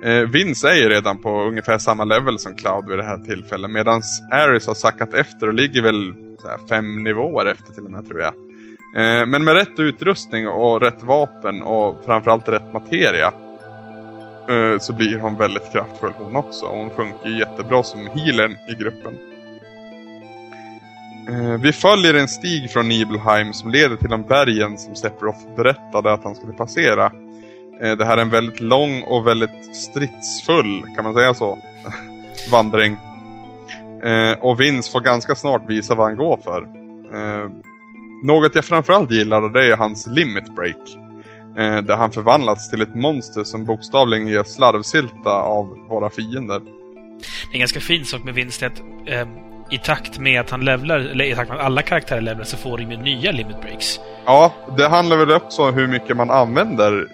[0.03, 3.71] Eh, Vince är ju redan på ungefär samma level som Cloud vid det här tillfället.
[3.71, 4.01] Medan
[4.31, 6.13] Aris har sackat efter och ligger väl
[6.69, 8.33] fem nivåer efter till och med tror jag.
[8.95, 13.31] Eh, men med rätt utrustning och rätt vapen och framförallt rätt materia.
[14.49, 16.65] Eh, så blir hon väldigt kraftfull hon också.
[16.65, 19.17] Hon funkar ju jättebra som healern i gruppen.
[21.29, 26.13] Eh, vi följer en stig från Nibelheim som leder till de bergen som Sephiroth berättade
[26.13, 27.11] att han skulle passera.
[27.81, 31.57] Eh, det här är en väldigt lång och väldigt stridsfull, kan man säga så,
[32.51, 32.97] vandring.
[34.03, 36.61] Eh, och Vince får ganska snart visa vad han går för.
[37.13, 37.49] Eh,
[38.23, 40.97] något jag framförallt gillar det är hans limit break.
[41.55, 46.59] Där han förvandlats till ett monster som bokstavligen ger slarvsylta av våra fiender.
[46.59, 49.27] Det är en ganska fin sak med Vince att eh,
[49.69, 52.57] i takt med att han levlar, eller i takt med att alla karaktärer levlar så
[52.57, 53.99] får de ju nya limit breaks.
[54.25, 57.07] Ja, det handlar väl också om hur mycket man använder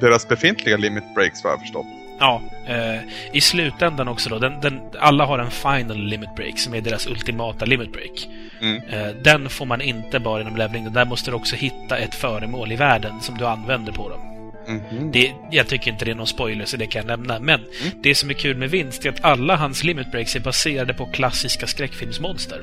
[0.00, 1.86] deras befintliga limit breaks vad jag förstått.
[2.18, 3.00] Ja, eh,
[3.32, 4.38] i slutändan också då.
[4.38, 8.28] Den, den, alla har en final limit break som är deras ultimata limit break.
[8.60, 8.82] Mm.
[8.88, 10.92] Eh, den får man inte bara inom levling.
[10.92, 14.20] Där måste du också hitta ett föremål i världen som du använder på dem.
[14.68, 15.12] Mm.
[15.12, 17.38] Det, jag tycker inte det är någon spoiler, så det kan jag nämna.
[17.40, 18.02] Men mm.
[18.02, 21.06] det som är kul med Vinst är att alla hans limit breaks är baserade på
[21.06, 22.60] klassiska skräckfilmsmonster.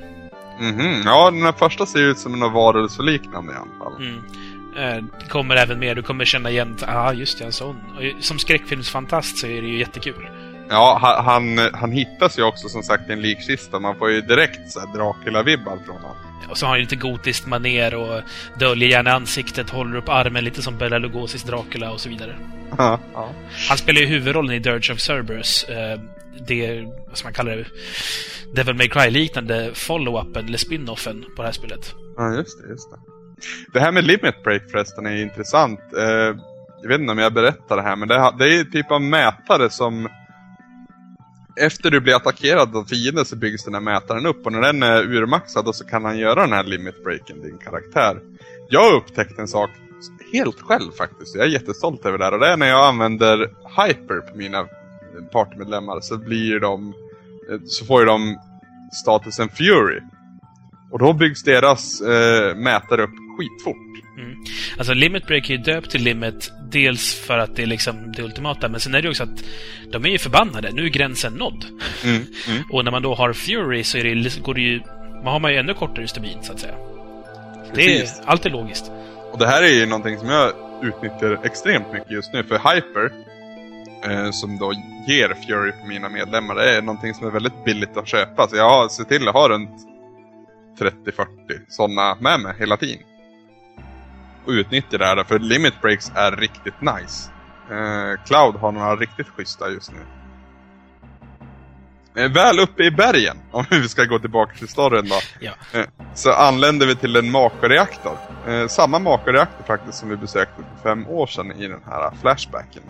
[0.59, 4.01] Mm Ja, den här första ser ut som en varelseliknande i alla fall.
[4.01, 4.23] Mm.
[4.77, 7.75] Eh, Det kommer även mer, du kommer känna igen, ja ah, just det, en sån.
[7.75, 10.29] Och som skräckfilmsfantast så är det ju jättekul.
[10.69, 13.79] Ja, ha- han, han hittas ju också som sagt i en likkista.
[13.79, 16.15] Man får ju direkt så här Dracula-vibbar från honom.
[16.49, 18.21] Och så har han lite gotiskt maner och
[18.59, 22.35] döljer gärna ansiktet, håller upp armen lite som Bela Lugosi's Dracula och så vidare.
[22.77, 23.29] Ja, ja.
[23.69, 25.63] Han spelar ju huvudrollen i Dirge of Cerberus.
[25.63, 25.99] Eh,
[26.47, 27.65] det, vad ska man kalla det,
[28.53, 31.95] Devil May Cry-liknande follow-upen, eller spin-offen på det här spelet.
[32.17, 32.97] Ja, just det, just det.
[33.73, 35.79] Det här med limit break förresten är intressant.
[35.97, 36.35] Eh,
[36.81, 39.01] jag vet inte om jag berättar det här, men det, det är en typ av
[39.01, 40.09] mätare som...
[41.55, 44.83] Efter du blir attackerad av fienden så byggs den här mätaren upp och när den
[44.83, 48.19] är urmaxad så kan han göra den här limit breaken, din karaktär.
[48.69, 49.69] Jag upptäckte en sak
[50.33, 51.35] helt själv faktiskt.
[51.35, 53.37] Jag är jättestolt över det här och det är när jag använder
[53.87, 54.67] hyper på mina
[55.31, 56.93] partymedlemmar så blir de...
[57.65, 58.39] Så får ju de
[59.03, 59.99] statusen Fury.
[60.91, 63.93] Och då byggs deras eh, mätare upp skitfort.
[64.77, 68.23] Alltså Limit Break är ju döpt till Limit dels för att det är liksom det
[68.23, 69.43] ultimata, men sen är det ju också att
[69.91, 70.71] de är ju förbannade.
[70.71, 71.65] Nu är gränsen nådd.
[72.03, 72.63] Mm, mm.
[72.71, 74.81] Och när man då har Fury så det, går det ju...
[75.23, 76.75] Man har man ju ännu kortare stubin, så att säga.
[77.75, 78.91] Det är, allt är logiskt.
[79.31, 80.53] Och det här är ju någonting som jag
[80.83, 82.43] utnyttjar extremt mycket just nu.
[82.43, 83.11] För Hyper,
[84.03, 84.73] eh, som då
[85.07, 88.47] ger Fury på mina medlemmar, det är någonting som är väldigt billigt att köpa.
[88.47, 89.69] Så jag har sett till att ha runt
[90.79, 91.25] 30-40
[91.69, 93.03] sådana med mig hela tiden.
[94.45, 97.31] Och utnyttjar det här, för limit breaks är riktigt nice.
[97.71, 99.99] Eh, Cloud har några riktigt schyssta just nu.
[102.23, 105.19] Eh, väl uppe i bergen, om vi ska gå tillbaka till storyn då.
[105.39, 105.51] Ja.
[105.73, 108.17] Eh, Så anländer vi till en Mako-reaktor.
[108.67, 112.83] Samma Mako-reaktor faktiskt som vi besökte för fem år sedan i den här flashbacken.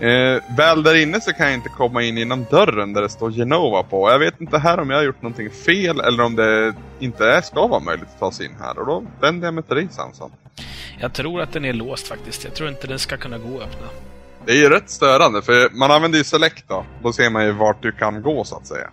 [0.00, 3.30] Eh, väl där inne så kan jag inte komma in genom dörren där det står
[3.30, 4.10] Genova på.
[4.10, 7.40] Jag vet inte här om jag har gjort någonting fel eller om det inte är,
[7.40, 8.78] ska vara möjligt att ta sig in här.
[8.78, 10.30] Och då vänder jag mig till dig Samson.
[11.00, 12.44] Jag tror att den är låst faktiskt.
[12.44, 13.86] Jag tror inte den ska kunna gå att öppna.
[14.46, 16.84] Det är ju rätt störande för man använder ju Select då.
[17.02, 18.90] Då ser man ju vart du kan gå så att säga.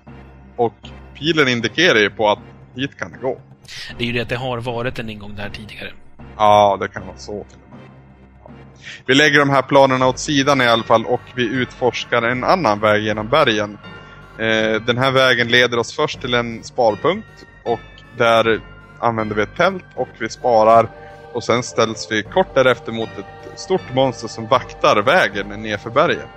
[0.55, 0.73] Och
[1.13, 2.39] pilen indikerar ju på att
[2.75, 3.41] hit kan det gå.
[3.97, 5.91] Det är ju det att det har varit en ingång där tidigare.
[6.37, 7.79] Ja, det kan vara så till och med.
[8.43, 8.51] Ja.
[9.05, 12.79] Vi lägger de här planerna åt sidan i alla fall och vi utforskar en annan
[12.79, 13.77] väg genom bergen.
[14.39, 17.79] Eh, den här vägen leder oss först till en sparpunkt och
[18.17, 18.61] där
[18.99, 20.89] använder vi ett tält och vi sparar
[21.33, 26.27] och sen ställs vi kort därefter mot ett stort monster som vaktar vägen nerför bergen.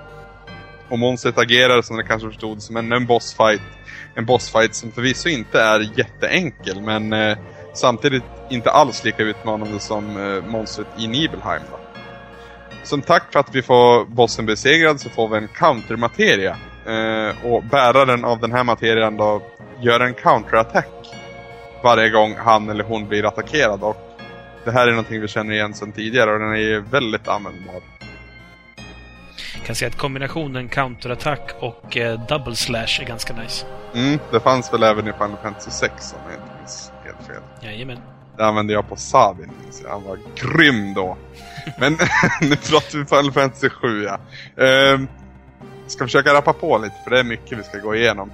[0.88, 3.62] Och monstret agerar som ni kanske förstod som en, en bossfight.
[4.14, 7.38] En bossfight som förvisso inte är jätteenkel men eh,
[7.74, 11.62] samtidigt inte alls lika utmanande som eh, monstret i Nibelheim.
[11.70, 11.78] Då.
[12.84, 16.56] Som tack för att vi får bossen besegrad så får vi en countermateria.
[16.86, 19.42] Eh, och bäraren av den här materian då
[19.80, 21.14] gör en counterattack
[21.82, 23.82] varje gång han eller hon blir attackerad.
[23.82, 24.05] Och
[24.66, 27.74] det här är någonting vi känner igen sedan tidigare och den är ju väldigt användbar.
[29.56, 33.66] Jag kan säga att kombinationen counterattack och eh, double slash är ganska nice.
[33.94, 37.42] Mm, det fanns väl även i Final Fantasy 6 om jag inte minns helt fel.
[37.62, 37.98] Jajamän.
[38.36, 41.16] Det använde jag på Sabin, så han var grym då.
[41.78, 41.92] Men
[42.40, 44.18] nu pratar vi Final Fantasy 7 ja.
[44.64, 45.08] Ehm,
[45.86, 48.30] ska försöka rappa på lite för det är mycket vi ska gå igenom.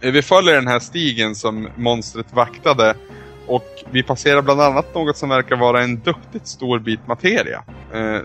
[0.00, 2.94] Eh, Vi följer den här stigen som monstret vaktade
[3.46, 7.64] och vi passerar bland annat något som verkar vara en duktigt stor bit materia.
[7.94, 8.20] Eh,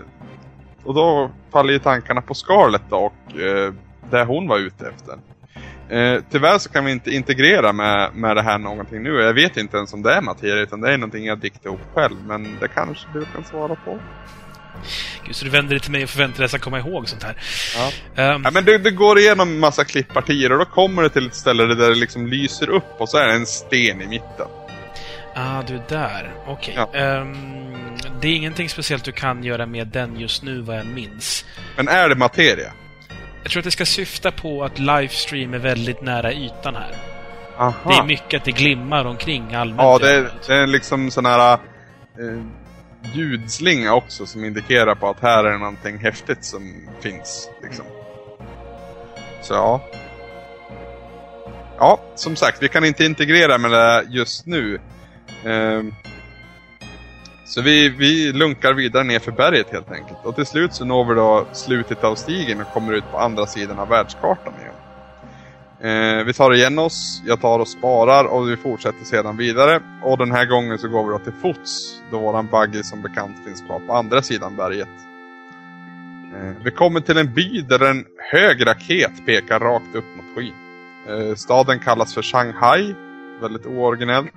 [0.84, 3.72] och då faller ju tankarna på Scarlet då och eh,
[4.10, 5.18] det hon var ute efter.
[5.88, 9.10] Eh, tyvärr så kan vi inte integrera med, med det här någonting nu.
[9.10, 11.80] Jag vet inte ens om det är materia utan det är någonting jag diktar ihop
[11.94, 12.16] själv.
[12.26, 13.98] Men det kanske du kan svara på.
[15.26, 17.08] Gud, så du vänder dig till mig och förväntar dig att jag ska komma ihåg
[17.08, 17.36] sånt här.
[17.76, 18.22] Ja.
[18.22, 21.34] Ehm, Ja, men du, du går igenom massa klippartier och då kommer du till ett
[21.34, 24.46] ställe där det liksom lyser upp och så är det en sten i mitten.
[25.34, 26.34] Ah, du är där.
[26.46, 26.74] Okej.
[26.76, 26.90] Ja.
[26.94, 31.44] Ehm, det är ingenting speciellt du kan göra med den just nu, vad jag minns.
[31.76, 32.72] Men är det materia?
[33.42, 36.96] Jag tror att det ska syfta på att livestream är väldigt nära ytan här.
[37.58, 37.90] Aha.
[37.90, 39.80] Det är mycket att det glimmar omkring allmänt.
[39.80, 41.58] Ja, det är, det är liksom sån här eh,
[43.14, 47.50] ljudslinga också som indikerar på att här är någonting häftigt som finns.
[47.62, 47.84] Liksom.
[49.42, 49.84] Så ja.
[51.78, 54.80] Ja, som sagt, vi kan inte integrera med det just nu.
[55.44, 55.92] Ehm,
[57.44, 60.18] så vi, vi lunkar vidare ner för berget helt enkelt.
[60.24, 63.46] Och till slut så når vi då slutet av stigen och kommer ut på andra
[63.46, 64.72] sidan av världskartan igen.
[65.82, 69.80] Eh, vi tar igen oss, jag tar och sparar och vi fortsätter sedan vidare.
[70.02, 72.00] Och den här gången så går vi då till fots.
[72.10, 74.88] Då våran buggy som bekant finns kvar på andra sidan berget.
[76.34, 80.54] Eh, vi kommer till en by där en hög raket pekar rakt upp mot skyn.
[81.08, 82.94] Eh, staden kallas för Shanghai.
[83.40, 84.32] Väldigt ooriginellt.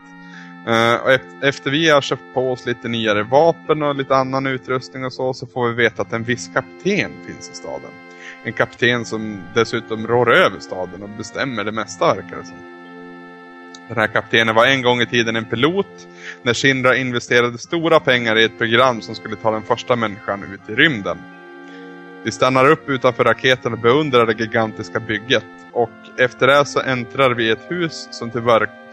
[0.68, 1.12] Uh, och
[1.44, 5.34] efter vi har köpt på oss lite nyare vapen och lite annan utrustning och så,
[5.34, 7.92] så får vi veta att en viss kapten finns i staden.
[8.44, 12.58] En kapten som dessutom rår över staden och bestämmer det mesta verkar det som.
[13.88, 16.08] Den här kaptenen var en gång i tiden en pilot
[16.44, 20.70] när Shinra investerade stora pengar i ett program som skulle ta den första människan ut
[20.70, 21.18] i rymden.
[22.24, 25.46] Vi stannar upp utanför raketen och beundrar det gigantiska bygget.
[25.72, 28.42] Och efter det så äntrar vi ett hus som till,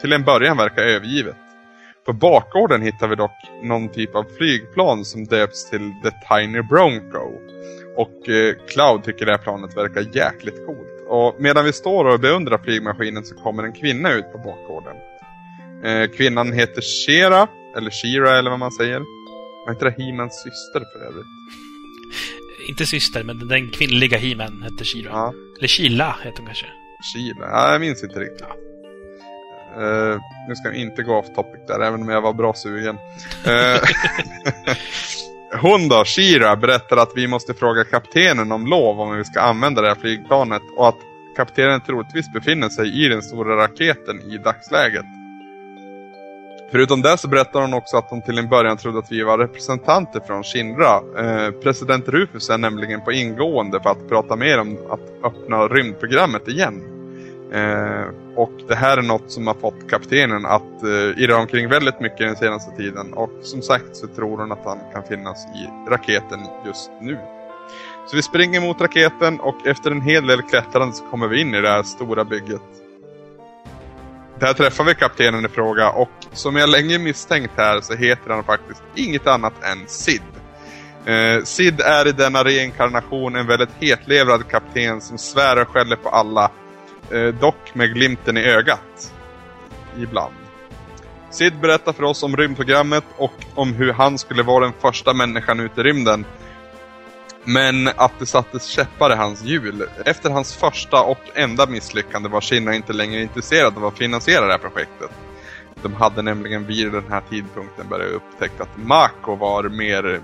[0.01, 1.37] till en början verkar övergivet.
[2.07, 3.31] På bakgården hittar vi dock
[3.63, 7.33] någon typ av flygplan som döps till The Tiny Bronco.
[7.97, 10.89] Och eh, Cloud tycker det här planet verkar jäkligt coolt.
[11.09, 14.97] Och medan vi står och beundrar flygmaskinen så kommer en kvinna ut på bakgården.
[15.85, 18.99] Eh, kvinnan heter Shera, eller Shira eller vad man säger.
[19.67, 21.27] Var inte det He-Mans syster för övrigt?
[22.69, 25.11] Inte syster, men den kvinnliga He-Man hette Shira.
[25.11, 26.67] Ja, Eller Sheila heter hon kanske.
[27.15, 27.49] Shira.
[27.51, 28.47] Ja, jag minns inte riktigt.
[29.77, 32.99] Eh, nu ska vi inte gå off topic där, även om jag var bra sugen.
[33.47, 33.81] Eh,
[35.61, 39.83] hon då, Shira, berättar att vi måste fråga kaptenen om lov om vi ska använda
[39.83, 40.99] det här flygplanet och att
[41.37, 45.07] kaptenen troligtvis befinner sig i den stora raketen i dagsläget.
[46.73, 49.39] Förutom det så berättar hon också att hon till en början trodde att vi var
[49.39, 51.01] representanter från Shinra.
[51.19, 56.49] Eh, president Rufus är nämligen på ingående för att prata mer om att öppna rymdprogrammet
[56.49, 56.92] igen.
[57.53, 58.07] Eh,
[58.37, 62.19] och det här är något som har fått kaptenen att eh, irra omkring väldigt mycket
[62.19, 63.13] den senaste tiden.
[63.13, 67.19] Och som sagt så tror hon att han kan finnas i raketen just nu.
[68.07, 71.55] Så vi springer mot raketen och efter en hel del klättrande så kommer vi in
[71.55, 72.63] i det här stora bygget.
[74.39, 78.45] Där träffar vi kaptenen i fråga och som jag länge misstänkt här så heter han
[78.45, 80.23] faktiskt inget annat än Sid.
[81.07, 86.09] Eh, Sid är i denna reinkarnation en väldigt hetlevrad kapten som svär och skäller på
[86.09, 86.51] alla.
[87.13, 89.15] Eh, dock med glimten i ögat.
[89.99, 90.35] Ibland.
[91.31, 95.61] Sid berättar för oss om rymdprogrammet och om hur han skulle vara den första människan
[95.61, 96.25] ut i rymden.
[97.45, 99.89] Men att det sattes käppar i hans hjul.
[100.05, 104.53] Efter hans första och enda misslyckande var Kina inte längre intresserad av att finansiera det
[104.53, 105.11] här projektet.
[105.83, 110.21] De hade nämligen vid den här tidpunkten börjat upptäcka att Mako var mer...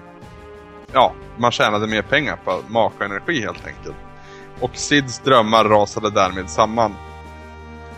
[0.93, 3.97] Ja, man tjänade mer pengar på Mako-energi helt enkelt.
[4.61, 6.95] Och Sids drömmar rasade därmed samman.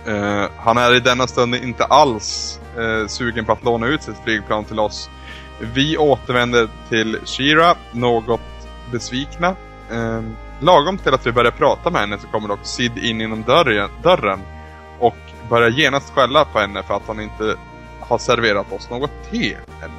[0.06, 4.18] Eh, han är i denna stund inte alls eh, sugen på att låna ut sitt
[4.24, 5.10] flygplan till oss.
[5.60, 8.40] Vi återvänder till Shira, något
[8.92, 9.48] besvikna.
[9.90, 10.22] Eh,
[10.60, 13.42] lagom till att vi börjar prata med henne så kommer dock Sid in genom
[14.02, 14.40] dörren,
[14.98, 15.16] och
[15.48, 17.56] börjar genast skälla på henne för att han inte
[18.00, 19.94] har serverat oss något te ännu.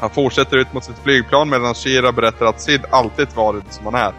[0.00, 3.94] Han fortsätter ut mot sitt flygplan medan Shira berättar att Sid alltid varit som han
[3.94, 4.12] är.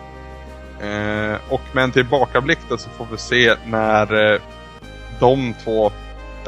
[0.82, 4.42] Eh, och med en tillbakablick då så får vi se när eh,
[5.20, 5.92] de två,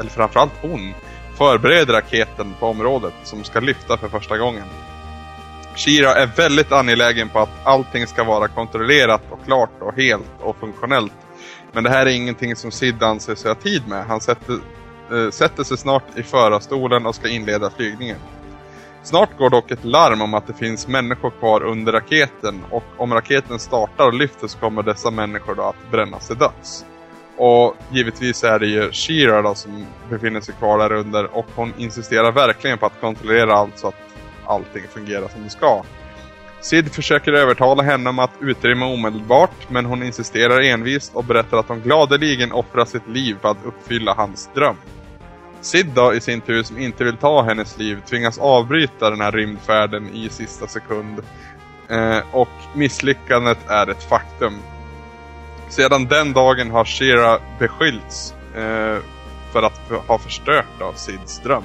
[0.00, 0.94] eller framförallt hon,
[1.38, 4.64] förbereder raketen på området som ska lyfta för första gången.
[5.76, 10.56] Shira är väldigt angelägen på att allting ska vara kontrollerat och klart och helt och
[10.56, 11.12] funktionellt.
[11.72, 14.04] Men det här är ingenting som Sid anser sig ha tid med.
[14.04, 14.58] Han sätter,
[15.12, 18.18] eh, sätter sig snart i förarstolen och ska inleda flygningen.
[19.06, 23.14] Snart går dock ett larm om att det finns människor kvar under raketen och om
[23.14, 26.84] raketen startar och lyfter så kommer dessa människor då att brännas till döds.
[27.36, 31.72] Och givetvis är det ju Shira då som befinner sig kvar där under och hon
[31.78, 34.14] insisterar verkligen på att kontrollera allt så att
[34.46, 35.82] allting fungerar som det ska.
[36.60, 41.68] Sid försöker övertala henne om att utrymma omedelbart men hon insisterar envist och berättar att
[41.68, 44.76] hon gladeligen offrar sitt liv för att uppfylla hans dröm.
[45.66, 49.32] Sid då i sin tur som inte vill ta hennes liv tvingas avbryta den här
[49.32, 51.20] rymdfärden i sista sekund.
[51.88, 54.54] Eh, och misslyckandet är ett faktum.
[55.68, 58.96] Sedan den dagen har Shira beskyllts eh,
[59.52, 61.64] för att ha förstört då Sids dröm.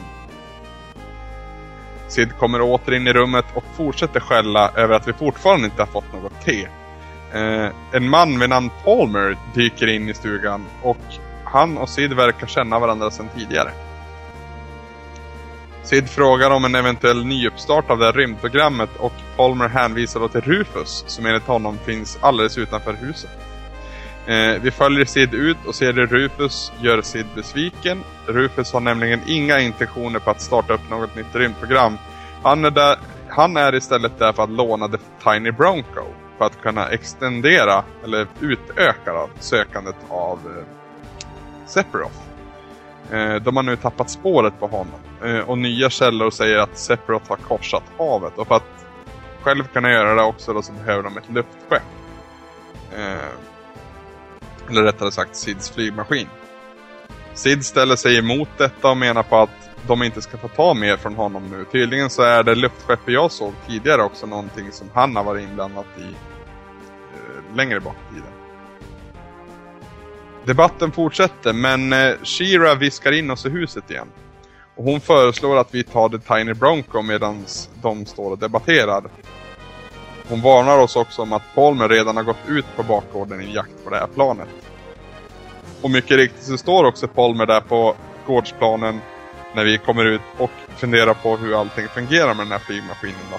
[2.08, 5.88] Sid kommer åter in i rummet och fortsätter skälla över att vi fortfarande inte har
[5.88, 6.68] fått något te.
[7.34, 10.98] Eh, en man vid namn Palmer dyker in i stugan och
[11.44, 13.72] han och Sid verkar känna varandra sedan tidigare.
[15.84, 20.42] Sid frågar om en eventuell nyuppstart av det här rymdprogrammet och Palmer hänvisar då till
[20.42, 23.30] Rufus som enligt honom finns alldeles utanför huset.
[24.28, 28.04] Eh, vi följer Sid ut och ser hur Rufus gör Sid besviken.
[28.26, 31.98] Rufus har nämligen inga intentioner på att starta upp något nytt rymdprogram.
[32.44, 32.98] Han är, där,
[33.30, 36.06] han är istället där för att låna The Tiny Bronco
[36.38, 40.64] för att kunna extendera, eller utöka då, sökandet av eh,
[41.68, 42.31] Sephiroth.
[43.12, 45.00] Eh, de har nu tappat spåret på honom.
[45.24, 48.38] Eh, och nya källor säger att Sephiroth har korsat havet.
[48.38, 48.86] Och för att
[49.42, 51.84] själv kunna göra det också då så behöver de ett luftskepp.
[52.92, 56.28] Eh, eller rättare sagt Sids flygmaskin.
[57.34, 60.98] Sid ställer sig emot detta och menar på att de inte ska få ta mer
[60.98, 61.66] från honom nu.
[61.72, 65.86] Tydligen så är det luftskeppet jag såg tidigare också någonting som han har varit inblandad
[65.98, 66.16] i
[67.56, 68.31] längre bak i tiden.
[70.46, 74.08] Debatten fortsätter men eh, Shira viskar in oss i huset igen.
[74.76, 77.46] Och hon föreslår att vi tar The Tiny Bronco medan
[77.82, 79.04] de står och debatterar.
[80.30, 83.84] Hon varnar oss också om att Palmer redan har gått ut på bakgården i jakt
[83.84, 84.48] på det här planet.
[85.82, 87.96] Och mycket riktigt så står också Palmer där på
[88.28, 89.02] gårdsplanen
[89.56, 93.38] när vi kommer ut och funderar på hur allting fungerar med den här flygmaskinen då.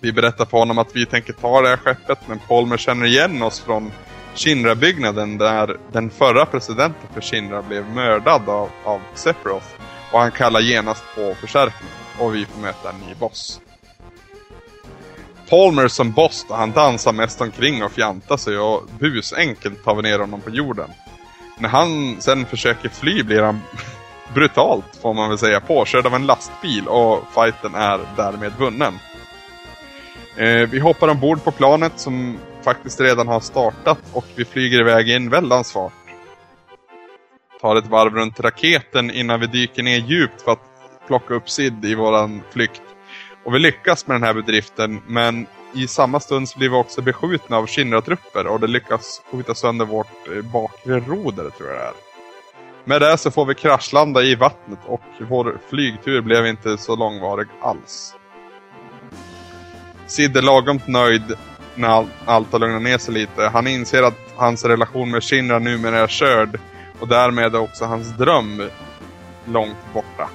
[0.00, 3.42] Vi berättar för honom att vi tänker ta det här skeppet men Palmer känner igen
[3.42, 3.92] oss från
[4.34, 9.66] Shinra-byggnaden där den förra presidenten för Shinra blev mördad av, av Sephiroth.
[10.12, 13.60] Och han kallar genast på förstärkning och vi får möta en ny boss.
[15.50, 20.02] Palmer som boss då, han dansar mest omkring och fjantar sig och busenkelt tar vi
[20.02, 20.90] ner honom på jorden.
[21.58, 23.60] När han sen försöker fly blir han
[24.34, 28.98] brutalt, får man väl säga, påkörd av en lastbil och fighten är därmed vunnen.
[30.36, 35.08] Eh, vi hoppar ombord på planet som faktiskt redan har startat och vi flyger iväg
[35.08, 35.92] i en väldans fart.
[37.60, 40.70] Tar ett varv runt raketen innan vi dyker ner djupt för att
[41.06, 42.82] plocka upp Sid i våran flykt.
[43.44, 47.02] Och vi lyckas med den här bedriften men i samma stund så blir vi också
[47.02, 51.82] beskjutna av Shinra-trupper och det lyckas skjuta sönder vårt eh, bakre roder tror jag det
[51.82, 51.92] är.
[52.84, 57.48] Med det så får vi kraschlanda i vattnet och vår flygtur blev inte så långvarig
[57.60, 58.14] alls.
[60.06, 61.36] Sid är lagom nöjd
[61.74, 63.42] när allt har lugnat ner sig lite.
[63.42, 66.60] Han inser att hans relation med Shinra numera är körd
[67.00, 68.62] och därmed är också hans dröm
[69.44, 70.28] långt borta.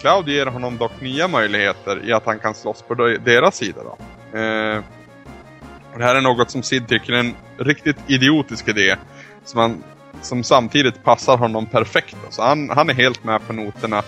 [0.00, 3.80] Cloud ger honom dock nya möjligheter i att han kan slåss på deras sida.
[3.84, 3.96] Då.
[4.38, 4.82] Eh,
[5.92, 8.96] och det här är något som Sid tycker är en riktigt idiotisk idé.
[9.44, 9.82] Som, han,
[10.22, 12.16] som samtidigt passar honom perfekt.
[12.30, 14.02] Så han, han är helt med på noterna.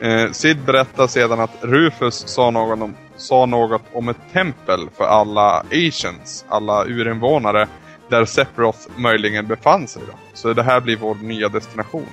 [0.00, 5.04] Eh, Sid berättar sedan att Rufus sa något, om, sa något om ett tempel för
[5.04, 7.68] alla Asians, alla urinvånare,
[8.08, 10.02] där Sephiroth möjligen befann sig.
[10.06, 10.18] Då.
[10.34, 12.06] Så det här blir vår nya destination.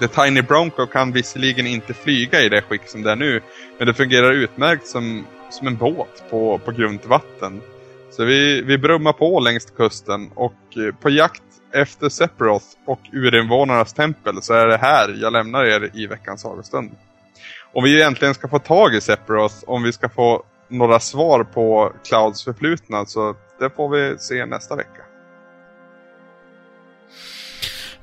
[0.00, 3.40] The Tiny Bronco kan visserligen inte flyga i det skick som det är nu,
[3.78, 7.60] men det fungerar utmärkt som, som en båt på, på grunt vatten.
[8.10, 11.42] Så vi, vi brummar på längs kusten och eh, på jakt
[11.72, 16.90] efter Sephiroth och urinvånarnas tempel så är det här jag lämnar er i veckans sagostund.
[17.74, 21.92] Om vi egentligen ska få tag i Sephiroth, om vi ska få några svar på
[22.04, 25.02] Clouds förflutna så det får vi se nästa vecka.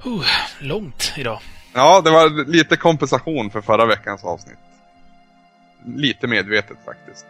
[0.05, 0.25] Uh,
[0.59, 1.39] långt idag.
[1.73, 4.57] Ja, det var lite kompensation för förra veckans avsnitt.
[5.85, 7.25] Lite medvetet faktiskt.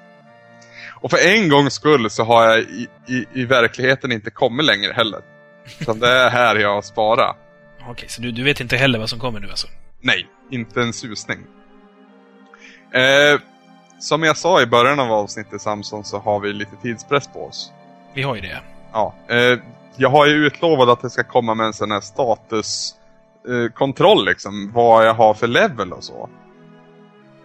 [1.02, 4.94] Och för en gångs skull så har jag i, i, i verkligheten inte kommit längre
[4.94, 5.22] heller.
[5.86, 7.38] Så det är här jag har sparat.
[7.90, 9.68] Okej, så du, du vet inte heller vad som kommer nu alltså?
[10.02, 11.40] Nej, inte en susning.
[12.92, 13.40] Eh,
[14.00, 17.72] som jag sa i början av avsnittet Samson så har vi lite tidspress på oss.
[18.14, 18.62] Vi har ju det.
[18.92, 19.60] Ja, eh,
[19.96, 24.72] jag har ju utlovat att det ska komma med en sån här statuskontroll eh, liksom.
[24.74, 26.30] Vad jag har för level och så.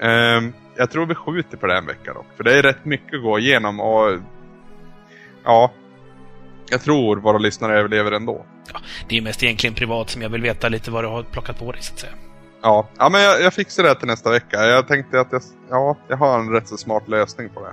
[0.00, 0.40] Eh,
[0.76, 2.26] jag tror vi skjuter på det en vecka dock.
[2.36, 4.18] För det är rätt mycket att gå igenom och...
[5.44, 5.70] Ja.
[6.70, 8.44] Jag tror våra lyssnare överlever ändå.
[8.72, 11.58] Ja, det är mest egentligen privat som jag vill veta lite vad du har plockat
[11.58, 12.12] på dig så att säga.
[12.64, 14.64] Ja, ja men jag, jag fixar det till nästa vecka.
[14.64, 17.72] Jag tänkte att jag, ja, jag har en rätt så smart lösning på det.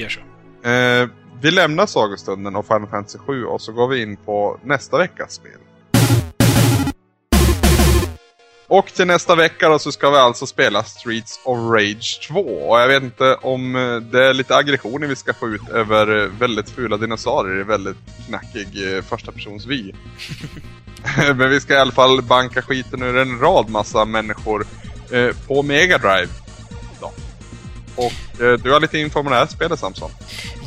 [0.00, 0.20] Gör så.
[0.68, 1.08] Eh,
[1.40, 5.32] vi lämnar sagostunden och Final Fantasy 7 och så går vi in på nästa veckas
[5.32, 5.58] spel.
[8.72, 12.40] Och till nästa vecka då så ska vi alltså spela Streets of Rage 2.
[12.40, 16.22] Och jag vet inte om eh, det är lite aggressioner vi ska få ut över
[16.22, 17.96] eh, väldigt fula dinosaurier i väldigt
[18.26, 19.92] knackig eh, första persons vy.
[21.36, 24.66] Men vi ska i alla fall banka skiten ur en rad massa människor
[25.10, 26.28] eh, på Mega Drive.
[27.00, 27.12] Då.
[27.96, 30.10] Och eh, du har lite info om det här spelet Samson.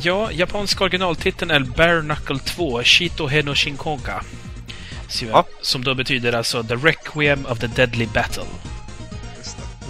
[0.02, 4.22] Ja, japanska originaltiteln är Bare Knuckle 2, Shito Heno Shinkonga.
[5.08, 5.46] Ja.
[5.62, 8.44] Som då betyder alltså The Requiem of the Deadly Battle.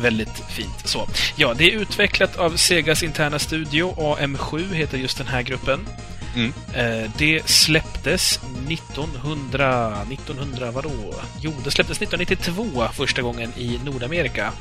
[0.00, 0.80] Väldigt fint.
[0.84, 1.08] Så.
[1.36, 3.94] Ja, det är utvecklat av Segas interna studio.
[3.96, 5.86] AM7 heter just den här gruppen.
[6.34, 6.52] Mm.
[6.74, 10.02] Eh, det släpptes 1900...
[10.10, 11.14] 1900 vadå?
[11.40, 14.52] Jo, det släpptes 1992 första gången i Nordamerika.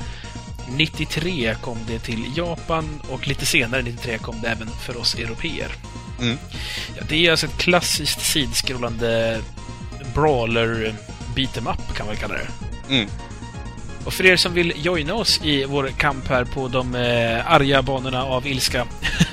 [0.69, 5.72] 93 kom det till Japan och lite senare, 93, kom det även för oss europeer.
[6.22, 6.38] Mm.
[6.98, 9.41] Ja, det är alltså ett klassiskt sidskrollande
[10.15, 10.95] brawler
[11.35, 12.47] beat'em up kan man kalla det.
[12.89, 13.09] Mm.
[14.05, 17.81] Och för er som vill joina oss i vår kamp här på de eh, arga
[17.81, 18.87] banorna av ilska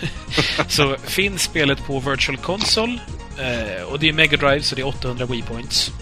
[0.69, 2.99] så finns spelet på Virtual Console
[3.39, 5.93] eh, och det är Mega Drive så det är 800 Wii Points.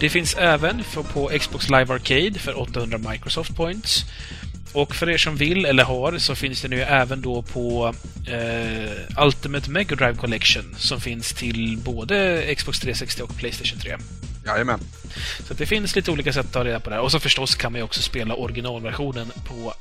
[0.00, 4.04] Det Det finns även för, på Xbox Live Arcade för 800 Microsoft Points.
[4.74, 7.94] Och för er som vill eller har så finns det nu även då på
[8.26, 13.96] eh, Ultimate Mega Drive Collection som finns till både Xbox 360 och Playstation 3.
[14.46, 14.80] Jajamän.
[15.48, 17.02] Så det finns lite olika sätt att ta reda på det här.
[17.02, 19.74] Och så förstås kan man ju också spela originalversionen på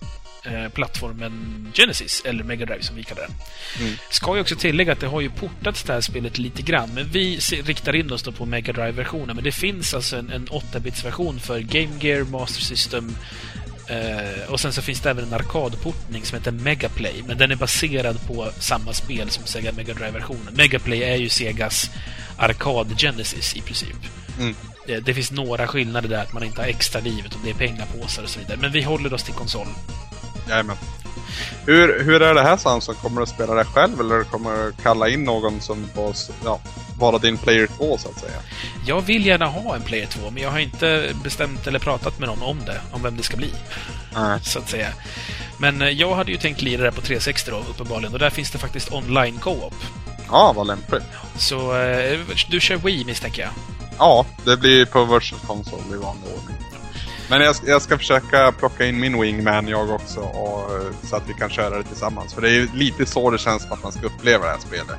[0.45, 3.32] eh, plattformen Genesis, eller Mega Drive som vi kallar den.
[3.80, 3.95] Mm.
[4.10, 7.10] Ska ju också tillägga att det har ju portats det här spelet lite grann, men
[7.10, 9.36] vi riktar in oss då på Mega Drive-versionen.
[9.36, 13.15] Men det finns alltså en, en 8-bits-version för Game Gear, Master System
[13.88, 17.56] eh, och sen så finns det även en arkadportning som heter Megaplay, men den är
[17.56, 20.54] baserad på samma spel som Sega Mega Drive-versionen.
[20.54, 21.90] Megaplay är ju Segas
[22.38, 23.98] arkad Genesis i princip.
[24.40, 24.56] Mm.
[24.88, 27.54] Det, det finns några skillnader där, att man inte har extra liv, utan det är
[27.54, 28.58] pengapåsar och så vidare.
[28.62, 29.68] Men vi håller oss till konsol.
[30.49, 30.78] Jajamän.
[31.65, 32.95] Hur, hur är det här Samson?
[32.95, 36.14] Kommer du att spela det själv eller kommer du kalla in någon som får
[36.45, 36.60] ja,
[36.99, 38.38] vara din player 2 så att säga?
[38.86, 42.30] Jag vill gärna ha en Player 2, men jag har inte bestämt eller pratat med
[42.30, 43.53] någon om det, om vem det ska bli,
[44.15, 44.40] Nej.
[44.44, 44.90] så att säga.
[45.57, 48.52] Men eh, jag hade ju tänkt lira det på 360 då, uppenbarligen, och där finns
[48.52, 49.76] det faktiskt online co-op.
[50.28, 51.03] Ja, vad lämpligt.
[51.38, 53.52] Så eh, du kör Wii, misstänker jag?
[53.98, 56.57] Ja, det blir på Virtual Console i vanlig ordning.
[57.30, 60.72] Men jag, jag ska försöka plocka in min Wingman jag också och,
[61.04, 62.34] så att vi kan köra det tillsammans.
[62.34, 64.98] För det är lite så det känns som att man ska uppleva det här spelet.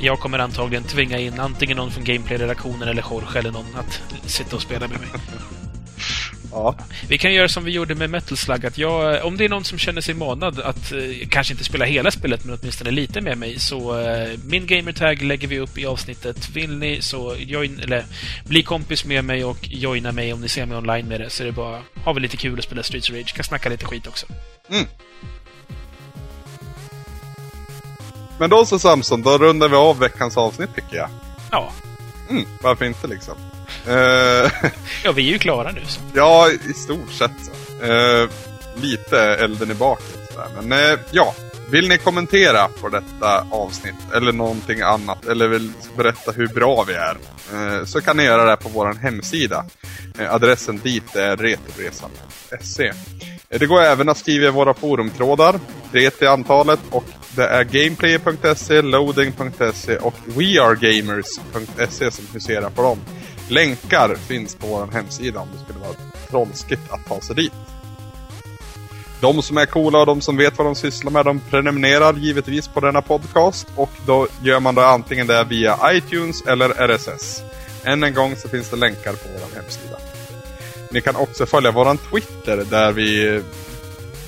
[0.00, 4.56] Jag kommer antagligen tvinga in antingen någon från Gameplay-redaktionen eller Jorge eller någon att sitta
[4.56, 5.08] och spela med mig.
[6.54, 6.74] Ja,
[7.08, 9.64] Vi kan göra som vi gjorde med Metal Slug, att jag, om det är någon
[9.64, 13.38] som känner sig manad att eh, kanske inte spela hela spelet, men åtminstone lite med
[13.38, 16.48] mig, så eh, min gamertag lägger vi upp i avsnittet.
[16.50, 18.04] Vill ni så join, eller
[18.44, 21.42] bli kompis med mig och joina mig om ni ser mig online med det, så
[21.42, 23.86] är det bara, har vi lite kul att spela Streets of Rage, kan snacka lite
[23.86, 24.26] skit också.
[28.38, 31.08] men då så Samson, då rundar vi av veckans avsnitt tycker jag.
[31.50, 31.72] Ja,
[32.30, 33.34] Mm, varför inte liksom?
[33.86, 34.50] Eh,
[35.04, 35.80] ja vi är ju klara nu.
[35.86, 36.00] Så.
[36.14, 37.30] ja, i stort sett.
[37.82, 38.30] Eh,
[38.82, 40.48] lite elden i baket sådär.
[40.62, 41.34] Men eh, ja,
[41.70, 46.94] vill ni kommentera på detta avsnitt eller någonting annat eller vill berätta hur bra vi
[46.94, 47.16] är
[47.52, 49.64] eh, så kan ni göra det på vår hemsida.
[50.30, 52.86] Adressen dit är retroresan.se.
[52.86, 55.60] Eh, Det går även att skriva i våra forumtrådar,
[55.92, 57.04] tre till antalet och
[57.36, 62.98] det är gameplayer.se, loading.se och wearegamers.se som huserar på dem.
[63.48, 65.94] Länkar finns på vår hemsida om det skulle vara
[66.30, 67.52] trollskigt att ta sig dit.
[69.20, 72.68] De som är coola och de som vet vad de sysslar med, de prenumererar givetvis
[72.68, 77.42] på denna podcast och då gör man det antingen det via iTunes eller RSS.
[77.84, 79.96] Än en gång så finns det länkar på vår hemsida.
[80.90, 83.42] Ni kan också följa vår Twitter där vi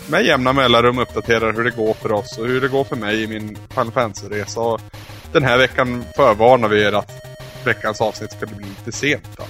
[0.09, 3.23] med jämna mellanrum uppdaterar hur det går för oss och hur det går för mig
[3.23, 4.81] i min Final Fantasy-resa.
[5.33, 7.11] Den här veckan förvarnar vi er att
[7.67, 9.25] veckans avsnitt ska bli lite sent.
[9.37, 9.45] Då.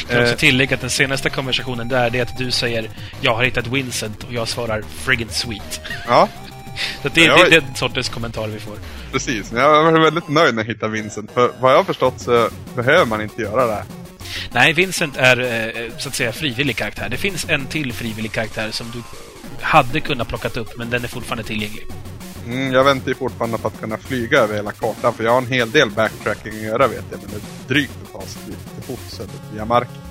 [0.00, 0.38] Jag kan också Eh.
[0.38, 2.90] tillägga att den senaste konversationen där, det är att du säger
[3.20, 5.80] “Jag har hittat Vincent” och jag svarar “Friggin' sweet”.
[6.08, 6.28] Ja,
[7.02, 8.74] Så det, Ja, det jag- är den sortens kommentar vi får.
[9.12, 9.52] precis.
[9.52, 11.30] Men jag var väldigt nöjd när jag hittade Vincent.
[11.32, 13.72] För vad jag har förstått så behöver man inte göra det.
[13.74, 13.84] här.
[14.52, 17.08] Nej, Vincent är eh, så att säga frivillig karaktär.
[17.08, 19.02] Det finns en till frivillig karaktär som du
[19.64, 21.86] hade kunnat plockat upp, men den är fortfarande tillgänglig.
[22.46, 25.14] Mm, jag väntar ju fortfarande på att kunna flyga över hela kartan.
[25.14, 27.20] För jag har en hel del backtracking att göra vet jag.
[27.20, 30.02] Men det är drygt att ta sig lite fort söderut via marken.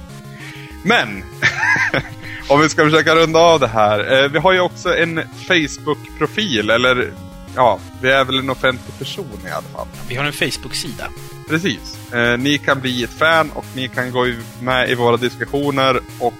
[0.83, 1.23] Men!
[2.47, 4.23] om vi ska försöka runda av det här.
[4.23, 6.69] Eh, vi har ju också en Facebook-profil.
[6.69, 7.13] Eller
[7.55, 9.87] ja, vi är väl en offentlig person i alla fall.
[10.09, 11.07] Vi har en Facebook-sida.
[11.49, 12.13] Precis.
[12.13, 14.27] Eh, ni kan bli ett fan och ni kan gå
[14.61, 16.33] med i våra diskussioner och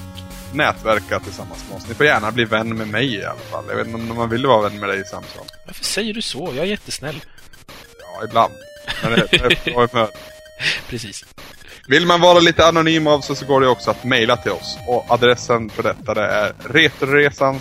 [0.54, 1.88] nätverka tillsammans med oss.
[1.88, 3.66] Ni får gärna bli vän med mig i alla fall.
[3.70, 5.46] Jag vet inte om man vill vara vän med dig Samson.
[5.66, 6.52] Varför säger du så?
[6.56, 7.26] Jag är jättesnäll.
[8.00, 8.54] Ja, ibland.
[9.04, 10.10] Men det det är.
[10.90, 11.26] Precis.
[11.88, 14.78] Vill man vara lite anonym av sig så går det också att mejla till oss.
[14.88, 17.60] Och adressen för detta det är retroresan.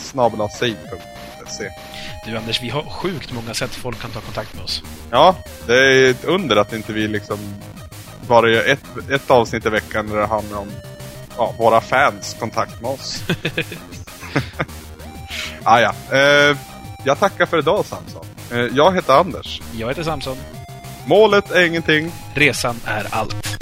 [2.27, 4.83] Du Anders, vi har sjukt många sätt folk kan ta kontakt med oss.
[5.11, 5.37] Ja,
[5.67, 7.39] det är ett under att inte vi liksom
[8.29, 10.69] bara gör ett, ett avsnitt i veckan där det handlar om
[11.37, 13.23] ja, våra fans kontakt med oss.
[15.63, 15.95] ah, ja.
[16.13, 16.57] eh,
[17.05, 18.25] jag tackar för idag Samson.
[18.53, 19.61] Eh, jag heter Anders.
[19.73, 20.37] Jag heter Samson.
[21.07, 22.13] Målet är ingenting.
[22.35, 23.59] Resan är allt.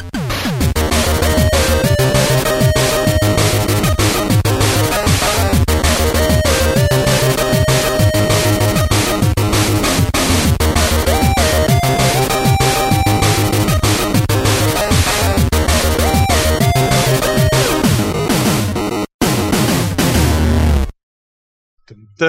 [22.20, 22.26] Det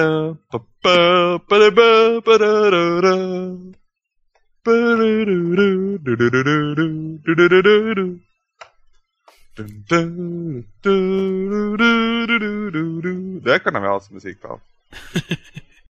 [13.50, 14.60] här kunde vi ha som musik på.